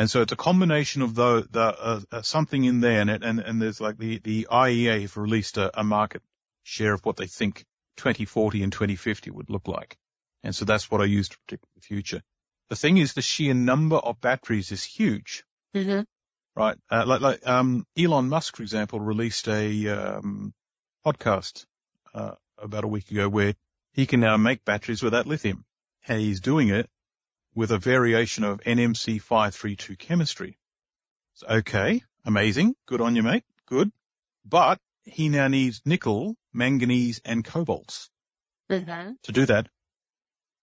and 0.00 0.10
so 0.10 0.22
it's 0.22 0.32
a 0.32 0.36
combination 0.36 1.02
of 1.02 1.14
the, 1.14 1.46
the, 1.50 1.60
uh, 1.60 2.00
uh, 2.10 2.22
something 2.22 2.64
in 2.64 2.80
there 2.80 3.02
and, 3.02 3.10
it, 3.10 3.22
and, 3.22 3.38
and 3.38 3.60
there's 3.60 3.82
like 3.82 3.98
the, 3.98 4.16
the 4.16 4.48
IEA 4.50 5.02
have 5.02 5.18
released 5.18 5.58
a, 5.58 5.78
a 5.78 5.84
market 5.84 6.22
share 6.62 6.94
of 6.94 7.04
what 7.04 7.18
they 7.18 7.26
think 7.26 7.66
2040 7.98 8.62
and 8.62 8.72
2050 8.72 9.30
would 9.30 9.50
look 9.50 9.68
like. 9.68 9.98
And 10.42 10.56
so 10.56 10.64
that's 10.64 10.90
what 10.90 11.02
I 11.02 11.04
use 11.04 11.28
to 11.28 11.36
predict 11.46 11.66
the 11.74 11.82
future. 11.82 12.22
The 12.70 12.76
thing 12.76 12.96
is 12.96 13.12
the 13.12 13.20
sheer 13.20 13.52
number 13.52 13.96
of 13.96 14.22
batteries 14.22 14.72
is 14.72 14.82
huge, 14.82 15.44
Mm-hmm. 15.76 16.00
right? 16.56 16.78
Uh, 16.90 17.04
like, 17.06 17.20
like, 17.20 17.46
um, 17.46 17.84
Elon 17.94 18.30
Musk, 18.30 18.56
for 18.56 18.62
example, 18.62 19.00
released 19.00 19.48
a, 19.48 19.88
um, 19.88 20.54
podcast, 21.04 21.66
uh, 22.14 22.36
about 22.56 22.84
a 22.84 22.88
week 22.88 23.10
ago 23.10 23.28
where 23.28 23.52
he 23.92 24.06
can 24.06 24.20
now 24.20 24.38
make 24.38 24.64
batteries 24.64 25.02
without 25.02 25.26
lithium. 25.26 25.66
And 26.08 26.22
he's 26.22 26.40
doing 26.40 26.70
it 26.70 26.88
with 27.54 27.70
a 27.70 27.78
variation 27.78 28.44
of 28.44 28.60
NMC 28.60 29.20
532 29.20 29.96
chemistry. 29.96 30.58
So, 31.34 31.46
okay. 31.48 32.02
Amazing. 32.24 32.74
Good 32.86 33.00
on 33.00 33.16
you, 33.16 33.22
mate. 33.22 33.44
Good. 33.66 33.90
But 34.44 34.78
he 35.04 35.28
now 35.28 35.48
needs 35.48 35.82
nickel, 35.84 36.36
manganese 36.52 37.20
and 37.24 37.44
cobalt 37.44 38.08
Mm-hmm. 38.70 39.12
to 39.24 39.32
do 39.32 39.46
that. 39.46 39.66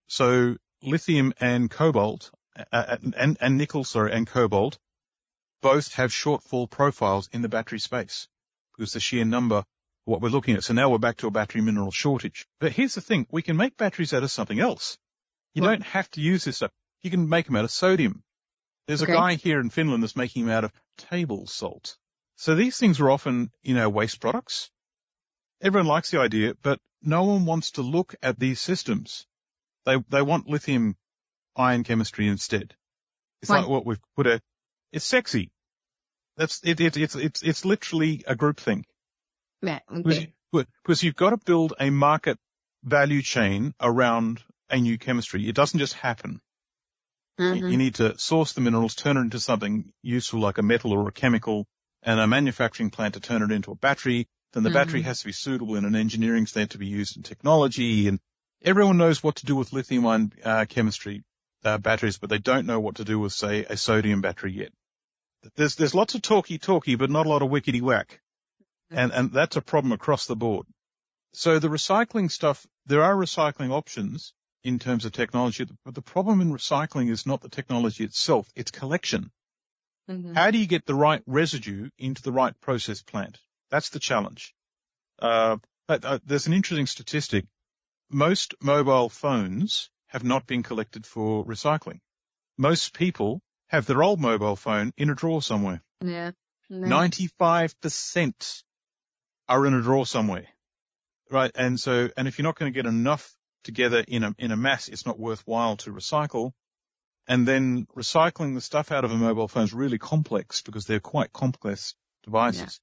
So 0.08 0.56
lithium 0.82 1.34
and 1.42 1.70
cobalt, 1.70 2.32
uh, 2.72 2.96
and, 3.18 3.38
and 3.42 3.58
nickel, 3.58 3.84
sorry, 3.84 4.14
and 4.14 4.26
cobalt 4.26 4.78
both 5.62 5.94
have 5.96 6.12
shortfall 6.12 6.70
profiles 6.70 7.28
in 7.34 7.42
the 7.42 7.50
battery 7.50 7.80
space 7.80 8.30
because 8.76 8.94
the 8.94 9.02
sheer 9.02 9.26
number, 9.26 9.66
what 10.06 10.22
we're 10.22 10.30
looking 10.30 10.56
at. 10.56 10.64
So 10.64 10.74
now 10.74 10.90
we're 10.90 11.00
back 11.00 11.18
to 11.18 11.28
a 11.28 11.32
battery 11.32 11.62
mineral 11.62 11.92
shortage. 11.92 12.48
But 12.60 12.72
here's 12.72 12.96
the 12.96 13.02
thing. 13.02 13.28
We 13.30 13.42
can 13.42 13.58
make 13.58 13.76
batteries 13.76 14.14
out 14.14 14.24
of 14.24 14.32
something 14.32 14.60
else. 14.60 14.98
You 15.58 15.64
don't 15.64 15.84
have 15.84 16.10
to 16.12 16.22
use 16.22 16.44
this 16.46 16.58
stuff. 16.58 16.72
You 17.02 17.12
can 17.12 17.30
make 17.30 17.46
them 17.48 17.56
out 17.56 17.64
of 17.66 17.72
sodium. 17.72 18.24
There's 18.88 19.04
Okay. 19.04 19.12
a 19.12 19.16
guy 19.16 19.36
here 19.36 19.60
in 19.60 19.70
Finland 19.70 20.04
that's 20.04 20.16
making 20.16 20.46
them 20.46 20.56
out 20.56 20.64
of 20.64 20.72
table 20.98 21.48
salt. 21.48 21.98
So 22.36 22.56
these 22.56 22.78
things 22.78 23.00
are 23.00 23.10
often, 23.10 23.52
you 23.64 23.74
know, 23.76 23.90
waste 23.90 24.20
products. 24.22 24.70
Everyone 25.62 25.88
likes 25.88 26.12
the 26.12 26.20
idea, 26.20 26.54
but 26.62 26.80
no 27.02 27.24
one 27.24 27.46
wants 27.46 27.72
to 27.72 27.82
look 27.82 28.16
at 28.22 28.40
these 28.40 28.62
systems. 28.62 29.26
They, 29.86 29.98
they 30.10 30.22
want 30.22 30.48
lithium 30.48 30.96
ion 31.56 31.84
chemistry 31.84 32.28
instead. 32.28 32.76
It's 33.42 33.50
Why? 33.50 33.60
like 33.60 33.68
what 33.70 33.86
we've 33.86 34.02
put 34.16 34.28
a, 34.28 34.42
it's 34.92 35.06
sexy. 35.06 35.52
That's, 36.38 36.62
it, 36.64 36.80
it, 36.80 36.98
it's, 36.98 37.16
it's, 37.16 37.42
it's 37.42 37.66
literally 37.66 38.24
a 38.28 38.36
group 38.36 38.60
thing. 38.60 38.86
Yeah. 39.62 39.80
Okay. 39.92 40.20
you- 40.22 40.28
because 40.84 41.04
you've 41.04 41.16
got 41.16 41.32
to 41.32 41.38
build 41.38 41.74
a 41.80 41.90
market 41.90 42.40
value 42.84 43.22
chain 43.22 43.74
around 43.82 44.42
a 44.70 44.78
new 44.78 44.98
chemistry. 44.98 45.48
It 45.48 45.56
doesn't 45.56 45.80
just 45.80 45.94
happen. 45.94 46.42
Mhm. 47.40 47.70
You 47.70 47.78
need 47.78 47.96
to 47.96 48.18
source 48.18 48.54
the 48.54 48.62
minerals, 48.62 48.96
turn 48.96 49.18
it 49.18 49.22
into 49.22 49.40
something 49.40 49.94
useful 50.02 50.40
like 50.40 50.58
a 50.58 50.64
metal 50.64 50.92
or 50.92 51.08
a 51.08 51.12
chemical, 51.12 51.68
and 52.02 52.20
a 52.20 52.28
manufacturing 52.28 52.90
plant 52.90 53.14
to 53.14 53.20
turn 53.20 53.42
it 53.44 53.52
into 53.52 53.72
a 53.72 53.76
battery. 53.76 54.28
Then 54.54 54.64
the 54.64 54.70
battery 54.70 55.02
Mhm. 55.02 55.06
has 55.06 55.20
to 55.20 55.26
be 55.26 55.32
suitable 55.32 55.76
in 55.76 55.86
an 55.86 55.96
engineering 55.96 56.48
state 56.48 56.72
to 56.72 56.78
be 56.78 56.88
used 56.88 57.16
in 57.18 57.24
technology. 57.24 58.08
And 58.08 58.20
everyone 58.62 58.98
knows 58.98 59.22
what 59.22 59.36
to 59.38 59.46
do 59.46 59.56
with 59.56 59.74
lithium 59.74 60.06
ion 60.06 60.32
uh, 60.44 60.66
chemistry 60.68 61.24
uh, 61.64 61.78
batteries, 61.78 62.18
but 62.18 62.30
they 62.30 62.40
don't 62.40 62.66
know 62.66 62.80
what 62.80 62.96
to 62.96 63.06
do 63.06 63.20
with, 63.20 63.34
say, 63.34 63.66
a 63.66 63.78
sodium 63.78 64.22
battery 64.22 64.54
yet. 64.54 64.72
There's 65.56 65.76
there's 65.76 65.96
lots 65.96 66.16
of 66.16 66.22
talky 66.22 66.58
talky, 66.58 66.96
but 66.96 67.10
not 67.10 67.26
a 67.26 67.30
lot 67.30 67.42
of 67.42 67.50
wickety 67.50 67.82
whack, 67.82 68.20
and 68.90 69.12
and 69.12 69.32
that's 69.32 69.56
a 69.56 69.62
problem 69.62 69.92
across 69.92 70.26
the 70.26 70.36
board. 70.36 70.66
So 71.34 71.60
the 71.60 71.68
recycling 71.70 72.32
stuff, 72.32 72.66
there 72.86 73.04
are 73.04 73.16
recycling 73.16 73.72
options 73.72 74.34
in 74.68 74.80
terms 74.80 75.06
of 75.06 75.14
technology, 75.14 75.66
but 75.86 75.96
the 75.96 76.02
problem 76.02 76.42
in 76.42 76.52
recycling 76.52 77.10
is 77.10 77.26
not 77.26 77.40
the 77.40 77.48
technology 77.48 78.04
itself, 78.04 78.50
it's 78.54 78.70
collection. 78.70 79.32
Mhm. 80.10 80.36
How 80.36 80.52
do 80.52 80.58
you 80.58 80.68
get 80.68 80.86
the 80.86 80.94
right 80.94 81.24
residue 81.26 81.90
into 81.98 82.22
the 82.22 82.34
right 82.34 82.60
process 82.60 83.02
plant? 83.02 83.40
That's 83.70 83.90
the 83.90 84.00
challenge. 84.00 84.54
Uh, 85.20 85.58
but, 85.88 86.04
uh, 86.04 86.20
there's 86.26 86.48
an 86.48 86.54
interesting 86.54 86.86
statistic. 86.86 87.46
Most 88.10 88.56
mobile 88.62 89.08
phones 89.08 89.90
have 90.08 90.26
not 90.26 90.46
been 90.46 90.64
collected 90.64 91.06
for 91.06 91.46
recycling. 91.46 92.02
Most 92.58 92.94
people 92.94 93.42
have 93.68 93.86
their 93.86 94.04
old 94.04 94.20
mobile 94.20 94.58
phone 94.58 94.92
in 94.98 95.10
a 95.10 95.16
drawer 95.16 95.42
somewhere. 95.42 95.82
Yeah. 96.02 96.32
No. 96.70 96.88
95% 96.88 98.64
are 99.48 99.66
in 99.66 99.74
a 99.74 99.82
drawer 99.82 100.06
somewhere. 100.06 100.48
Right. 101.32 101.52
And 101.56 101.80
so, 101.80 102.10
and 102.18 102.28
if 102.28 102.38
you're 102.38 102.44
not 102.44 102.60
going 102.60 102.72
to 102.72 102.76
get 102.76 102.86
enough 102.86 103.38
together 103.68 104.04
in 104.08 104.24
a, 104.24 104.34
in 104.40 104.52
a 104.52 104.58
mass, 104.58 104.88
it's 104.88 105.06
not 105.06 105.20
worthwhile 105.20 105.78
to 105.78 105.92
recycle. 105.92 106.54
And 107.28 107.48
then 107.48 107.86
recycling 107.96 108.56
the 108.56 108.62
stuff 108.62 108.92
out 108.92 109.04
of 109.06 109.12
a 109.12 109.16
mobile 109.16 109.50
phone 109.50 109.66
is 109.66 109.74
really 109.74 109.98
complex 110.00 110.62
because 110.62 110.86
they're 110.86 111.02
quite 111.02 111.32
complex 111.34 111.94
devices. 112.24 112.80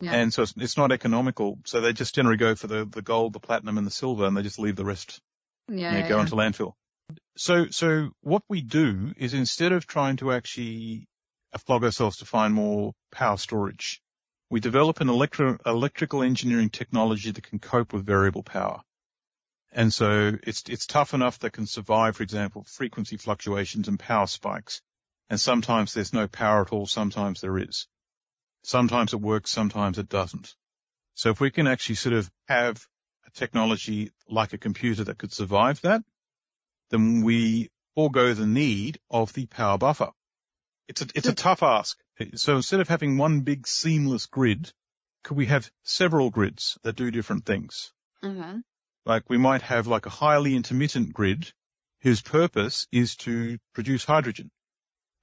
Yeah. 0.00 0.12
And 0.14 0.32
so 0.32 0.42
it's, 0.42 0.54
it's 0.56 0.76
not 0.76 0.92
economical. 0.92 1.58
So 1.66 1.80
they 1.80 1.92
just 1.92 2.14
generally 2.14 2.38
go 2.38 2.54
for 2.54 2.68
the, 2.68 2.84
the 2.84 3.02
gold, 3.02 3.32
the 3.32 3.40
platinum 3.40 3.76
and 3.76 3.86
the 3.86 3.90
silver 3.90 4.24
and 4.24 4.36
they 4.36 4.42
just 4.42 4.58
leave 4.58 4.76
the 4.76 4.84
rest 4.84 5.20
Yeah. 5.68 5.74
you 5.74 5.82
know, 5.82 5.98
yeah, 5.98 6.08
go 6.08 6.16
yeah. 6.16 6.22
into 6.22 6.36
landfill. 6.36 6.72
So, 7.36 7.66
so 7.70 8.10
what 8.20 8.42
we 8.48 8.62
do 8.62 9.12
is 9.16 9.34
instead 9.34 9.72
of 9.72 9.86
trying 9.86 10.16
to 10.18 10.32
actually 10.32 11.06
flog 11.66 11.84
ourselves 11.84 12.18
to 12.18 12.24
find 12.24 12.54
more 12.54 12.92
power 13.10 13.36
storage, 13.36 14.00
we 14.50 14.60
develop 14.60 15.00
an 15.00 15.08
electro, 15.08 15.58
electrical 15.66 16.22
engineering 16.22 16.70
technology 16.70 17.32
that 17.32 17.42
can 17.42 17.58
cope 17.58 17.92
with 17.92 18.06
variable 18.06 18.42
power. 18.42 18.80
And 19.74 19.92
so 19.92 20.38
it's, 20.44 20.62
it's 20.68 20.86
tough 20.86 21.14
enough 21.14 21.40
that 21.40 21.52
can 21.52 21.66
survive, 21.66 22.16
for 22.16 22.22
example, 22.22 22.64
frequency 22.64 23.16
fluctuations 23.16 23.88
and 23.88 23.98
power 23.98 24.28
spikes. 24.28 24.80
And 25.28 25.40
sometimes 25.40 25.92
there's 25.92 26.12
no 26.12 26.28
power 26.28 26.62
at 26.62 26.72
all. 26.72 26.86
Sometimes 26.86 27.40
there 27.40 27.58
is. 27.58 27.88
Sometimes 28.62 29.12
it 29.12 29.20
works. 29.20 29.50
Sometimes 29.50 29.98
it 29.98 30.08
doesn't. 30.08 30.54
So 31.14 31.30
if 31.30 31.40
we 31.40 31.50
can 31.50 31.66
actually 31.66 31.96
sort 31.96 32.14
of 32.14 32.30
have 32.46 32.86
a 33.26 33.30
technology 33.32 34.12
like 34.28 34.52
a 34.52 34.58
computer 34.58 35.04
that 35.04 35.18
could 35.18 35.32
survive 35.32 35.80
that, 35.80 36.02
then 36.90 37.22
we 37.22 37.68
forego 37.96 38.32
the 38.32 38.46
need 38.46 38.98
of 39.10 39.32
the 39.32 39.46
power 39.46 39.76
buffer. 39.76 40.10
It's 40.86 41.02
a, 41.02 41.06
it's 41.16 41.28
a 41.28 41.34
tough 41.34 41.64
ask. 41.64 41.98
So 42.34 42.56
instead 42.56 42.80
of 42.80 42.88
having 42.88 43.18
one 43.18 43.40
big 43.40 43.66
seamless 43.66 44.26
grid, 44.26 44.72
could 45.24 45.36
we 45.36 45.46
have 45.46 45.68
several 45.82 46.30
grids 46.30 46.78
that 46.82 46.94
do 46.94 47.10
different 47.10 47.44
things? 47.44 47.92
Mhm. 48.22 48.62
Like 49.06 49.28
we 49.28 49.38
might 49.38 49.62
have 49.62 49.86
like 49.86 50.06
a 50.06 50.10
highly 50.10 50.54
intermittent 50.56 51.12
grid 51.12 51.52
whose 52.02 52.22
purpose 52.22 52.86
is 52.92 53.16
to 53.16 53.58
produce 53.74 54.04
hydrogen. 54.04 54.50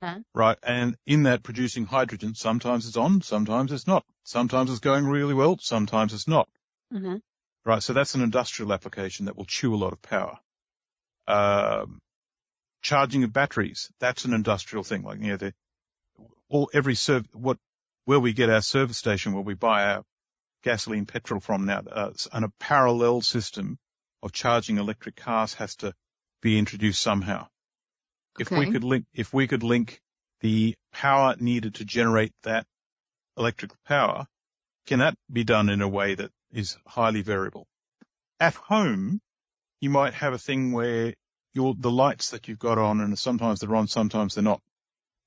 Okay. 0.03 0.21
Right. 0.33 0.57
And 0.63 0.97
in 1.05 1.23
that 1.23 1.43
producing 1.43 1.85
hydrogen, 1.85 2.33
sometimes 2.35 2.87
it's 2.87 2.97
on, 2.97 3.21
sometimes 3.21 3.71
it's 3.71 3.87
not. 3.87 4.03
Sometimes 4.23 4.71
it's 4.71 4.79
going 4.79 5.05
really 5.05 5.33
well, 5.33 5.57
sometimes 5.59 6.13
it's 6.13 6.27
not. 6.27 6.49
Mhm. 6.91 7.21
Right. 7.65 7.83
So 7.83 7.93
that's 7.93 8.15
an 8.15 8.21
industrial 8.21 8.73
application 8.73 9.25
that 9.25 9.37
will 9.37 9.45
chew 9.45 9.75
a 9.75 9.77
lot 9.77 9.93
of 9.93 10.01
power. 10.01 10.39
Um, 11.27 11.99
charging 12.81 13.23
of 13.23 13.31
batteries, 13.31 13.91
that's 13.99 14.25
an 14.25 14.33
industrial 14.33 14.83
thing. 14.83 15.03
Like, 15.03 15.19
you 15.19 15.27
know, 15.27 15.37
the, 15.37 15.53
all, 16.49 16.69
every 16.73 16.95
serv, 16.95 17.27
what, 17.33 17.57
where 18.05 18.19
we 18.19 18.33
get 18.33 18.49
our 18.49 18.61
service 18.61 18.97
station, 18.97 19.33
where 19.33 19.43
we 19.43 19.53
buy 19.53 19.93
our 19.93 20.03
gasoline 20.63 21.05
petrol 21.05 21.39
from 21.39 21.65
now, 21.65 21.81
uh, 21.89 22.11
and 22.33 22.45
a 22.45 22.51
parallel 22.59 23.21
system 23.21 23.77
of 24.23 24.31
charging 24.31 24.77
electric 24.77 25.15
cars 25.15 25.55
has 25.55 25.75
to 25.77 25.93
be 26.41 26.57
introduced 26.57 27.01
somehow. 27.01 27.47
If 28.39 28.49
we 28.51 28.71
could 28.71 28.83
link, 28.83 29.05
if 29.13 29.33
we 29.33 29.47
could 29.47 29.63
link 29.63 30.01
the 30.39 30.75
power 30.93 31.35
needed 31.39 31.75
to 31.75 31.85
generate 31.85 32.33
that 32.43 32.65
electrical 33.37 33.77
power, 33.85 34.27
can 34.87 34.99
that 34.99 35.15
be 35.31 35.43
done 35.43 35.69
in 35.69 35.81
a 35.81 35.87
way 35.87 36.15
that 36.15 36.31
is 36.51 36.77
highly 36.87 37.21
variable? 37.21 37.67
At 38.39 38.55
home, 38.55 39.21
you 39.79 39.89
might 39.89 40.13
have 40.13 40.33
a 40.33 40.37
thing 40.39 40.71
where 40.71 41.13
your, 41.53 41.75
the 41.77 41.91
lights 41.91 42.31
that 42.31 42.47
you've 42.47 42.59
got 42.59 42.77
on 42.77 43.01
and 43.01 43.17
sometimes 43.17 43.59
they're 43.59 43.75
on, 43.75 43.87
sometimes 43.87 44.35
they're 44.35 44.43
not. 44.43 44.61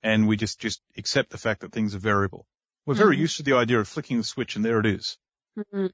And 0.03 0.26
we 0.26 0.37
just, 0.37 0.59
just 0.59 0.80
accept 0.97 1.30
the 1.30 1.39
fact 1.39 1.61
that 1.61 1.72
things 1.72 1.95
are 1.95 1.99
variable. 2.01 2.47
We're 2.87 2.95
very 2.95 3.16
Mhm. 3.16 3.20
used 3.20 3.37
to 3.39 3.43
the 3.43 3.55
idea 3.55 3.80
of 3.80 3.89
flicking 3.89 4.18
the 4.18 4.24
switch 4.24 4.57
and 4.57 4.64
there 4.64 4.80
it 4.80 4.87
is. 4.87 5.16
Mhm. 5.59 5.90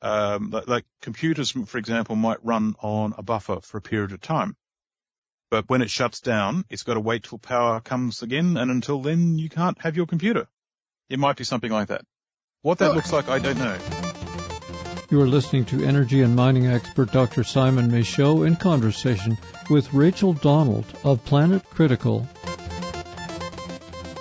Um, 0.00 0.50
like, 0.50 0.68
like 0.68 0.84
computers, 1.02 1.50
for 1.50 1.78
example, 1.78 2.16
might 2.16 2.44
run 2.44 2.74
on 2.80 3.14
a 3.18 3.22
buffer 3.22 3.60
for 3.60 3.78
a 3.78 3.82
period 3.82 4.12
of 4.12 4.20
time. 4.20 4.56
But 5.50 5.68
when 5.68 5.82
it 5.82 5.90
shuts 5.90 6.20
down, 6.20 6.64
it's 6.68 6.82
got 6.82 6.94
to 6.94 7.00
wait 7.00 7.24
till 7.24 7.38
power 7.38 7.80
comes 7.80 8.22
again. 8.22 8.56
And 8.56 8.70
until 8.70 9.00
then, 9.00 9.38
you 9.38 9.48
can't 9.48 9.80
have 9.80 9.96
your 9.96 10.06
computer. 10.06 10.46
It 11.08 11.18
might 11.18 11.36
be 11.36 11.44
something 11.44 11.70
like 11.70 11.88
that. 11.88 12.04
What 12.62 12.78
that 12.78 12.88
Well- 12.88 12.96
looks 12.96 13.12
like, 13.12 13.28
I 13.28 13.38
don't 13.38 13.58
know. 13.58 13.78
You 15.10 15.22
are 15.22 15.26
listening 15.26 15.64
to 15.66 15.82
energy 15.82 16.20
and 16.20 16.36
mining 16.36 16.66
expert 16.66 17.10
Dr. 17.12 17.42
Simon 17.42 17.90
Michaux 17.90 18.46
in 18.46 18.56
conversation 18.56 19.38
with 19.70 19.94
Rachel 19.94 20.34
Donald 20.34 20.84
of 21.02 21.24
Planet 21.24 21.64
Critical. 21.70 22.28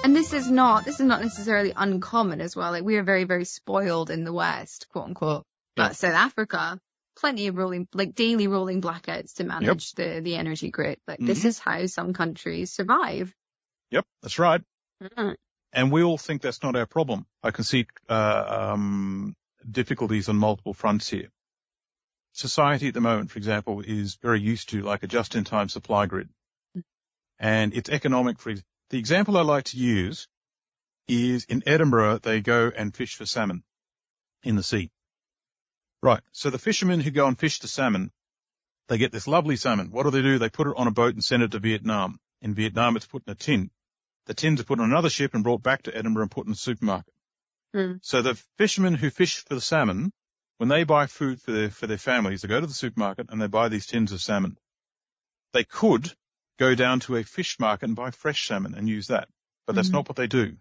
And 0.07 0.15
this 0.15 0.31
is 0.31 0.49
not 0.49 0.85
this 0.85 1.01
is 1.01 1.05
not 1.05 1.21
necessarily 1.21 1.73
uncommon 1.75 2.39
as 2.39 2.55
well. 2.55 2.71
Like 2.71 2.85
we 2.85 2.95
are 2.95 3.03
very 3.03 3.25
very 3.25 3.43
spoiled 3.43 4.09
in 4.09 4.23
the 4.23 4.31
West, 4.31 4.87
quote 4.87 5.03
unquote. 5.03 5.45
Yeah. 5.75 5.89
But 5.89 5.97
South 5.97 6.13
Africa, 6.13 6.79
plenty 7.17 7.47
of 7.47 7.57
rolling 7.57 7.89
like 7.93 8.15
daily 8.15 8.47
rolling 8.47 8.81
blackouts 8.81 9.33
to 9.33 9.43
manage 9.43 9.91
the 9.95 10.21
the 10.23 10.35
energy 10.35 10.69
grid. 10.71 11.01
Like 11.09 11.19
this 11.19 11.41
Mhm. 11.41 11.45
is 11.47 11.59
how 11.59 11.85
some 11.87 12.13
countries 12.13 12.71
survive. 12.71 13.35
Yep, 13.91 14.05
that's 14.21 14.39
right. 14.39 14.61
Mhm. 15.03 15.35
And 15.73 15.91
we 15.91 16.03
all 16.03 16.17
think 16.17 16.41
that's 16.41 16.63
not 16.63 16.77
our 16.77 16.85
problem. 16.85 17.25
I 17.43 17.51
can 17.51 17.65
see 17.65 17.85
uh, 18.07 18.69
um, 18.71 19.35
difficulties 19.69 20.29
on 20.29 20.37
multiple 20.37 20.73
fronts 20.73 21.09
here. 21.09 21.29
Society 22.31 22.87
at 22.87 22.93
the 22.93 23.01
moment, 23.01 23.29
for 23.29 23.39
example, 23.39 23.81
is 23.81 24.15
very 24.15 24.39
used 24.39 24.69
to 24.69 24.83
like 24.83 25.03
a 25.03 25.07
just-in-time 25.07 25.67
supply 25.67 26.05
grid, 26.05 26.29
and 27.39 27.73
it's 27.73 27.89
economic. 27.89 28.39
For 28.39 28.55
the 28.89 28.99
example 28.99 29.37
I 29.37 29.41
like 29.41 29.65
to 29.65 29.77
use 29.77 30.27
is 31.07 31.45
in 31.45 31.63
Edinburgh, 31.65 32.19
they 32.19 32.41
go 32.41 32.71
and 32.75 32.95
fish 32.95 33.15
for 33.15 33.25
salmon 33.25 33.63
in 34.43 34.55
the 34.55 34.63
sea. 34.63 34.91
Right. 36.01 36.21
So 36.31 36.49
the 36.49 36.59
fishermen 36.59 36.99
who 36.99 37.11
go 37.11 37.27
and 37.27 37.37
fish 37.37 37.59
the 37.59 37.67
salmon, 37.67 38.11
they 38.87 38.97
get 38.97 39.11
this 39.11 39.27
lovely 39.27 39.55
salmon. 39.55 39.91
What 39.91 40.03
do 40.03 40.11
they 40.11 40.21
do? 40.21 40.37
They 40.37 40.49
put 40.49 40.67
it 40.67 40.77
on 40.77 40.87
a 40.87 40.91
boat 40.91 41.13
and 41.13 41.23
send 41.23 41.43
it 41.43 41.51
to 41.51 41.59
Vietnam. 41.59 42.19
In 42.41 42.53
Vietnam, 42.53 42.95
it's 42.95 43.07
put 43.07 43.23
in 43.25 43.31
a 43.31 43.35
tin. 43.35 43.71
The 44.27 44.33
tins 44.33 44.61
are 44.61 44.65
put 44.65 44.79
on 44.79 44.89
another 44.89 45.09
ship 45.09 45.33
and 45.33 45.43
brought 45.43 45.63
back 45.63 45.83
to 45.83 45.97
Edinburgh 45.97 46.23
and 46.23 46.31
put 46.31 46.45
in 46.45 46.51
the 46.51 46.57
supermarket. 46.57 47.13
Mm. 47.75 47.99
So 48.03 48.21
the 48.21 48.35
fishermen 48.57 48.93
who 48.93 49.09
fish 49.09 49.43
for 49.43 49.55
the 49.55 49.61
salmon, 49.61 50.11
when 50.57 50.69
they 50.69 50.83
buy 50.83 51.07
food 51.07 51.41
for 51.41 51.51
their, 51.51 51.69
for 51.69 51.87
their 51.87 51.97
families, 51.97 52.41
they 52.41 52.47
go 52.47 52.59
to 52.59 52.67
the 52.67 52.73
supermarket 52.73 53.27
and 53.29 53.41
they 53.41 53.47
buy 53.47 53.69
these 53.69 53.87
tins 53.87 54.11
of 54.11 54.21
salmon. 54.21 54.57
They 55.53 55.63
could 55.63 56.13
go 56.57 56.75
down 56.75 56.99
to 57.01 57.15
a 57.15 57.23
fish 57.23 57.59
market 57.59 57.85
and 57.85 57.95
buy 57.95 58.11
fresh 58.11 58.47
salmon 58.47 58.75
and 58.75 58.89
use 58.89 59.07
that, 59.07 59.29
but 59.65 59.75
that's 59.75 59.89
Mhm. 59.89 59.93
not 59.93 60.09
what 60.09 60.15
they 60.15 60.27
do. 60.27 60.57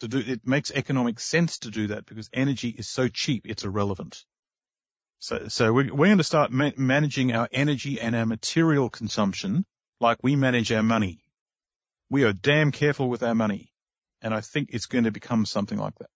To 0.00 0.08
do, 0.08 0.18
it 0.18 0.46
makes 0.46 0.70
economic 0.70 1.20
sense 1.20 1.58
to 1.60 1.70
do 1.70 1.88
that 1.88 2.06
because 2.06 2.28
energy 2.32 2.68
is 2.68 2.88
so 2.88 3.08
cheap, 3.08 3.46
it's 3.46 3.64
irrelevant. 3.64 4.24
So, 5.20 5.48
so 5.48 5.72
we, 5.72 5.90
we're 5.90 6.06
going 6.06 6.18
to 6.18 6.24
start 6.24 6.50
ma- 6.50 6.72
managing 6.76 7.32
our 7.32 7.48
energy 7.52 8.00
and 8.00 8.14
our 8.14 8.26
material 8.26 8.90
consumption 8.90 9.64
like 10.00 10.18
we 10.22 10.36
manage 10.36 10.72
our 10.72 10.82
money. 10.82 11.24
We 12.10 12.24
are 12.24 12.32
damn 12.32 12.72
careful 12.72 13.08
with 13.08 13.22
our 13.22 13.34
money. 13.34 13.72
And 14.20 14.34
I 14.34 14.40
think 14.40 14.70
it's 14.72 14.86
going 14.86 15.04
to 15.04 15.10
become 15.10 15.46
something 15.46 15.78
like 15.78 15.94
that. 15.98 16.10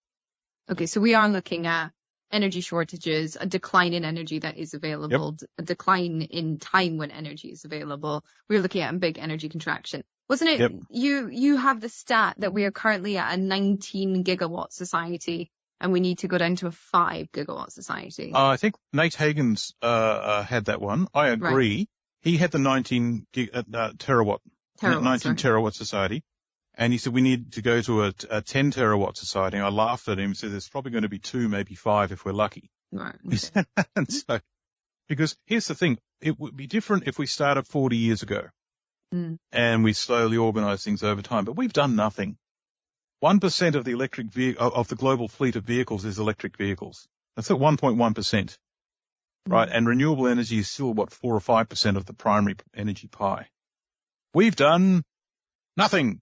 Okay, 0.71 0.87
so 0.87 1.01
we 1.01 1.15
are 1.15 1.29
looking 1.29 1.67
at 1.67 1.93
energy 2.31 2.61
shortages, 2.61 3.37
a 3.41 3.47
decline 3.47 3.95
in 3.95 4.05
energy 4.05 4.39
that 4.41 4.57
is 4.59 4.75
available, 4.75 5.37
a 5.59 5.63
decline 5.63 6.23
in 6.23 6.59
time 6.59 6.97
when 6.99 7.11
energy 7.11 7.49
is 7.49 7.65
available. 7.65 8.25
We're 8.49 8.61
looking 8.61 8.83
at 8.83 8.95
a 8.95 8.99
big 8.99 9.19
energy 9.19 9.49
contraction. 9.49 10.05
Wasn't 10.29 10.51
it 10.51 10.61
Yep. 10.61 10.73
you 10.91 11.29
you 11.29 11.57
have 11.57 11.81
the 11.81 11.89
stat 11.89 12.37
that 12.39 12.53
we 12.53 12.65
are 12.65 12.71
currently 12.71 13.17
at 13.17 13.33
a 13.33 13.41
19 13.41 14.25
gigawatt 14.25 14.73
society 14.73 15.51
and 15.81 15.91
we 15.93 16.01
need 16.01 16.19
to 16.19 16.29
go 16.29 16.37
down 16.37 16.57
to 16.57 16.67
a 16.67 16.71
5 16.71 17.33
gigawatt 17.33 17.73
society? 17.73 18.33
Uh, 18.35 18.47
I 18.49 18.57
think 18.59 18.75
Nate 18.93 19.15
Hagens 19.15 19.73
uh, 19.83 19.87
uh, 19.87 20.43
had 20.43 20.67
that 20.67 20.81
one. 20.83 21.07
I 21.15 21.29
agree. 21.29 21.89
He 22.21 22.37
had 22.37 22.51
the 22.51 22.59
19 22.59 23.27
gig, 23.33 23.51
uh, 23.55 23.63
uh, 23.73 23.93
terawatt 23.93 24.41
Terawatt, 24.81 25.03
19 25.03 25.19
sorry. 25.19 25.37
terawatt 25.63 25.75
society. 25.75 26.23
And 26.79 26.93
he 26.93 26.99
said, 26.99 27.13
we 27.13 27.21
need 27.21 27.53
to 27.55 27.63
go 27.63 27.83
to 27.83 28.05
a, 28.05 28.15
a 28.31 28.41
10 28.41 28.71
terawatt 28.73 29.17
society. 29.17 29.57
And 29.59 29.67
I 29.67 29.69
laughed 29.69 30.09
at 30.09 30.19
him 30.19 30.27
and 30.27 30.37
said, 30.37 30.53
there's 30.53 30.69
probably 30.69 30.93
going 30.93 31.03
to 31.03 31.09
be 31.09 31.19
two, 31.19 31.49
maybe 31.49 31.75
five 31.75 32.13
if 32.13 32.25
we're 32.25 32.33
lucky. 32.33 32.71
Right. 32.93 33.17
and 33.97 34.11
so, 34.11 34.41
because 35.09 35.37
here's 35.47 35.67
the 35.67 35.75
thing, 35.75 35.99
it 36.23 36.39
would 36.39 36.57
be 36.57 36.67
different 36.69 37.09
if 37.09 37.19
we 37.19 37.27
started 37.27 37.67
40 37.67 37.97
years 37.97 38.23
ago 38.23 38.49
Mm. 39.15 39.39
and 39.53 39.85
we 39.85 39.95
slowly 39.95 40.37
organize 40.37 40.85
things 40.85 41.03
over 41.03 41.23
time, 41.23 41.47
but 41.47 41.57
we've 41.57 41.73
done 41.73 41.97
nothing. 41.97 42.37
1% 43.25 43.75
of 43.75 43.85
the 43.85 43.93
electric 43.93 44.31
ve- 44.31 44.57
of 44.57 44.89
the 44.89 44.97
global 44.97 45.29
fleet 45.29 45.57
of 45.57 45.65
vehicles 45.65 46.05
is 46.05 46.19
electric 46.19 46.59
vehicles. 46.59 47.09
That's 47.35 47.51
at 47.51 47.57
1.1%, 47.57 48.59
right? 49.47 49.69
And 49.71 49.89
renewable 49.89 50.29
energy 50.29 50.59
is 50.59 50.69
still 50.71 50.93
what, 50.93 51.11
4 51.11 51.35
or 51.35 51.41
5% 51.41 51.97
of 51.97 52.05
the 52.05 52.13
primary 52.13 52.57
energy 52.75 53.09
pie. 53.09 53.49
We've 54.35 54.55
done 54.55 55.03
nothing. 55.77 56.21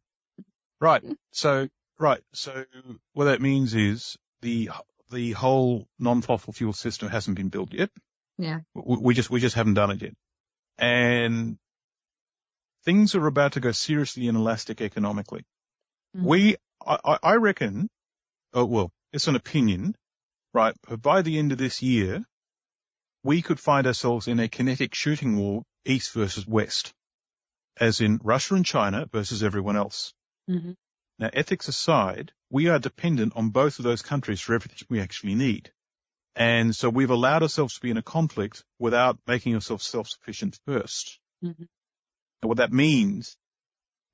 Right. 0.81 1.03
So, 1.33 1.69
right. 1.99 2.23
So 2.33 2.65
what 3.13 3.27
that 3.27 3.41
means 3.41 3.75
is 3.75 4.17
the, 4.43 4.71
the 5.11 5.33
whole 5.33 5.87
non-fossil 5.99 6.53
fuel 6.53 6.73
system 6.73 7.09
hasn't 7.09 7.37
been 7.37 7.49
built 7.49 7.73
yet. 7.73 7.91
Yeah. 8.39 8.61
We 8.75 8.97
we 8.99 9.15
just, 9.15 9.31
we 9.31 9.41
just 9.41 9.55
haven't 9.57 9.75
done 9.75 9.91
it 9.93 10.03
yet. 10.03 10.15
And 10.79 11.57
things 12.85 13.15
are 13.15 13.27
about 13.27 13.53
to 13.53 13.61
go 13.61 13.73
seriously 13.73 14.29
inelastic 14.29 14.81
economically. 14.81 15.45
Mhm. 16.17 16.23
We, 16.25 16.57
I, 16.87 16.99
I- 17.05 17.19
I 17.23 17.35
reckon, 17.37 17.89
oh, 18.53 18.65
well, 18.67 18.91
it's 19.13 19.29
an 19.29 19.37
opinion, 19.37 19.95
right? 20.53 20.75
But 20.89 21.01
by 21.01 21.23
the 21.23 21.39
end 21.39 21.53
of 21.53 21.59
this 21.59 21.83
year, 21.83 22.23
we 23.23 23.43
could 23.43 23.59
find 23.59 23.87
ourselves 23.87 24.29
in 24.29 24.39
a 24.39 24.49
kinetic 24.49 24.95
shooting 24.95 25.37
war, 25.37 25.63
east 25.85 26.13
versus 26.13 26.47
west, 26.47 26.93
as 27.81 28.01
in 28.01 28.21
Russia 28.23 28.55
and 28.55 28.65
China 28.67 29.07
versus 29.11 29.43
everyone 29.43 29.77
else. 29.77 30.13
Hmm 30.49 30.73
Now, 31.19 31.31
ethics 31.33 31.69
aside, 31.69 32.33
we 32.51 32.69
are 32.69 32.79
dependent 32.79 33.35
on 33.37 33.51
both 33.51 33.79
of 33.79 33.85
those 33.85 34.03
countries 34.03 34.41
for 34.41 34.55
everything 34.55 34.87
we 34.89 35.01
actually 35.01 35.35
need. 35.35 35.73
And 36.35 36.77
so 36.77 36.91
we've 36.91 37.11
allowed 37.11 37.43
ourselves 37.43 37.75
to 37.75 37.81
be 37.81 37.91
in 37.91 37.97
a 37.97 38.03
conflict 38.03 38.65
without 38.79 39.19
making 39.27 39.55
ourselves 39.55 39.87
self-sufficient 39.87 40.59
1st 40.67 41.19
Mhm. 41.43 41.69
And 42.43 42.49
what 42.49 42.59
that 42.59 42.73
means, 42.73 43.37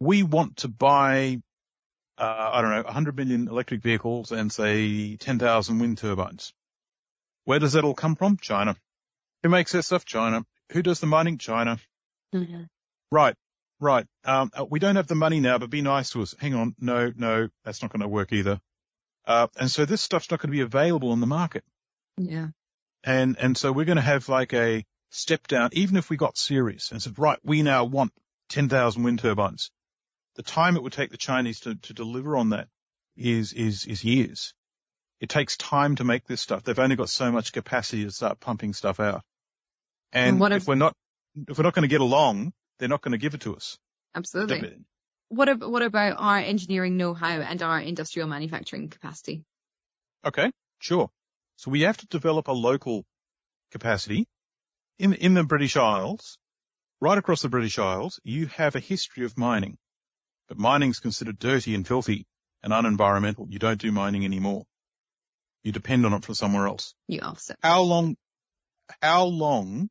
we 0.00 0.22
want 0.22 0.58
to 0.58 0.68
buy, 0.68 1.40
uh, 2.18 2.50
I 2.54 2.60
don't 2.62 2.70
know, 2.70 2.82
100 2.82 3.16
million 3.16 3.48
electric 3.48 3.82
vehicles 3.82 4.32
and 4.32 4.52
say 4.52 5.16
10,000 5.16 5.78
wind 5.78 5.98
turbines. 5.98 6.52
Where 7.44 7.58
does 7.58 7.72
that 7.74 7.84
all 7.84 7.94
come 7.94 8.16
from? 8.16 8.36
China. 8.38 8.76
Who 9.42 9.48
makes 9.48 9.72
that 9.72 9.82
stuff? 9.84 10.04
China. 10.04 10.44
Who 10.72 10.82
does 10.82 11.00
the 11.00 11.06
mining? 11.06 11.38
China. 11.38 11.78
hmm 12.32 12.64
Right, 13.10 13.36
right. 13.82 14.06
Um, 14.24 14.50
uh, 14.58 14.64
we 14.64 14.78
don't 14.78 14.96
have 14.96 15.08
the 15.08 15.14
money 15.14 15.40
now, 15.40 15.58
but 15.58 15.68
be 15.68 15.82
nice 15.82 16.10
to 16.10 16.22
us. 16.22 16.34
Hang 16.38 16.54
on. 16.54 16.74
No, 16.80 17.12
no, 17.14 17.48
that's 17.64 17.82
not 17.82 17.92
going 17.92 18.00
to 18.00 18.08
work 18.08 18.32
either. 18.32 18.60
Uh, 19.26 19.48
and 19.58 19.70
so 19.70 19.84
this 19.84 20.00
stuff's 20.00 20.30
not 20.30 20.40
going 20.40 20.48
to 20.50 20.56
be 20.56 20.62
available 20.62 21.12
in 21.12 21.20
the 21.20 21.26
market. 21.26 21.64
Yeah. 22.16 22.48
And, 23.04 23.36
and 23.38 23.56
so 23.58 23.72
we're 23.72 23.84
going 23.84 23.96
to 23.96 24.02
have 24.02 24.28
like 24.28 24.52
a 24.54 24.84
step 25.10 25.46
down, 25.48 25.70
even 25.72 25.96
if 25.96 26.08
we 26.08 26.16
got 26.16 26.38
serious 26.38 26.92
and 26.92 27.02
said, 27.02 27.18
right, 27.18 27.38
we 27.44 27.62
now 27.62 27.84
want 27.84 28.12
10,000 28.50 29.02
wind 29.02 29.18
turbines. 29.18 29.70
The 30.36 30.42
time 30.42 30.76
it 30.76 30.82
would 30.82 30.92
take 30.92 31.10
the 31.10 31.16
Chinese 31.16 31.60
to, 31.60 31.74
to 31.74 31.92
deliver 31.92 32.36
on 32.36 32.50
that 32.50 32.68
is, 33.16 33.52
is, 33.52 33.84
is 33.84 34.04
years. 34.04 34.54
It 35.20 35.28
takes 35.28 35.56
time 35.56 35.96
to 35.96 36.04
make 36.04 36.26
this 36.26 36.40
stuff. 36.40 36.62
They've 36.64 36.78
only 36.78 36.96
got 36.96 37.08
so 37.10 37.30
much 37.30 37.52
capacity 37.52 38.04
to 38.04 38.10
start 38.10 38.40
pumping 38.40 38.72
stuff 38.72 38.98
out. 38.98 39.22
And, 40.12 40.30
And 40.30 40.40
what 40.40 40.52
if 40.52 40.62
if- 40.62 40.68
we're 40.68 40.74
not, 40.74 40.94
if 41.48 41.58
we're 41.58 41.64
not 41.64 41.74
going 41.74 41.82
to 41.82 41.88
get 41.88 42.00
along, 42.00 42.52
they're 42.82 42.88
not 42.88 43.00
going 43.00 43.12
to 43.12 43.18
give 43.18 43.34
it 43.34 43.42
to 43.42 43.54
us. 43.54 43.78
Absolutely. 44.12 44.76
What, 45.28 45.48
ab- 45.48 45.62
what 45.62 45.82
about 45.82 46.16
our 46.18 46.38
engineering 46.38 46.96
know-how 46.96 47.40
and 47.40 47.62
our 47.62 47.78
industrial 47.78 48.26
manufacturing 48.26 48.88
capacity? 48.88 49.44
Okay, 50.24 50.50
sure. 50.80 51.08
So 51.56 51.70
we 51.70 51.82
have 51.82 51.96
to 51.98 52.08
develop 52.08 52.48
a 52.48 52.52
local 52.52 53.04
capacity 53.70 54.26
in, 54.98 55.12
in 55.14 55.34
the 55.34 55.44
British 55.44 55.76
Isles, 55.76 56.38
right 57.00 57.16
across 57.16 57.42
the 57.42 57.48
British 57.48 57.78
Isles, 57.78 58.20
you 58.24 58.46
have 58.46 58.74
a 58.74 58.80
history 58.80 59.24
of 59.24 59.38
mining, 59.38 59.78
but 60.48 60.58
mining's 60.58 60.98
considered 60.98 61.38
dirty 61.38 61.76
and 61.76 61.86
filthy 61.86 62.26
and 62.64 62.72
unenvironmental. 62.72 63.46
You 63.48 63.60
don't 63.60 63.80
do 63.80 63.92
mining 63.92 64.24
anymore. 64.24 64.64
You 65.62 65.70
depend 65.70 66.04
on 66.04 66.14
it 66.14 66.24
from 66.24 66.34
somewhere 66.34 66.66
else. 66.66 66.94
You 67.06 67.20
offset. 67.20 67.58
How 67.62 67.82
long, 67.82 68.16
how 69.00 69.24
long 69.24 69.88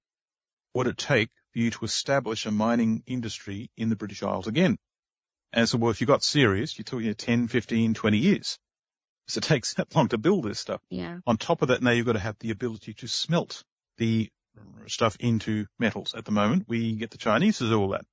would 0.73 0.87
it 0.87 0.97
take 0.97 1.29
for 1.54 1.60
you 1.60 1.72
to 1.72 1.86
establish 1.86 2.45
a 2.45 2.52
mining 2.52 3.04
industry 3.06 3.70
in 3.78 3.89
the 3.89 3.95
British 3.95 4.24
Isles 4.24 4.47
again? 4.47 4.78
And 5.54 5.68
so, 5.68 5.78
well, 5.78 5.91
if 5.91 6.02
you 6.02 6.08
got 6.08 6.24
serious, 6.24 6.78
you're 6.78 6.84
talking 6.84 7.14
10, 7.14 7.47
15, 7.47 7.93
20 7.93 8.18
years. 8.18 8.58
So 9.28 9.39
it 9.39 9.43
takes 9.43 9.74
that 9.76 9.95
long 9.95 10.08
to 10.10 10.18
build 10.18 10.45
this 10.45 10.60
stuff. 10.60 10.82
Yeah. 10.89 11.20
On 11.28 11.38
top 11.38 11.62
of 11.62 11.70
that, 11.70 11.82
now 11.82 11.91
you've 11.91 12.06
got 12.06 12.14
to 12.14 12.20
have 12.20 12.38
the 12.39 12.52
ability 12.52 12.93
to 12.95 13.08
smelt 13.08 13.64
the 13.97 14.30
stuff 14.88 15.16
into 15.20 15.66
metals. 15.80 16.14
At 16.16 16.26
the 16.26 16.32
moment, 16.32 16.66
we 16.68 16.95
get 16.95 17.12
the 17.12 17.18
Chinese 17.18 17.60
to 17.60 17.70
do 17.70 17.80
all 17.80 17.89
that. 17.89 18.06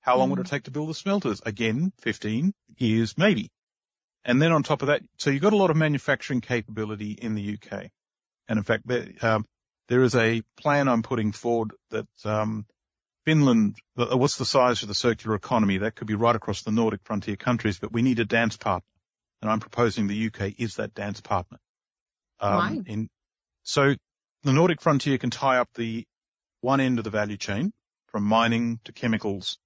How 0.00 0.18
long 0.18 0.30
would 0.30 0.38
it 0.38 0.46
take 0.46 0.64
to 0.64 0.70
build 0.70 0.88
the 0.88 0.94
smelters? 0.94 1.40
Again, 1.44 1.92
15 2.00 2.54
years, 2.78 3.18
maybe. 3.18 3.50
And 4.24 4.40
then 4.40 4.52
on 4.52 4.62
top 4.62 4.82
of 4.82 4.88
that, 4.88 5.02
so 5.18 5.30
you've 5.30 5.42
got 5.42 5.52
a 5.52 5.56
lot 5.56 5.70
of 5.70 5.76
manufacturing 5.76 6.40
capability 6.40 7.12
in 7.12 7.34
the 7.34 7.54
UK. 7.54 7.90
And 8.48 8.58
in 8.58 8.62
fact, 8.62 8.86
there, 8.86 9.08
um, 9.22 9.46
there 9.88 10.02
is 10.02 10.14
a 10.14 10.42
plan 10.56 10.88
I'm 10.88 11.02
putting 11.02 11.32
forward 11.32 11.72
that, 11.90 12.06
um, 12.24 12.66
Finland, 13.26 13.76
uh, 13.98 14.16
what's 14.16 14.38
the 14.38 14.44
size 14.46 14.82
of 14.82 14.88
the 14.88 14.94
circular 14.94 15.34
economy? 15.34 15.78
That 15.78 15.96
could 15.96 16.06
be 16.06 16.14
right 16.14 16.34
across 16.36 16.62
the 16.62 16.70
Nordic 16.70 17.00
frontier 17.04 17.36
countries, 17.36 17.78
but 17.78 17.92
we 17.92 18.02
need 18.02 18.20
a 18.20 18.24
dance 18.24 18.56
partner. 18.56 18.88
And 19.42 19.50
I'm 19.50 19.60
proposing 19.60 20.06
the 20.06 20.26
UK 20.28 20.54
is 20.58 20.76
that 20.76 20.94
dance 20.94 21.20
partner. 21.20 21.58
Um, 22.40 22.56
Why? 22.56 22.80
in, 22.86 23.08
so 23.64 23.94
the 24.44 24.52
Nordic 24.52 24.80
frontier 24.80 25.18
can 25.18 25.30
tie 25.30 25.58
up 25.58 25.68
the 25.74 26.04
one 26.60 26.80
end 26.80 26.98
of 26.98 27.04
the 27.04 27.10
value 27.10 27.36
chain 27.36 27.72
from 28.08 28.22
mining 28.22 28.78
to 28.84 28.92
chemicals, 28.92 29.58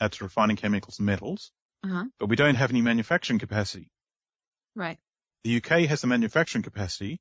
uh, 0.00 0.08
to 0.08 0.24
refining 0.24 0.56
chemicals 0.56 0.98
and 0.98 1.06
metals, 1.06 1.52
Uh-huh. 1.84 2.04
but 2.18 2.30
we 2.30 2.36
don't 2.36 2.54
have 2.54 2.70
any 2.70 2.80
manufacturing 2.80 3.38
capacity. 3.38 3.90
Right. 4.74 4.98
The 5.44 5.56
UK 5.58 5.86
has 5.90 6.00
the 6.00 6.06
manufacturing 6.06 6.62
capacity, 6.62 7.20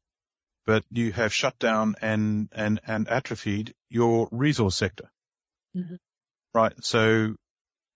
but 0.65 0.85
you 0.89 1.11
have 1.11 1.33
shut 1.33 1.59
down 1.59 1.95
and, 2.01 2.47
and, 2.53 2.79
and 2.87 3.09
atrophied 3.09 3.73
your 3.89 4.29
resource 4.31 4.75
sector. 4.77 5.11
Mhm. 5.75 5.97
Right. 6.53 6.73
So 6.83 7.35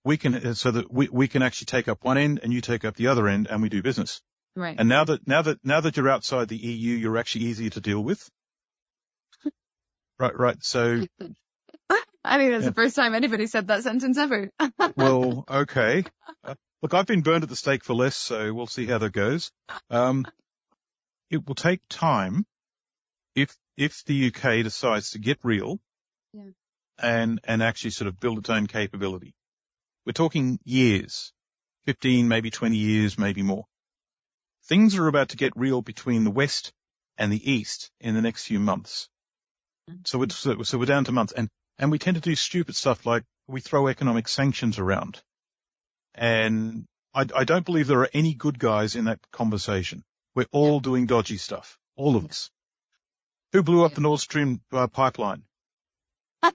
we 0.04 0.18
can, 0.18 0.56
so 0.56 0.72
that 0.72 0.92
we, 0.92 1.10
we 1.10 1.28
can 1.28 1.42
actually 1.42 1.66
take 1.66 1.88
up 1.88 2.04
one 2.04 2.18
end 2.18 2.40
and 2.44 2.54
you 2.54 2.62
take 2.62 2.86
up 2.86 2.96
the 2.96 3.08
other 3.08 3.28
end 3.28 3.48
and 3.50 3.62
we 3.62 3.70
do 3.70 3.82
business. 3.82 4.22
Right. 4.56 4.76
And 4.80 4.88
now 4.88 5.04
that, 5.04 5.28
now 5.28 5.42
that, 5.42 5.58
now 5.64 5.82
that 5.82 5.98
you're 5.98 6.10
outside 6.10 6.48
the 6.48 6.58
EU, 6.58 6.96
you're 6.96 7.18
actually 7.18 7.46
easier 7.46 7.70
to 7.72 7.82
deal 7.82 8.04
with. 8.04 8.30
Right, 10.18 10.38
right. 10.40 10.64
So, 10.64 11.02
I 12.24 12.38
think 12.38 12.52
that's 12.52 12.64
Yeah. 12.64 12.70
the 12.70 12.74
first 12.74 12.96
time 12.96 13.14
anybody 13.14 13.48
said 13.48 13.68
that 13.68 13.84
sentence 13.84 14.18
ever. 14.18 14.50
well, 14.96 15.44
okay. 15.50 16.06
Uh, 16.42 16.56
look, 16.82 16.94
I've 16.94 17.06
been 17.06 17.22
burned 17.22 17.44
at 17.44 17.50
the 17.50 17.56
stake 17.58 17.84
for 17.84 17.94
less, 17.94 18.16
so 18.16 18.54
we'll 18.54 18.66
see 18.68 18.86
how 18.86 18.98
that 19.00 19.12
goes. 19.12 19.52
Um, 19.90 20.26
it 21.30 21.46
will 21.46 21.56
take 21.56 21.82
time 21.90 22.46
if, 23.36 23.54
if 23.76 24.06
the 24.06 24.28
UK 24.28 24.64
decides 24.64 25.10
to 25.12 25.20
get 25.20 25.40
real 25.44 25.82
Yeah. 26.34 26.44
And, 27.00 27.40
and 27.44 27.62
actually 27.62 27.92
sort 27.92 28.08
of 28.08 28.20
build 28.20 28.40
its 28.40 28.50
own 28.50 28.68
capability. 28.68 29.36
We're 30.06 30.14
talking 30.14 30.60
years, 30.64 31.34
15, 31.86 32.28
maybe 32.28 32.52
20 32.52 32.76
years, 32.76 33.18
maybe 33.18 33.42
more. 33.42 33.66
Things 34.66 34.96
are 34.98 35.08
about 35.08 35.30
to 35.30 35.38
get 35.38 35.54
real 35.56 35.82
between 35.82 36.24
the 36.24 36.32
West 36.32 36.74
and 37.18 37.32
the 37.32 37.52
East 37.52 37.92
in 38.00 38.16
the 38.16 38.22
next 38.22 38.46
few 38.46 38.60
months. 38.60 39.10
So 40.06 40.22
it's, 40.24 40.36
so 40.36 40.64
so 40.64 40.78
we're 40.78 40.86
down 40.86 41.06
to 41.06 41.12
months 41.12 41.34
and, 41.34 41.50
and 41.78 41.92
we 41.92 42.00
tend 42.00 42.16
to 42.16 42.22
do 42.22 42.36
stupid 42.36 42.76
stuff 42.76 43.06
like 43.06 43.24
we 43.48 43.62
throw 43.62 43.88
economic 43.88 44.28
sanctions 44.28 44.80
around. 44.80 45.22
And 46.16 46.86
I, 47.14 47.26
I 47.36 47.44
don't 47.44 47.66
believe 47.66 47.88
there 47.88 48.02
are 48.02 48.10
any 48.14 48.34
good 48.34 48.58
guys 48.58 48.96
in 48.96 49.06
that 49.06 49.20
conversation. 49.32 50.04
We're 50.34 50.48
all 50.52 50.80
doing 50.80 51.06
dodgy 51.06 51.38
stuff. 51.38 51.78
All 51.96 52.16
of 52.16 52.26
us. 52.26 52.50
Who 53.54 53.64
blew 53.64 53.86
up 53.86 53.94
the 53.94 54.02
Nord 54.02 54.20
Stream 54.20 54.62
uh, 54.72 54.88
pipeline? 54.88 55.44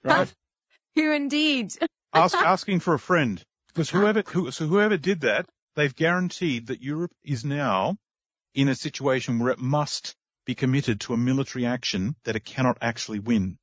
Right? 0.03 0.33
Who 0.95 1.11
indeed? 1.11 1.73
Ask, 2.13 2.35
asking 2.35 2.81
for 2.81 2.93
a 2.93 2.99
friend. 2.99 3.41
Because 3.67 3.89
whoever, 3.89 4.21
who, 4.27 4.51
so 4.51 4.67
whoever 4.67 4.97
did 4.97 5.21
that, 5.21 5.45
they've 5.75 5.95
guaranteed 5.95 6.67
that 6.67 6.81
Europe 6.81 7.13
is 7.23 7.45
now 7.45 7.95
in 8.53 8.67
a 8.67 8.75
situation 8.75 9.39
where 9.39 9.51
it 9.51 9.59
must 9.59 10.13
be 10.45 10.55
committed 10.55 10.99
to 11.01 11.13
a 11.13 11.17
military 11.17 11.65
action 11.65 12.15
that 12.25 12.35
it 12.35 12.43
cannot 12.43 12.77
actually 12.81 13.19
win. 13.19 13.57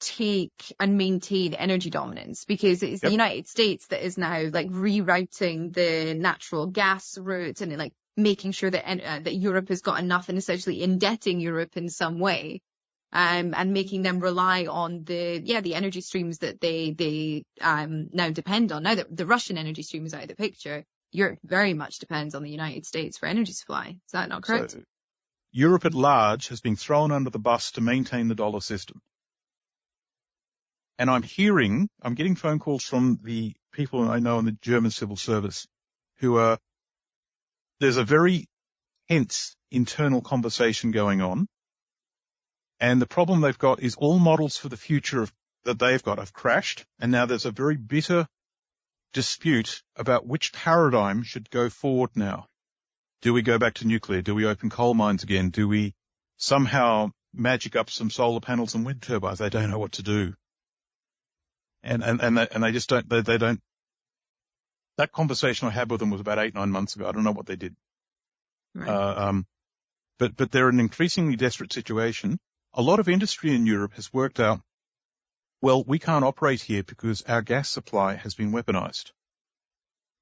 take 0.00 0.74
and 0.80 0.96
maintain 0.96 1.54
energy 1.54 1.90
dominance 1.90 2.44
because 2.44 2.82
it's 2.82 3.02
the 3.02 3.10
United 3.10 3.46
States 3.46 3.86
that 3.88 4.04
is 4.04 4.16
now 4.18 4.48
like 4.50 4.68
rerouting 4.68 5.72
the 5.72 6.14
natural 6.14 6.66
gas 6.66 7.18
routes 7.18 7.60
and 7.60 7.76
like 7.76 7.92
making 8.16 8.52
sure 8.52 8.70
that 8.70 8.84
uh, 8.84 9.20
that 9.20 9.34
Europe 9.34 9.68
has 9.68 9.80
got 9.82 10.00
enough 10.00 10.28
and 10.28 10.38
essentially 10.38 10.82
indebting 10.82 11.40
Europe 11.40 11.76
in 11.76 11.88
some 11.88 12.18
way 12.18 12.60
and 13.12 13.72
making 13.72 14.02
them 14.02 14.20
rely 14.20 14.66
on 14.66 15.04
the 15.04 15.40
yeah 15.44 15.60
the 15.60 15.74
energy 15.74 16.00
streams 16.00 16.38
that 16.38 16.60
they 16.60 16.92
they 16.92 17.44
um, 17.60 18.08
now 18.12 18.30
depend 18.30 18.72
on. 18.72 18.82
Now 18.82 18.94
that 18.94 19.14
the 19.14 19.26
Russian 19.26 19.58
energy 19.58 19.82
stream 19.82 20.06
is 20.06 20.14
out 20.14 20.22
of 20.22 20.28
the 20.28 20.36
picture, 20.36 20.84
Europe 21.10 21.38
very 21.44 21.74
much 21.74 21.98
depends 21.98 22.34
on 22.34 22.42
the 22.42 22.50
United 22.50 22.86
States 22.86 23.18
for 23.18 23.26
energy 23.26 23.52
supply. 23.52 23.88
Is 23.88 24.12
that 24.12 24.28
not 24.28 24.42
correct? 24.42 24.72
So 24.72 24.82
Europe 25.52 25.84
at 25.84 25.94
large 25.94 26.48
has 26.48 26.62
been 26.62 26.76
thrown 26.76 27.12
under 27.12 27.28
the 27.28 27.38
bus 27.38 27.72
to 27.72 27.82
maintain 27.82 28.28
the 28.28 28.34
dollar 28.34 28.60
system. 28.60 29.00
And 30.98 31.10
I'm 31.10 31.22
hearing, 31.22 31.88
I'm 32.00 32.14
getting 32.14 32.36
phone 32.36 32.58
calls 32.58 32.84
from 32.84 33.18
the 33.22 33.54
people 33.72 34.08
I 34.08 34.18
know 34.18 34.38
in 34.38 34.44
the 34.44 34.56
German 34.62 34.90
civil 34.90 35.16
service 35.16 35.66
who 36.18 36.36
are, 36.36 36.58
there's 37.80 37.96
a 37.96 38.04
very 38.04 38.46
tense 39.10 39.56
internal 39.70 40.22
conversation 40.22 40.90
going 40.90 41.20
on 41.20 41.48
and 42.82 43.00
the 43.00 43.06
problem 43.06 43.40
they've 43.40 43.56
got 43.56 43.80
is 43.80 43.94
all 43.94 44.18
models 44.18 44.56
for 44.56 44.68
the 44.68 44.76
future 44.76 45.22
of, 45.22 45.32
that 45.62 45.78
they've 45.78 46.02
got 46.02 46.18
have 46.18 46.32
crashed. 46.32 46.84
And 46.98 47.12
now 47.12 47.26
there's 47.26 47.46
a 47.46 47.52
very 47.52 47.76
bitter 47.76 48.26
dispute 49.12 49.84
about 49.94 50.26
which 50.26 50.52
paradigm 50.52 51.22
should 51.22 51.48
go 51.48 51.70
forward 51.70 52.10
now. 52.16 52.48
Do 53.20 53.32
we 53.32 53.42
go 53.42 53.56
back 53.56 53.74
to 53.74 53.86
nuclear? 53.86 54.20
Do 54.20 54.34
we 54.34 54.46
open 54.46 54.68
coal 54.68 54.94
mines 54.94 55.22
again? 55.22 55.50
Do 55.50 55.68
we 55.68 55.94
somehow 56.38 57.12
magic 57.32 57.76
up 57.76 57.88
some 57.88 58.10
solar 58.10 58.40
panels 58.40 58.74
and 58.74 58.84
wind 58.84 59.00
turbines? 59.00 59.38
They 59.38 59.48
don't 59.48 59.70
know 59.70 59.78
what 59.78 59.92
to 59.92 60.02
do. 60.02 60.34
And, 61.84 62.02
and, 62.02 62.20
and 62.20 62.36
they, 62.36 62.48
and 62.50 62.64
they 62.64 62.72
just 62.72 62.88
don't, 62.88 63.08
they, 63.08 63.20
they 63.20 63.38
don't, 63.38 63.60
that 64.98 65.12
conversation 65.12 65.68
I 65.68 65.70
had 65.70 65.88
with 65.88 66.00
them 66.00 66.10
was 66.10 66.20
about 66.20 66.40
eight, 66.40 66.56
nine 66.56 66.70
months 66.70 66.96
ago. 66.96 67.08
I 67.08 67.12
don't 67.12 67.22
know 67.22 67.30
what 67.30 67.46
they 67.46 67.54
did. 67.54 67.76
Right. 68.74 68.88
Uh, 68.88 69.28
um, 69.28 69.46
but, 70.18 70.34
but 70.34 70.50
they're 70.50 70.68
in 70.68 70.74
an 70.74 70.80
increasingly 70.80 71.36
desperate 71.36 71.72
situation 71.72 72.40
a 72.74 72.82
lot 72.82 73.00
of 73.00 73.08
industry 73.08 73.54
in 73.54 73.66
Europe 73.66 73.94
has 73.94 74.12
worked 74.12 74.40
out, 74.40 74.60
well, 75.60 75.84
we 75.84 75.98
can't 75.98 76.24
operate 76.24 76.62
here 76.62 76.82
because 76.82 77.22
our 77.22 77.42
gas 77.42 77.68
supply 77.68 78.14
has 78.14 78.34
been 78.34 78.52
weaponized. 78.52 79.12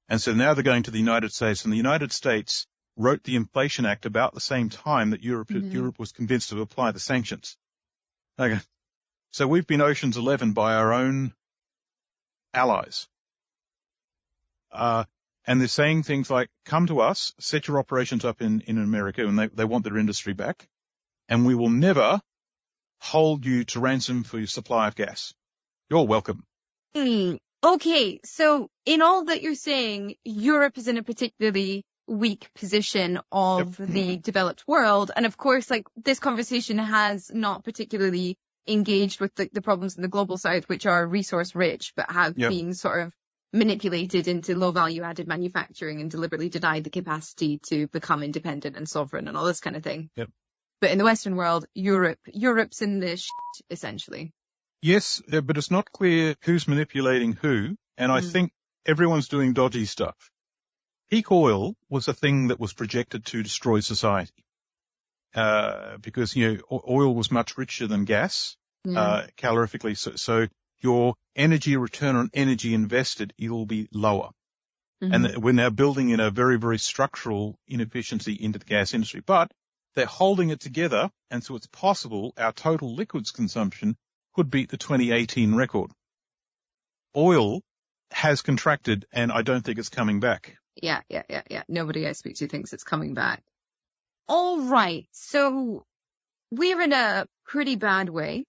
And 0.09 0.21
so 0.21 0.33
now 0.33 0.53
they're 0.53 0.63
going 0.63 0.83
to 0.83 0.91
the 0.91 0.99
United 0.99 1.31
States 1.33 1.63
and 1.63 1.73
the 1.73 1.77
United 1.77 2.11
States 2.11 2.67
wrote 2.97 3.23
the 3.23 3.37
Inflation 3.37 3.85
Act 3.85 4.05
about 4.05 4.33
the 4.33 4.41
same 4.41 4.69
time 4.69 5.11
that 5.11 5.23
Europe, 5.23 5.47
mm-hmm. 5.47 5.71
Europe 5.71 5.97
was 5.97 6.11
convinced 6.11 6.49
to 6.49 6.61
apply 6.61 6.91
the 6.91 6.99
sanctions. 6.99 7.57
Okay. 8.37 8.59
So 9.31 9.47
we've 9.47 9.65
been 9.65 9.81
Ocean's 9.81 10.17
11 10.17 10.51
by 10.51 10.75
our 10.75 10.91
own 10.91 11.33
allies. 12.53 13.07
Uh, 14.71 15.05
and 15.45 15.59
they're 15.59 15.67
saying 15.67 16.03
things 16.03 16.29
like, 16.29 16.49
come 16.65 16.87
to 16.87 16.99
us, 16.99 17.33
set 17.39 17.67
your 17.67 17.79
operations 17.79 18.25
up 18.25 18.41
in, 18.41 18.61
in 18.61 18.77
America, 18.77 19.25
and 19.25 19.39
they, 19.39 19.47
they 19.47 19.65
want 19.65 19.83
their 19.83 19.97
industry 19.97 20.33
back, 20.33 20.67
and 21.29 21.45
we 21.45 21.55
will 21.55 21.69
never 21.69 22.21
hold 23.01 23.45
you 23.45 23.63
to 23.65 23.79
ransom 23.79 24.23
for 24.23 24.37
your 24.37 24.47
supply 24.47 24.87
of 24.87 24.95
gas. 24.95 25.33
You're 25.89 26.05
welcome. 26.05 26.43
Mm, 26.95 27.39
okay, 27.63 28.19
so 28.23 28.69
in 28.85 29.01
all 29.01 29.25
that 29.25 29.41
you're 29.41 29.55
saying, 29.55 30.15
Europe 30.23 30.77
is 30.77 30.87
in 30.87 30.97
a 30.97 31.03
particularly 31.03 31.83
weak 32.07 32.49
position 32.55 33.19
of 33.31 33.79
yep. 33.79 33.89
the 33.89 34.17
developed 34.17 34.67
world. 34.67 35.11
And 35.15 35.25
of 35.25 35.35
course, 35.35 35.69
like 35.69 35.87
this 35.95 36.19
conversation 36.19 36.77
has 36.77 37.31
not 37.33 37.63
particularly 37.63 38.37
engaged 38.67 39.19
with 39.19 39.33
the, 39.35 39.49
the 39.51 39.61
problems 39.61 39.95
in 39.95 40.03
the 40.03 40.07
global 40.07 40.37
south, 40.37 40.69
which 40.69 40.85
are 40.85 41.05
resource 41.07 41.55
rich, 41.55 41.93
but 41.95 42.11
have 42.11 42.37
yep. 42.37 42.49
been 42.49 42.73
sort 42.73 43.07
of 43.07 43.13
manipulated 43.53 44.27
into 44.27 44.55
low 44.55 44.71
value 44.71 45.01
added 45.01 45.27
manufacturing 45.27 45.99
and 45.99 46.11
deliberately 46.11 46.49
denied 46.49 46.83
the 46.83 46.89
capacity 46.89 47.59
to 47.67 47.87
become 47.87 48.23
independent 48.23 48.77
and 48.77 48.87
sovereign 48.87 49.27
and 49.27 49.35
all 49.35 49.45
this 49.45 49.59
kind 49.59 49.75
of 49.75 49.83
thing. 49.83 50.09
Yep. 50.15 50.29
But 50.81 50.91
in 50.91 50.97
the 50.97 51.03
Western 51.03 51.35
world, 51.35 51.65
Europe, 51.75 52.19
Europe's 52.33 52.81
in 52.81 52.99
the 52.99 53.15
shit, 53.15 53.65
essentially. 53.69 54.33
Yes, 54.81 55.21
but 55.27 55.57
it's 55.57 55.69
not 55.69 55.91
clear 55.91 56.35
who's 56.41 56.67
manipulating 56.67 57.33
who. 57.33 57.75
And 57.97 58.11
I 58.11 58.21
mm. 58.21 58.31
think 58.31 58.51
everyone's 58.85 59.27
doing 59.27 59.53
dodgy 59.53 59.85
stuff. 59.85 60.15
Peak 61.11 61.31
oil 61.31 61.75
was 61.89 62.07
a 62.07 62.13
thing 62.13 62.47
that 62.47 62.59
was 62.59 62.73
projected 62.73 63.25
to 63.25 63.43
destroy 63.43 63.81
society. 63.81 64.43
Uh, 65.35 65.97
because, 65.97 66.35
you 66.35 66.57
know, 66.69 66.81
oil 66.89 67.13
was 67.13 67.31
much 67.31 67.57
richer 67.57 67.85
than 67.87 68.05
gas, 68.05 68.57
mm. 68.85 68.97
uh, 68.97 69.27
calorifically. 69.37 69.95
So, 69.95 70.15
so 70.15 70.47
your 70.79 71.13
energy 71.35 71.77
return 71.77 72.15
on 72.15 72.31
energy 72.33 72.73
invested, 72.73 73.33
it'll 73.37 73.67
be 73.67 73.87
lower. 73.93 74.31
Mm-hmm. 75.03 75.13
And 75.13 75.43
we're 75.43 75.53
now 75.53 75.69
building 75.69 76.09
in 76.09 76.19
a 76.19 76.31
very, 76.31 76.57
very 76.57 76.79
structural 76.79 77.57
inefficiency 77.67 78.33
into 78.33 78.59
the 78.59 78.65
gas 78.65 78.93
industry. 78.93 79.21
But 79.25 79.51
they're 79.95 80.05
holding 80.05 80.49
it 80.49 80.59
together, 80.59 81.09
and 81.29 81.43
so 81.43 81.55
it's 81.55 81.67
possible 81.67 82.33
our 82.37 82.51
total 82.51 82.93
liquids 82.95 83.31
consumption 83.31 83.95
could 84.33 84.49
beat 84.49 84.69
the 84.69 84.77
2018 84.77 85.55
record. 85.55 85.91
Oil 87.15 87.61
has 88.11 88.41
contracted, 88.41 89.05
and 89.11 89.31
I 89.31 89.41
don't 89.41 89.63
think 89.63 89.77
it's 89.77 89.89
coming 89.89 90.19
back. 90.19 90.55
Yeah, 90.75 91.01
yeah, 91.09 91.23
yeah, 91.29 91.41
yeah. 91.49 91.63
Nobody 91.67 92.07
I 92.07 92.13
speak 92.13 92.37
to 92.37 92.47
thinks 92.47 92.73
it's 92.73 92.83
coming 92.83 93.13
back. 93.13 93.43
All 94.27 94.61
right. 94.61 95.07
So 95.11 95.85
we're 96.51 96.81
in 96.81 96.93
a 96.93 97.25
pretty 97.45 97.75
bad 97.75 98.09
way. 98.09 98.45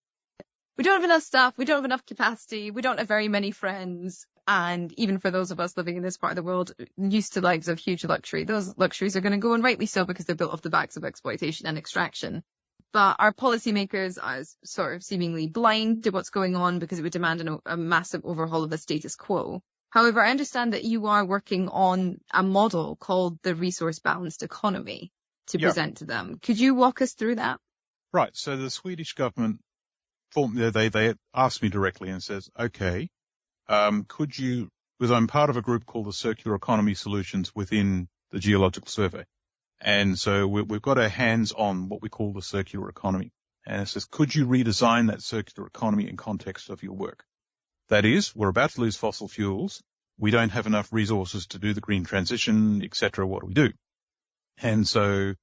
We 0.76 0.84
don't 0.84 0.94
have 0.94 1.04
enough 1.04 1.22
stuff. 1.22 1.54
We 1.56 1.64
don't 1.64 1.78
have 1.78 1.84
enough 1.84 2.06
capacity. 2.06 2.70
We 2.70 2.82
don't 2.82 2.98
have 2.98 3.08
very 3.08 3.28
many 3.28 3.50
friends. 3.50 4.26
And 4.46 4.92
even 4.98 5.18
for 5.18 5.30
those 5.30 5.52
of 5.52 5.60
us 5.60 5.76
living 5.76 5.96
in 5.96 6.02
this 6.02 6.16
part 6.16 6.32
of 6.32 6.36
the 6.36 6.42
world 6.42 6.72
used 6.96 7.34
to 7.34 7.40
lives 7.40 7.68
of 7.68 7.78
huge 7.78 8.04
luxury, 8.04 8.44
those 8.44 8.76
luxuries 8.76 9.16
are 9.16 9.20
going 9.20 9.32
to 9.32 9.38
go 9.38 9.54
and 9.54 9.62
rightly 9.62 9.86
so 9.86 10.04
because 10.04 10.24
they're 10.24 10.34
built 10.34 10.52
off 10.52 10.62
the 10.62 10.70
backs 10.70 10.96
of 10.96 11.04
exploitation 11.04 11.66
and 11.66 11.78
extraction. 11.78 12.42
But 12.92 13.16
our 13.20 13.32
policymakers 13.32 14.18
are 14.20 14.42
sort 14.64 14.96
of 14.96 15.02
seemingly 15.02 15.46
blind 15.46 16.04
to 16.04 16.10
what's 16.10 16.30
going 16.30 16.56
on 16.56 16.78
because 16.78 16.98
it 16.98 17.02
would 17.02 17.12
demand 17.12 17.40
an, 17.40 17.58
a 17.64 17.76
massive 17.76 18.22
overhaul 18.24 18.64
of 18.64 18.70
the 18.70 18.78
status 18.78 19.14
quo. 19.14 19.62
However, 19.90 20.20
I 20.20 20.30
understand 20.30 20.72
that 20.72 20.84
you 20.84 21.06
are 21.06 21.24
working 21.24 21.68
on 21.68 22.18
a 22.32 22.42
model 22.42 22.96
called 22.96 23.38
the 23.42 23.54
resource 23.54 23.98
balanced 24.00 24.42
economy 24.42 25.12
to 25.48 25.58
yep. 25.58 25.68
present 25.68 25.98
to 25.98 26.04
them. 26.04 26.38
Could 26.42 26.58
you 26.58 26.74
walk 26.74 27.00
us 27.00 27.12
through 27.12 27.36
that? 27.36 27.60
Right. 28.12 28.36
So 28.36 28.56
the 28.56 28.70
Swedish 28.70 29.14
government, 29.14 29.60
they, 30.34 30.88
they 30.88 31.14
asked 31.34 31.62
me 31.62 31.68
directly 31.68 32.10
and 32.10 32.22
says, 32.22 32.50
okay, 32.58 33.08
Um, 33.68 34.04
could 34.06 34.36
you, 34.38 34.68
because 34.98 35.10
I'm 35.10 35.26
part 35.26 35.50
of 35.50 35.56
a 35.56 35.62
group 35.62 35.86
called 35.86 36.06
the 36.06 36.12
Circular 36.12 36.56
Economy 36.56 36.94
Solutions 36.94 37.54
within 37.54 38.08
the 38.32 38.38
Geological 38.38 38.88
Survey. 38.88 39.24
And 39.80 40.18
so 40.18 40.46
we, 40.48 40.60
have 40.60 40.82
got 40.82 40.98
our 40.98 41.08
hands 41.08 41.52
on 41.52 41.88
what 41.88 42.02
we 42.02 42.08
call 42.08 42.32
the 42.32 42.42
circular 42.42 42.88
economy. 42.88 43.30
And 43.66 43.82
it 43.82 43.88
says, 43.88 44.06
could 44.06 44.34
you 44.34 44.46
redesign 44.46 45.08
that 45.08 45.22
circular 45.22 45.68
economy 45.68 46.08
in 46.08 46.16
context 46.16 46.70
of 46.70 46.82
your 46.82 46.94
work? 46.94 47.24
That 47.88 48.04
is, 48.04 48.34
we're 48.34 48.48
about 48.48 48.70
to 48.70 48.80
lose 48.80 48.96
fossil 48.96 49.28
fuels. 49.28 49.82
We 50.18 50.30
don't 50.30 50.50
have 50.50 50.66
enough 50.66 50.92
resources 50.92 51.46
to 51.48 51.58
do 51.58 51.72
the 51.72 51.80
green 51.80 52.04
transition, 52.04 52.82
etc. 52.82 53.26
What 53.26 53.42
do 53.42 53.46
we 53.48 53.54
do? 53.54 53.70
And 54.58 54.86
so 54.86 55.34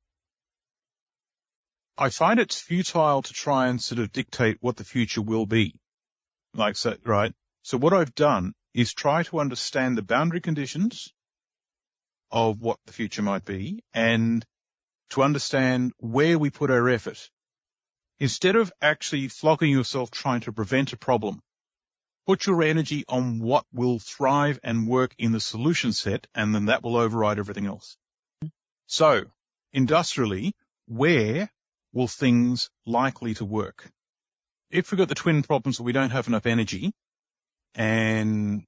I 1.98 2.10
find 2.10 2.40
it's 2.40 2.60
futile 2.60 3.22
to 3.22 3.34
try 3.34 3.68
and 3.68 3.82
sort 3.82 4.00
of 4.00 4.12
dictate 4.12 4.58
what 4.62 4.78
the 4.78 4.86
future 4.86 5.22
will 5.22 5.46
be. 5.46 5.76
Like, 6.54 6.78
so, 6.78 6.96
right? 7.04 7.34
So 7.70 7.78
what 7.78 7.94
I've 7.94 8.16
done 8.16 8.56
is 8.74 8.96
try 8.96 9.22
to 9.22 9.40
understand 9.40 9.96
the 9.96 10.02
boundary 10.02 10.42
conditions 10.42 11.14
of 12.32 12.60
what 12.60 12.80
the 12.88 12.94
future 12.94 13.22
might 13.22 13.46
be 13.46 13.84
and 13.94 14.44
to 15.12 15.22
understand 15.22 15.94
where 16.00 16.40
we 16.40 16.50
put 16.50 16.72
our 16.72 16.90
effort. 16.90 17.30
Instead 18.18 18.56
of 18.56 18.74
actually 18.82 19.28
flogging 19.28 19.70
yourself 19.70 20.10
trying 20.10 20.42
to 20.42 20.52
prevent 20.52 20.94
a 20.94 20.98
problem, 20.98 21.44
put 22.26 22.48
your 22.48 22.64
energy 22.64 23.06
on 23.08 23.38
what 23.38 23.68
will 23.72 24.00
thrive 24.00 24.60
and 24.64 24.88
work 24.88 25.14
in 25.20 25.32
the 25.32 25.40
solution 25.40 25.94
set 25.94 26.26
and 26.34 26.56
then 26.56 26.66
that 26.66 26.82
will 26.82 26.98
override 26.98 27.38
everything 27.38 27.68
else. 27.68 27.98
So 28.88 29.26
industrially, 29.74 30.56
where 30.88 31.52
will 31.94 32.08
things 32.08 32.72
likely 32.88 33.36
to 33.36 33.46
work? 33.46 33.92
If 34.72 34.90
we've 34.90 34.98
got 34.98 35.10
the 35.10 35.14
twin 35.14 35.44
problems 35.44 35.78
that 35.78 35.84
we 35.84 35.92
don't 35.92 36.10
have 36.10 36.28
enough 36.28 36.48
energy, 36.48 36.94
and 37.76 38.64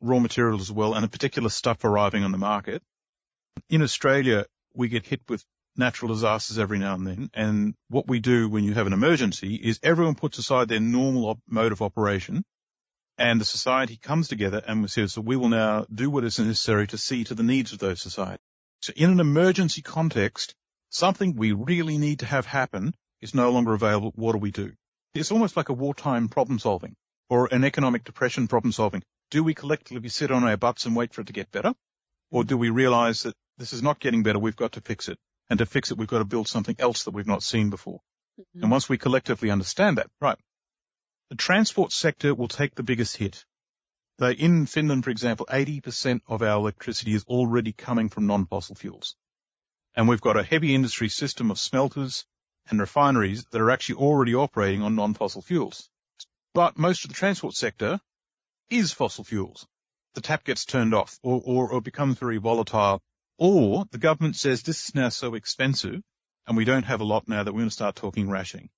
raw 0.00 0.18
materials 0.18 0.62
as 0.62 0.72
well, 0.72 0.94
and 0.94 1.04
in 1.04 1.10
particular 1.10 1.48
stuff 1.48 1.84
arriving 1.84 2.24
on 2.24 2.32
the 2.32 2.38
market. 2.38 2.82
In 3.70 3.82
Australia, 3.82 4.44
we 4.74 4.88
get 4.88 5.06
hit 5.06 5.22
with 5.28 5.44
natural 5.76 6.12
disasters 6.12 6.58
every 6.58 6.78
now 6.78 6.94
and 6.94 7.06
then. 7.06 7.30
And 7.34 7.74
what 7.88 8.08
we 8.08 8.20
do 8.20 8.48
when 8.48 8.64
you 8.64 8.74
have 8.74 8.86
an 8.86 8.92
emergency 8.92 9.54
is 9.54 9.80
everyone 9.82 10.14
puts 10.14 10.38
aside 10.38 10.68
their 10.68 10.80
normal 10.80 11.26
op- 11.26 11.40
mode 11.48 11.72
of 11.72 11.82
operation 11.82 12.44
and 13.18 13.40
the 13.40 13.44
society 13.44 13.96
comes 13.96 14.28
together 14.28 14.62
and 14.66 14.82
we 14.82 14.88
says, 14.88 15.14
so 15.14 15.20
we 15.20 15.36
will 15.36 15.48
now 15.48 15.86
do 15.92 16.10
what 16.10 16.24
is 16.24 16.38
necessary 16.38 16.86
to 16.88 16.98
see 16.98 17.24
to 17.24 17.34
the 17.34 17.42
needs 17.42 17.72
of 17.72 17.78
those 17.78 18.00
societies. 18.00 18.44
So 18.82 18.92
in 18.94 19.10
an 19.10 19.20
emergency 19.20 19.82
context, 19.82 20.54
something 20.90 21.34
we 21.34 21.52
really 21.52 21.98
need 21.98 22.20
to 22.20 22.26
have 22.26 22.46
happen 22.46 22.94
is 23.20 23.34
no 23.34 23.50
longer 23.50 23.72
available. 23.72 24.12
What 24.14 24.32
do 24.32 24.38
we 24.38 24.50
do? 24.50 24.72
It's 25.14 25.32
almost 25.32 25.56
like 25.56 25.70
a 25.70 25.74
wartime 25.74 26.28
problem 26.28 26.58
solving 26.58 26.94
or 27.28 27.52
an 27.52 27.64
economic 27.64 28.04
depression 28.04 28.48
problem 28.48 28.72
solving? 28.72 29.02
Do 29.30 29.42
we 29.42 29.54
collectively 29.54 30.08
sit 30.08 30.30
on 30.30 30.44
our 30.44 30.56
butts 30.56 30.86
and 30.86 30.94
wait 30.94 31.12
for 31.12 31.22
it 31.22 31.26
to 31.28 31.32
get 31.32 31.50
better? 31.50 31.74
Or 32.30 32.44
do 32.44 32.56
we 32.56 32.70
realize 32.70 33.22
that 33.22 33.34
this 33.58 33.72
is 33.72 33.82
not 33.82 34.00
getting 34.00 34.22
better, 34.22 34.38
we've 34.38 34.56
got 34.56 34.72
to 34.72 34.80
fix 34.80 35.08
it? 35.08 35.18
And 35.48 35.58
to 35.60 35.66
fix 35.66 35.90
it, 35.90 35.98
we've 35.98 36.08
got 36.08 36.18
to 36.18 36.24
build 36.24 36.48
something 36.48 36.76
else 36.78 37.04
that 37.04 37.12
we've 37.12 37.26
not 37.26 37.42
seen 37.42 37.70
before. 37.70 38.00
Mm-hmm. 38.40 38.62
And 38.62 38.70
once 38.70 38.88
we 38.88 38.98
collectively 38.98 39.50
understand 39.50 39.98
that, 39.98 40.08
right, 40.20 40.38
the 41.30 41.36
transport 41.36 41.92
sector 41.92 42.34
will 42.34 42.48
take 42.48 42.74
the 42.74 42.82
biggest 42.82 43.16
hit. 43.16 43.44
In 44.20 44.66
Finland, 44.66 45.04
for 45.04 45.10
example, 45.10 45.46
80% 45.46 46.20
of 46.26 46.42
our 46.42 46.56
electricity 46.56 47.14
is 47.14 47.24
already 47.24 47.72
coming 47.72 48.08
from 48.08 48.26
non-fossil 48.26 48.74
fuels. 48.74 49.14
And 49.94 50.08
we've 50.08 50.20
got 50.20 50.36
a 50.36 50.42
heavy 50.42 50.74
industry 50.74 51.08
system 51.08 51.50
of 51.50 51.58
smelters 51.58 52.24
and 52.68 52.80
refineries 52.80 53.44
that 53.50 53.60
are 53.60 53.70
actually 53.70 53.96
already 53.96 54.34
operating 54.34 54.82
on 54.82 54.94
non-fossil 54.94 55.42
fuels. 55.42 55.88
But 56.56 56.78
most 56.78 57.04
of 57.04 57.10
the 57.10 57.14
transport 57.14 57.52
sector 57.52 58.00
is 58.70 58.90
fossil 58.90 59.24
fuels. 59.24 59.66
The 60.14 60.22
tap 60.22 60.42
gets 60.42 60.64
turned 60.64 60.94
off 60.94 61.18
or, 61.22 61.42
or, 61.44 61.70
or 61.70 61.82
becomes 61.82 62.18
very 62.18 62.38
volatile 62.38 63.02
or 63.36 63.84
the 63.90 63.98
government 63.98 64.36
says 64.36 64.62
this 64.62 64.88
is 64.88 64.94
now 64.94 65.10
so 65.10 65.34
expensive 65.34 66.00
and 66.46 66.56
we 66.56 66.64
don't 66.64 66.84
have 66.84 67.02
a 67.02 67.04
lot 67.04 67.28
now 67.28 67.42
that 67.42 67.52
we're 67.52 67.58
going 67.58 67.68
to 67.68 67.74
start 67.74 67.94
talking 67.94 68.30
rationing. 68.30 68.70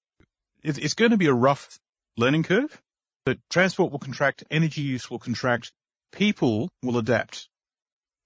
It, 0.65 0.79
it's 0.79 0.95
going 0.95 1.13
to 1.13 1.17
be 1.17 1.29
a 1.29 1.33
rough 1.33 1.79
learning 2.17 2.43
curve, 2.43 2.83
but 3.25 3.39
transport 3.49 3.93
will 3.93 4.01
contract, 4.01 4.43
energy 4.51 4.83
use 4.83 5.09
will 5.09 5.21
contract, 5.21 5.71
people 6.11 6.71
will 6.83 6.99
adapt. 6.99 7.49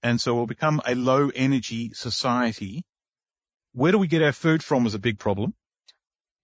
And 0.01 0.19
so 0.19 0.33
we'll 0.33 0.47
become 0.47 0.81
a 0.83 0.95
low 0.95 1.29
energy 1.29 1.91
society. 1.93 2.81
Where 3.73 3.91
do 3.91 3.99
we 3.99 4.07
get 4.07 4.23
our 4.23 4.31
food 4.31 4.63
from 4.63 4.87
is 4.87 4.95
a 4.95 4.99
big 4.99 5.19
problem. 5.19 5.53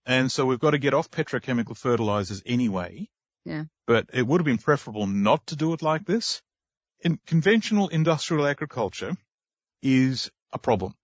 And 0.10 0.32
so 0.32 0.44
we've 0.44 0.60
got 0.60 0.72
to 0.72 0.80
get 0.80 0.96
off 0.96 1.12
petrochemical 1.12 1.78
fertilizers 1.78 2.42
anyway. 2.44 3.08
Yeah. 3.46 3.66
But 3.86 4.10
it 4.12 4.26
would 4.26 4.42
have 4.42 4.46
been 4.46 4.58
preferable 4.58 5.06
not 5.06 5.46
to 5.48 5.56
do 5.56 5.72
it 5.74 5.84
like 5.84 6.04
this. 6.04 6.42
In 7.02 7.20
conventional 7.28 7.90
industrial 7.90 8.48
agriculture 8.48 9.16
is 9.84 10.32
a 10.52 10.58
problem. 10.58 10.96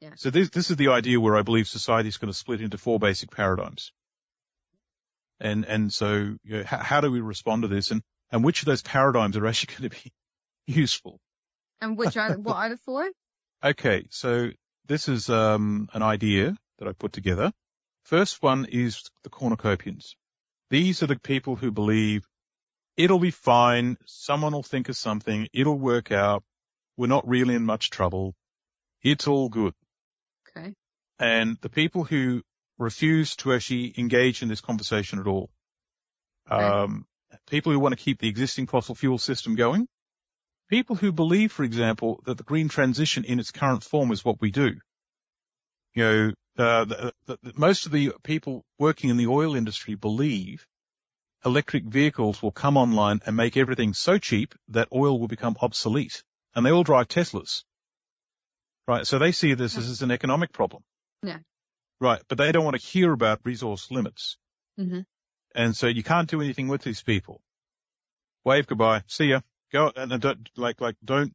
Yeah. 0.00 0.14
So 0.16 0.30
this, 0.30 0.50
this 0.50 0.70
is 0.70 0.76
the 0.76 0.88
idea 0.88 1.20
where 1.20 1.36
I 1.36 1.42
believe 1.42 1.68
society 1.68 2.08
is 2.08 2.16
going 2.16 2.32
to 2.32 2.36
split 2.36 2.60
into 2.60 2.76
four 2.76 2.98
basic 2.98 3.30
paradigms. 3.30 3.92
And, 5.38 5.64
and 5.64 5.92
so 5.92 6.34
you 6.42 6.56
know, 6.56 6.64
how, 6.64 6.78
how 6.78 7.00
do 7.02 7.12
we 7.12 7.20
respond 7.20 7.62
to 7.62 7.68
this 7.68 7.92
and, 7.92 8.02
and 8.32 8.42
which 8.42 8.62
of 8.62 8.66
those 8.66 8.82
paradigms 8.82 9.36
are 9.36 9.46
actually 9.46 9.74
going 9.78 9.90
to 9.90 9.96
be 10.02 10.12
useful? 10.66 11.20
And 11.80 11.96
which 11.96 12.16
are, 12.16 12.32
what 12.32 12.56
are 12.56 12.68
the 12.70 12.78
four? 12.78 13.08
Okay. 13.62 14.06
So 14.10 14.50
this 14.88 15.08
is, 15.08 15.30
um, 15.30 15.88
an 15.94 16.02
idea 16.02 16.56
that 16.80 16.88
I 16.88 16.92
put 16.92 17.12
together. 17.12 17.52
First 18.04 18.42
one 18.42 18.66
is 18.66 19.02
the 19.22 19.30
cornucopians. 19.30 20.14
These 20.70 21.02
are 21.02 21.06
the 21.06 21.18
people 21.18 21.56
who 21.56 21.70
believe 21.70 22.26
it'll 22.96 23.18
be 23.18 23.30
fine. 23.30 23.96
Someone 24.06 24.52
will 24.52 24.62
think 24.62 24.88
of 24.88 24.96
something. 24.96 25.48
It'll 25.52 25.78
work 25.78 26.12
out. 26.12 26.44
We're 26.96 27.06
not 27.08 27.26
really 27.26 27.54
in 27.54 27.64
much 27.64 27.90
trouble. 27.90 28.34
It's 29.02 29.26
all 29.26 29.48
good. 29.48 29.74
Okay. 30.48 30.74
And 31.18 31.56
the 31.60 31.68
people 31.68 32.04
who 32.04 32.42
refuse 32.78 33.36
to 33.36 33.52
actually 33.52 33.94
engage 33.98 34.42
in 34.42 34.48
this 34.48 34.60
conversation 34.60 35.18
at 35.18 35.26
all, 35.26 35.50
Okay. 36.50 36.62
um, 36.62 37.06
people 37.48 37.72
who 37.72 37.80
want 37.80 37.96
to 37.96 38.04
keep 38.04 38.18
the 38.20 38.28
existing 38.28 38.66
fossil 38.66 38.94
fuel 38.94 39.18
system 39.18 39.54
going, 39.54 39.88
people 40.68 40.96
who 40.96 41.10
believe, 41.12 41.52
for 41.52 41.64
example, 41.64 42.22
that 42.26 42.36
the 42.36 42.44
green 42.44 42.68
transition 42.68 43.24
in 43.24 43.40
its 43.40 43.50
current 43.50 43.82
form 43.82 44.12
is 44.12 44.24
what 44.24 44.40
we 44.40 44.50
do. 44.50 44.74
You 45.94 46.02
know, 46.04 46.32
uh, 46.56 46.84
the, 46.84 47.12
the, 47.26 47.38
most 47.56 47.86
of 47.86 47.92
the 47.92 48.12
people 48.22 48.64
working 48.78 49.10
in 49.10 49.16
the 49.16 49.26
oil 49.26 49.56
industry 49.56 49.94
believe 49.94 50.66
electric 51.44 51.84
vehicles 51.84 52.42
will 52.42 52.52
come 52.52 52.76
online 52.76 53.20
and 53.26 53.36
make 53.36 53.56
everything 53.56 53.92
so 53.92 54.18
cheap 54.18 54.54
that 54.68 54.88
oil 54.92 55.18
will 55.18 55.28
become 55.28 55.56
obsolete. 55.60 56.22
And 56.54 56.64
they 56.64 56.70
all 56.70 56.84
drive 56.84 57.08
Teslas. 57.08 57.64
Right. 58.86 59.06
So 59.06 59.18
they 59.18 59.32
see 59.32 59.54
this 59.54 59.76
as 59.76 60.02
an 60.02 60.10
economic 60.10 60.52
problem. 60.52 60.82
Yeah. 61.22 61.38
Right. 62.00 62.22
But 62.28 62.38
they 62.38 62.52
don't 62.52 62.64
want 62.64 62.80
to 62.80 62.86
hear 62.86 63.12
about 63.12 63.40
resource 63.44 63.90
limits. 63.90 64.36
hmm 64.76 65.00
And 65.54 65.76
so 65.76 65.86
you 65.86 66.02
can't 66.02 66.28
do 66.28 66.40
anything 66.40 66.68
with 66.68 66.82
these 66.82 67.02
people. 67.02 67.40
Wave 68.44 68.66
goodbye. 68.66 69.02
See 69.06 69.26
ya. 69.26 69.40
Go 69.72 69.90
and 69.96 70.20
don't 70.20 70.48
like 70.56 70.80
like 70.80 70.96
don't. 71.04 71.32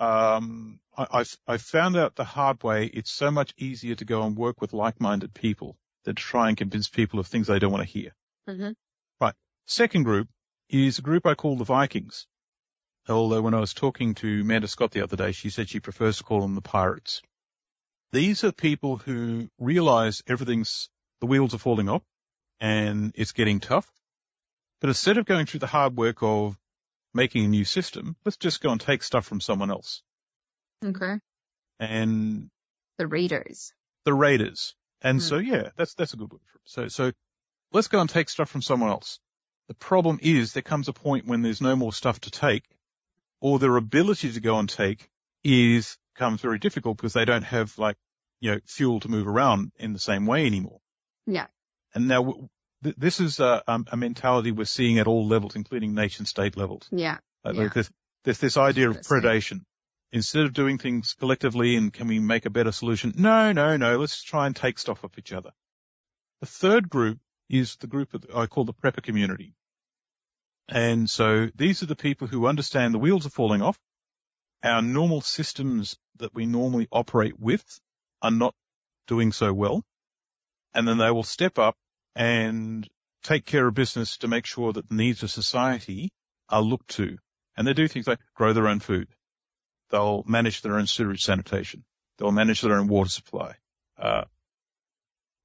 Um, 0.00 0.80
I 0.96 1.06
I've, 1.10 1.36
I 1.46 1.56
found 1.58 1.96
out 1.96 2.16
the 2.16 2.24
hard 2.24 2.62
way. 2.62 2.86
It's 2.86 3.10
so 3.10 3.30
much 3.30 3.54
easier 3.56 3.94
to 3.94 4.04
go 4.04 4.22
and 4.22 4.36
work 4.36 4.60
with 4.60 4.72
like-minded 4.72 5.34
people 5.34 5.76
than 6.04 6.14
to 6.14 6.22
try 6.22 6.48
and 6.48 6.56
convince 6.56 6.88
people 6.88 7.18
of 7.20 7.26
things 7.26 7.46
they 7.46 7.58
don't 7.58 7.72
want 7.72 7.86
to 7.86 7.92
hear. 7.92 8.12
hmm 8.46 8.72
Second 9.66 10.02
group 10.02 10.28
is 10.68 10.98
a 10.98 11.02
group 11.02 11.24
I 11.24 11.34
call 11.34 11.56
the 11.56 11.64
Vikings. 11.64 12.26
Although 13.08 13.40
when 13.40 13.54
I 13.54 13.60
was 13.60 13.72
talking 13.72 14.14
to 14.16 14.42
Amanda 14.42 14.68
Scott 14.68 14.90
the 14.90 15.02
other 15.02 15.16
day, 15.16 15.32
she 15.32 15.48
said 15.48 15.70
she 15.70 15.80
prefers 15.80 16.18
to 16.18 16.24
call 16.24 16.42
them 16.42 16.54
the 16.54 16.60
pirates. 16.60 17.22
These 18.12 18.44
are 18.44 18.52
people 18.52 18.98
who 18.98 19.48
realize 19.58 20.22
everything's, 20.26 20.90
the 21.20 21.26
wheels 21.26 21.54
are 21.54 21.58
falling 21.58 21.88
off 21.88 22.02
and 22.60 23.12
it's 23.14 23.32
getting 23.32 23.60
tough. 23.60 23.90
But 24.80 24.88
instead 24.88 25.16
of 25.16 25.24
going 25.24 25.46
through 25.46 25.60
the 25.60 25.66
hard 25.66 25.96
work 25.96 26.22
of 26.22 26.58
making 27.14 27.44
a 27.44 27.48
new 27.48 27.64
system, 27.64 28.16
let's 28.24 28.36
just 28.36 28.60
go 28.60 28.70
and 28.70 28.80
take 28.80 29.02
stuff 29.02 29.24
from 29.26 29.40
someone 29.40 29.70
else. 29.70 30.02
Okay. 30.84 31.18
And 31.80 32.50
The 32.98 33.06
Raiders. 33.06 33.72
the 34.04 34.14
raiders. 34.14 34.74
And 35.00 35.18
Hmm. 35.18 35.26
so, 35.26 35.38
yeah, 35.38 35.70
that's, 35.76 35.94
that's 35.94 36.14
a 36.14 36.16
good 36.16 36.30
word 36.30 36.40
for 36.52 36.58
it. 36.58 36.62
So, 36.66 36.88
so 36.88 37.12
let's 37.72 37.88
go 37.88 38.00
and 38.00 38.08
take 38.10 38.28
stuff 38.28 38.48
from 38.50 38.62
someone 38.62 38.90
else. 38.90 39.18
The 39.68 39.74
problem 39.74 40.18
is 40.22 40.52
there 40.52 40.62
comes 40.62 40.88
a 40.88 40.92
point 40.92 41.26
when 41.26 41.42
there's 41.42 41.60
no 41.62 41.74
more 41.76 41.92
stuff 41.92 42.20
to 42.20 42.30
take 42.30 42.64
or 43.40 43.58
their 43.58 43.76
ability 43.76 44.32
to 44.32 44.40
go 44.40 44.58
and 44.58 44.68
take 44.68 45.08
is 45.42 45.96
becomes 46.14 46.40
very 46.40 46.58
difficult 46.58 46.96
because 46.96 47.12
they 47.14 47.24
don't 47.24 47.42
have 47.44 47.76
like, 47.78 47.96
you 48.40 48.52
know, 48.52 48.60
fuel 48.66 49.00
to 49.00 49.08
move 49.10 49.26
around 49.26 49.72
in 49.78 49.92
the 49.92 49.98
same 49.98 50.26
way 50.26 50.46
anymore. 50.46 50.80
Yeah. 51.26 51.46
And 51.94 52.08
now 52.08 52.48
this 52.96 53.20
is 53.20 53.40
a, 53.40 53.62
a 53.66 53.96
mentality 53.96 54.52
we're 54.52 54.64
seeing 54.64 54.98
at 54.98 55.06
all 55.06 55.26
levels, 55.26 55.56
including 55.56 55.94
nation 55.94 56.26
state 56.26 56.56
levels. 56.56 56.88
Yeah. 56.90 57.18
Uh, 57.44 57.52
Yeah. 57.52 57.68
There's, 57.72 57.90
there's 58.24 58.38
this 58.38 58.56
idea 58.56 58.90
of 58.90 59.00
predation. 59.00 59.60
Instead 60.12 60.44
of 60.44 60.52
doing 60.52 60.78
things 60.78 61.14
collectively 61.18 61.74
and 61.76 61.92
can 61.92 62.06
we 62.06 62.20
make 62.20 62.46
a 62.46 62.50
better 62.50 62.70
solution? 62.72 63.12
No, 63.16 63.52
no, 63.52 63.76
no. 63.76 63.98
Let's 63.98 64.22
try 64.22 64.46
and 64.46 64.54
take 64.54 64.78
stuff 64.78 65.04
off 65.04 65.18
each 65.18 65.32
other. 65.32 65.50
The 66.40 66.46
third 66.46 66.88
group 66.88 67.18
is 67.48 67.76
the 67.76 67.88
group 67.88 68.12
that 68.12 68.34
I 68.34 68.46
call 68.46 68.64
the 68.64 68.72
prepper 68.72 69.02
community. 69.02 69.54
And 70.68 71.10
so 71.10 71.48
these 71.54 71.82
are 71.82 71.86
the 71.86 71.96
people 71.96 72.26
who 72.28 72.46
understand 72.46 72.94
the 72.94 72.98
wheels 72.98 73.26
are 73.26 73.30
falling 73.30 73.60
off. 73.60 73.78
Our 74.62 74.80
normal 74.80 75.20
systems 75.20 75.96
that 76.16 76.34
we 76.34 76.46
normally 76.46 76.88
operate 76.90 77.38
with 77.38 77.64
are 78.22 78.30
not 78.30 78.54
doing 79.06 79.32
so 79.32 79.52
well. 79.52 79.82
And 80.72 80.88
then 80.88 80.98
they 80.98 81.10
will 81.10 81.22
step 81.22 81.58
up 81.58 81.76
and 82.14 82.88
take 83.22 83.44
care 83.46 83.66
of 83.66 83.74
business 83.74 84.18
to 84.18 84.28
make 84.28 84.46
sure 84.46 84.72
that 84.72 84.88
the 84.88 84.94
needs 84.94 85.22
of 85.22 85.30
society 85.30 86.12
are 86.48 86.62
looked 86.62 86.88
to. 86.90 87.18
And 87.56 87.66
they 87.66 87.72
do 87.72 87.88
things 87.88 88.06
like 88.06 88.18
grow 88.34 88.52
their 88.52 88.68
own 88.68 88.80
food. 88.80 89.08
They'll 89.90 90.24
manage 90.26 90.62
their 90.62 90.76
own 90.76 90.86
sewage 90.86 91.22
sanitation. 91.22 91.84
They'll 92.18 92.32
manage 92.32 92.60
their 92.60 92.74
own 92.74 92.88
water 92.88 93.10
supply. 93.10 93.56
Uh, 93.98 94.24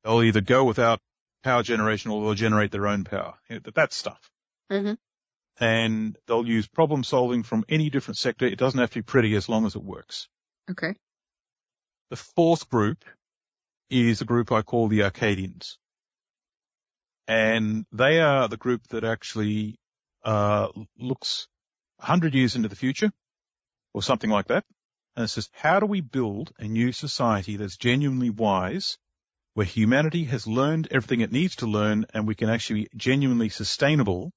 they'll 0.04 0.24
either 0.24 0.42
go 0.42 0.66
without 0.66 1.00
power 1.44 1.64
generation 1.64 2.12
or 2.12 2.24
they'll 2.24 2.34
generate 2.34 2.72
their 2.72 2.88
own 2.88 3.04
power. 3.04 3.36
You 3.50 3.56
know, 3.56 3.62
that, 3.66 3.76
that 3.76 3.94
stuff. 3.94 4.20
hmm 4.72 4.94
And 5.60 6.18
they'll 6.28 6.48
use 6.48 6.68
problem 6.68 7.04
solving 7.04 7.44
from 7.44 7.66
any 7.70 7.90
different 7.90 8.18
sector. 8.18 8.46
It 8.46 8.58
doesn't 8.58 8.80
have 8.80 8.92
to 8.92 9.00
be 9.00 9.04
pretty 9.04 9.36
as 9.36 9.50
long 9.50 9.66
as 9.66 9.76
it 9.76 9.84
works. 9.84 10.28
Okay. 10.70 10.96
The 12.10 12.16
fourth 12.16 12.70
group 12.70 13.06
is 13.90 14.22
a 14.22 14.26
group 14.26 14.52
I 14.52 14.62
call 14.64 14.88
the 14.88 15.04
Arcadians. 15.04 15.78
And 17.30 17.86
they 17.92 18.22
are 18.22 18.48
the 18.48 18.58
group 18.58 18.88
that 18.88 19.04
actually, 19.04 19.80
uh, 20.26 20.70
looks 20.98 21.48
hundred 22.00 22.34
years 22.34 22.56
into 22.56 22.70
the 22.70 22.76
future 22.76 23.12
or 23.94 24.02
something 24.02 24.32
like 24.32 24.48
that. 24.48 24.66
And 25.16 25.26
it 25.26 25.28
says, 25.28 25.48
how 25.54 25.80
do 25.80 25.86
we 25.86 26.02
build 26.02 26.52
a 26.58 26.66
new 26.66 26.92
society 26.92 27.56
that's 27.56 27.78
genuinely 27.78 28.32
wise, 28.32 28.98
where 29.54 29.66
humanity 29.66 30.24
has 30.24 30.48
learned 30.48 30.88
everything 30.90 31.22
it 31.22 31.32
needs 31.32 31.58
to 31.58 31.68
learn 31.68 32.08
and 32.16 32.26
we 32.26 32.34
can 32.34 32.50
actually 32.50 32.84
be 32.86 32.90
genuinely 32.98 33.50
sustainable? 33.50 34.32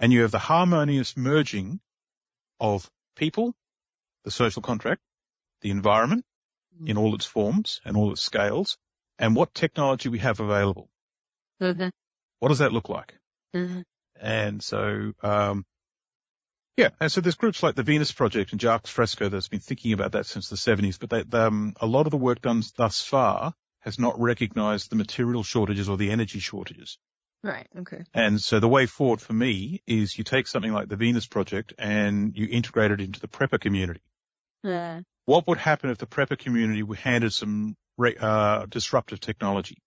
And 0.00 0.14
you 0.14 0.22
have 0.22 0.30
the 0.30 0.38
harmonious 0.38 1.14
merging 1.14 1.78
of 2.58 2.90
people, 3.16 3.54
the 4.24 4.30
social 4.30 4.62
contract, 4.62 5.02
the 5.60 5.70
environment 5.70 6.24
in 6.86 6.96
all 6.96 7.14
its 7.14 7.26
forms 7.26 7.82
and 7.84 7.98
all 7.98 8.12
its 8.12 8.22
scales, 8.22 8.78
and 9.18 9.36
what 9.36 9.52
technology 9.52 10.08
we 10.08 10.20
have 10.20 10.40
available. 10.40 10.88
Hmm 11.62 11.88
What 12.40 12.48
does 12.48 12.58
that 12.58 12.72
look 12.72 12.88
like? 12.88 13.14
hmm 13.54 13.82
And 14.20 14.62
so, 14.62 15.12
um, 15.22 15.64
yeah, 16.76 16.88
and 17.00 17.12
so 17.12 17.20
there's 17.20 17.36
groups 17.36 17.62
like 17.62 17.76
the 17.76 17.82
Venus 17.82 18.10
Project 18.12 18.52
and 18.52 18.60
Jacques 18.60 18.86
Fresco 18.86 19.28
that's 19.28 19.48
been 19.48 19.60
thinking 19.60 19.92
about 19.92 20.12
that 20.12 20.26
since 20.26 20.48
the 20.48 20.56
70s, 20.56 20.98
but 20.98 21.10
they, 21.10 21.38
um, 21.38 21.74
a 21.80 21.86
lot 21.86 22.06
of 22.06 22.10
the 22.10 22.16
work 22.16 22.40
done 22.40 22.62
thus 22.76 23.00
far 23.00 23.54
has 23.80 23.98
not 23.98 24.18
recognized 24.20 24.90
the 24.90 24.96
material 24.96 25.42
shortages 25.42 25.88
or 25.88 25.96
the 25.96 26.10
energy 26.10 26.38
shortages. 26.40 26.98
Right. 27.44 27.66
Okay. 27.76 28.04
And 28.14 28.40
so 28.40 28.58
the 28.58 28.68
way 28.68 28.86
forward 28.86 29.20
for 29.20 29.32
me 29.32 29.82
is 29.86 30.16
you 30.16 30.24
take 30.24 30.46
something 30.46 30.72
like 30.72 30.88
the 30.88 30.96
Venus 30.96 31.26
Project 31.26 31.74
and 31.78 32.36
you 32.36 32.48
integrate 32.50 32.90
it 32.90 33.00
into 33.00 33.20
the 33.20 33.28
prepper 33.28 33.60
community. 33.60 34.00
Yeah. 34.62 35.00
What 35.26 35.46
would 35.46 35.58
happen 35.58 35.90
if 35.90 35.98
the 35.98 36.06
prepper 36.06 36.38
community 36.38 36.82
were 36.82 36.96
handed 36.96 37.32
some 37.32 37.76
re- 37.96 38.16
uh, 38.18 38.66
disruptive 38.66 39.20
technology? 39.20 39.78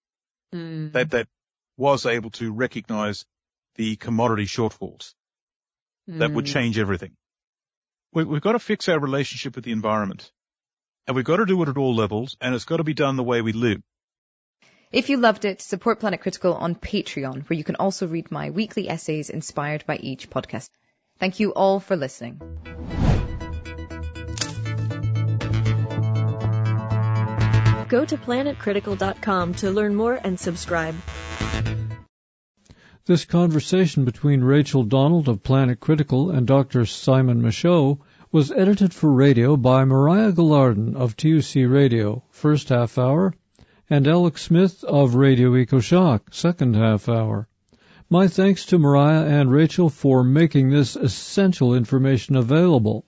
Mm. 0.53 0.91
that, 0.93 1.11
that 1.11 1.27
was 1.77 2.05
able 2.05 2.29
to 2.31 2.51
recognize 2.51 3.25
the 3.75 3.95
commodity 3.95 4.45
shortfalls. 4.45 5.13
That 6.07 6.31
would 6.31 6.45
Mm. 6.45 6.53
change 6.53 6.77
everything. 6.79 7.15
We, 8.13 8.23
we've 8.23 8.41
got 8.41 8.53
to 8.53 8.59
fix 8.59 8.87
our 8.89 8.99
relationship 8.99 9.55
with 9.55 9.65
the 9.65 9.71
environment. 9.71 10.31
And 11.07 11.15
we've 11.15 11.25
got 11.25 11.37
to 11.37 11.45
do 11.45 11.61
it 11.63 11.69
at 11.69 11.77
all 11.77 11.93
levels, 11.95 12.37
and 12.41 12.55
it's 12.55 12.65
got 12.65 12.77
to 12.77 12.83
be 12.83 12.93
done 12.93 13.15
the 13.15 13.23
way 13.23 13.41
we 13.41 13.51
live. 13.53 13.81
If 14.91 15.09
you 15.09 15.17
loved 15.17 15.45
it, 15.45 15.61
support 15.61 15.99
Planet 15.99 16.21
Critical 16.21 16.53
on 16.53 16.75
Patreon, 16.75 17.47
where 17.49 17.57
you 17.57 17.63
can 17.63 17.75
also 17.75 18.07
read 18.07 18.31
my 18.31 18.49
weekly 18.51 18.87
essays 18.89 19.29
inspired 19.29 19.85
by 19.85 19.97
each 19.97 20.29
podcast. 20.29 20.69
Thank 21.19 21.39
you 21.39 21.53
all 21.53 21.79
for 21.79 21.95
listening. 21.95 22.39
Go 27.87 28.03
to 28.03 28.17
planetcritical.com 28.17 29.53
to 29.55 29.69
learn 29.71 29.95
more 29.95 30.15
and 30.23 30.39
subscribe. 30.39 30.95
This 33.07 33.23
conversation 33.23 34.03
between 34.03 34.43
Rachel 34.43 34.83
Donald 34.83 35.29
of 35.29 35.43
Planet 35.43 35.79
Critical 35.79 36.31
and 36.31 36.47
Dr. 36.47 36.87
Simon 36.87 37.39
Michaux 37.39 37.99
was 38.31 38.51
edited 38.51 38.95
for 38.95 39.11
radio 39.11 39.55
by 39.55 39.85
Maria 39.85 40.31
Gilardin 40.31 40.95
of 40.95 41.15
TUC 41.15 41.69
Radio, 41.69 42.23
first 42.31 42.69
half 42.69 42.97
hour, 42.97 43.35
and 43.91 44.07
Alex 44.07 44.41
Smith 44.41 44.83
of 44.83 45.13
Radio 45.13 45.51
EcoShock, 45.51 46.33
second 46.33 46.75
half 46.75 47.07
hour. 47.07 47.47
My 48.09 48.27
thanks 48.27 48.65
to 48.65 48.79
Maria 48.79 49.27
and 49.27 49.51
Rachel 49.51 49.89
for 49.89 50.23
making 50.23 50.71
this 50.71 50.95
essential 50.95 51.75
information 51.75 52.35
available. 52.35 53.05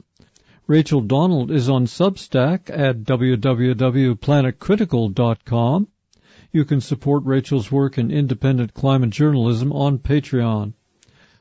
Rachel 0.68 1.02
Donald 1.02 1.50
is 1.50 1.70
on 1.70 1.88
Substack 1.88 2.70
at 2.70 3.02
www.planetcritical.com. 3.02 5.88
You 6.52 6.66
can 6.66 6.82
support 6.82 7.26
Rachel's 7.26 7.72
work 7.72 7.98
in 7.98 8.10
independent 8.10 8.74
climate 8.74 9.10
journalism 9.10 9.72
on 9.74 10.00
Patreon. 10.00 10.74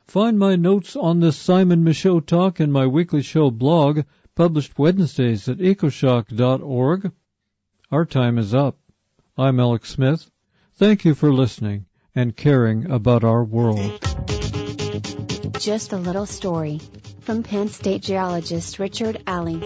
Find 0.05 0.39
my 0.39 0.55
notes 0.55 0.95
on 0.95 1.19
this 1.19 1.37
Simon 1.37 1.83
Michaux 1.83 2.25
talk 2.25 2.59
in 2.59 2.71
my 2.71 2.87
weekly 2.87 3.21
show 3.21 3.51
blog, 3.51 4.01
published 4.35 4.77
Wednesdays 4.77 5.49
at 5.49 5.57
ecoshock.org. 5.57 7.11
Our 7.91 8.05
time 8.05 8.37
is 8.37 8.53
up. 8.53 8.77
I'm 9.37 9.59
Alex 9.59 9.89
Smith. 9.89 10.29
Thank 10.75 11.05
you 11.05 11.15
for 11.15 11.33
listening 11.33 11.85
and 12.13 12.35
caring 12.35 12.89
about 12.91 13.23
our 13.23 13.43
world. 13.43 13.99
Just 15.59 15.93
a 15.93 15.97
little 15.97 16.25
story 16.25 16.79
from 17.21 17.43
Penn 17.43 17.67
State 17.67 18.01
geologist 18.01 18.79
Richard 18.79 19.21
Alley. 19.27 19.61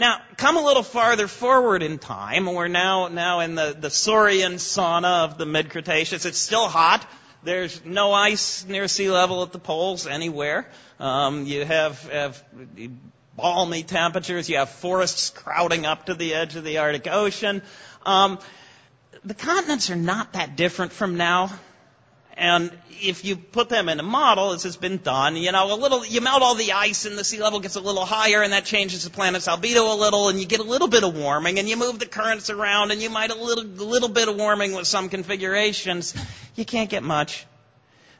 Now, 0.00 0.22
come 0.38 0.56
a 0.56 0.64
little 0.64 0.82
farther 0.82 1.28
forward 1.28 1.82
in 1.82 1.98
time. 1.98 2.48
and 2.48 2.56
We're 2.56 2.68
now, 2.68 3.08
now 3.08 3.40
in 3.40 3.54
the, 3.54 3.76
the 3.78 3.90
Saurian 3.90 4.54
sauna 4.54 5.24
of 5.24 5.36
the 5.36 5.44
mid-Cretaceous. 5.44 6.24
It's 6.24 6.38
still 6.38 6.68
hot. 6.68 7.06
There's 7.42 7.84
no 7.84 8.14
ice 8.14 8.64
near 8.64 8.88
sea 8.88 9.10
level 9.10 9.42
at 9.42 9.52
the 9.52 9.58
poles 9.58 10.06
anywhere. 10.06 10.70
Um, 10.98 11.44
you 11.44 11.66
have, 11.66 12.02
have 12.10 12.42
balmy 13.36 13.82
temperatures. 13.82 14.48
You 14.48 14.56
have 14.56 14.70
forests 14.70 15.28
crowding 15.28 15.84
up 15.84 16.06
to 16.06 16.14
the 16.14 16.32
edge 16.32 16.56
of 16.56 16.64
the 16.64 16.78
Arctic 16.78 17.06
Ocean. 17.06 17.60
Um, 18.06 18.38
the 19.22 19.34
continents 19.34 19.90
are 19.90 19.96
not 19.96 20.32
that 20.32 20.56
different 20.56 20.92
from 20.92 21.18
now. 21.18 21.52
And 22.36 22.70
if 23.02 23.24
you 23.24 23.36
put 23.36 23.68
them 23.68 23.88
in 23.88 23.98
a 24.00 24.02
model, 24.02 24.52
as 24.52 24.62
has 24.64 24.76
been 24.76 24.98
done, 24.98 25.36
you 25.36 25.52
know, 25.52 25.74
a 25.74 25.76
little, 25.76 26.04
you 26.04 26.20
melt 26.20 26.42
all 26.42 26.54
the 26.54 26.72
ice 26.72 27.06
and 27.06 27.18
the 27.18 27.24
sea 27.24 27.40
level 27.40 27.60
gets 27.60 27.76
a 27.76 27.80
little 27.80 28.04
higher 28.04 28.42
and 28.42 28.52
that 28.52 28.64
changes 28.64 29.04
the 29.04 29.10
planet's 29.10 29.48
albedo 29.48 29.94
a 29.94 29.98
little 29.98 30.28
and 30.28 30.38
you 30.38 30.46
get 30.46 30.60
a 30.60 30.64
little 30.64 30.88
bit 30.88 31.04
of 31.04 31.16
warming 31.16 31.58
and 31.58 31.68
you 31.68 31.76
move 31.76 31.98
the 31.98 32.06
currents 32.06 32.50
around 32.50 32.90
and 32.90 33.00
you 33.00 33.10
might 33.10 33.30
a 33.30 33.34
little, 33.34 33.64
little 33.64 34.08
bit 34.08 34.28
of 34.28 34.36
warming 34.36 34.74
with 34.74 34.86
some 34.86 35.08
configurations. 35.08 36.14
You 36.54 36.64
can't 36.64 36.90
get 36.90 37.02
much. 37.02 37.46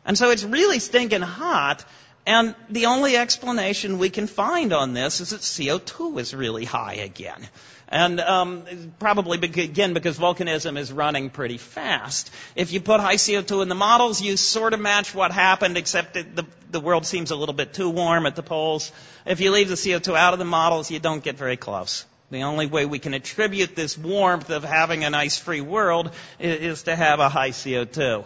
And 0.05 0.17
so 0.17 0.31
it's 0.31 0.45
really 0.45 0.79
stinking 0.79 1.23
hot. 1.23 1.85
And 2.27 2.55
the 2.69 2.87
only 2.87 3.17
explanation 3.17 3.99
we 3.99 4.11
can 4.11 4.27
find 4.27 4.73
on 4.73 4.93
this 4.93 5.21
is 5.21 5.31
that 5.31 5.41
CO2 5.41 6.19
is 6.19 6.35
really 6.35 6.65
high 6.65 6.95
again. 6.95 7.49
And 7.91 8.21
um, 8.21 8.65
probably 9.01 9.39
again 9.39 9.95
because 9.95 10.17
volcanism 10.17 10.79
is 10.79 10.93
running 10.93 11.29
pretty 11.29 11.59
fast. 11.59 12.31
If 12.55 12.73
you 12.73 12.81
put 12.81 13.01
high 13.01 13.17
CO2 13.17 13.63
in 13.63 13.69
the 13.69 13.75
models, 13.75 14.23
you 14.23 14.37
sort 14.37 14.75
of 14.75 14.81
match 14.81 15.13
what 15.13 15.33
happened, 15.33 15.77
except 15.77 16.15
that 16.15 16.37
the, 16.37 16.47
the 16.71 16.79
world 16.79 17.05
seems 17.05 17.33
a 17.33 17.37
little 17.37 17.55
bit 17.55 17.75
too 17.75 17.91
warm 17.91 18.27
at 18.27 18.37
the 18.37 18.45
poles. 18.45 18.93
If 19.27 19.41
you 19.41 19.51
leave 19.51 19.69
the 19.69 19.75
CO2 19.75 20.15
out 20.15 20.35
of 20.35 20.39
the 20.39 20.45
models, 20.45 20.89
you 20.91 21.01
don't 21.01 21.23
get 21.23 21.37
very 21.37 21.57
close. 21.57 22.07
The 22.31 22.45
only 22.45 22.67
way 22.67 22.87
we 22.87 23.01
can 23.01 23.13
attribute 23.13 23.75
this 23.75 23.99
warmth 23.99 24.51
of 24.51 24.63
having 24.63 25.03
an 25.03 25.15
ice-free 25.15 25.63
world 25.63 26.13
is, 26.39 26.61
is 26.61 26.83
to 26.85 26.95
have 26.95 27.19
a 27.19 27.29
high 27.29 27.51
CO2. 27.51 28.25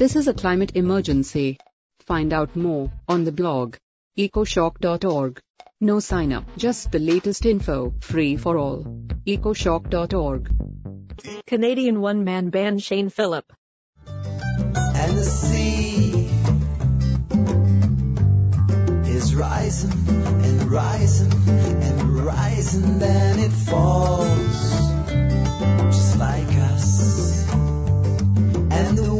This 0.00 0.14
is 0.14 0.28
a 0.28 0.34
climate 0.34 0.72
emergency. 0.74 1.58
Find 2.00 2.34
out 2.34 2.54
more 2.54 2.90
on 3.08 3.24
the 3.24 3.32
blog 3.32 3.76
ecoshock.org. 4.18 5.40
No 5.82 5.98
sign 5.98 6.30
up, 6.30 6.44
just 6.58 6.92
the 6.92 6.98
latest 6.98 7.46
info, 7.46 7.94
free 8.00 8.36
for 8.36 8.58
all. 8.58 8.84
ecoshock.org. 9.26 10.50
Canadian 11.46 12.02
one-man 12.02 12.50
band 12.50 12.82
Shane 12.82 13.08
Philip. 13.08 13.50
And 14.06 15.16
the 15.16 15.24
sea 15.24 16.28
is 19.08 19.34
rising 19.34 19.90
and 20.18 20.70
rising 20.70 21.32
and 21.48 22.26
rising, 22.26 22.98
then 22.98 23.38
it 23.38 23.50
falls 23.50 24.60
just 25.94 26.18
like 26.18 26.52
us. 26.74 27.50
And 28.70 28.98
the 28.98 29.19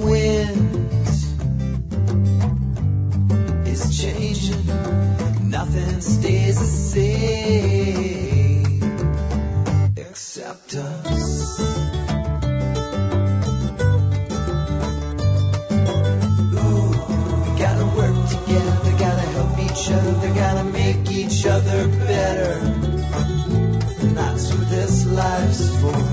stays 6.03 6.59
the 6.59 6.65
same 6.65 7.91
except 9.97 10.75
us. 10.75 11.61
Ooh, 16.55 16.93
gotta 17.59 17.87
work 17.97 18.29
together, 18.29 18.91
gotta 18.99 19.27
help 19.37 19.59
each 19.59 19.91
other, 19.91 20.35
gotta 20.35 20.65
make 20.65 21.11
each 21.11 21.47
other 21.47 21.89
better. 21.89 22.53
And 24.01 24.17
that's 24.17 24.53
what 24.55 24.69
this 24.71 25.07
life's 25.07 25.69
for. 25.81 26.10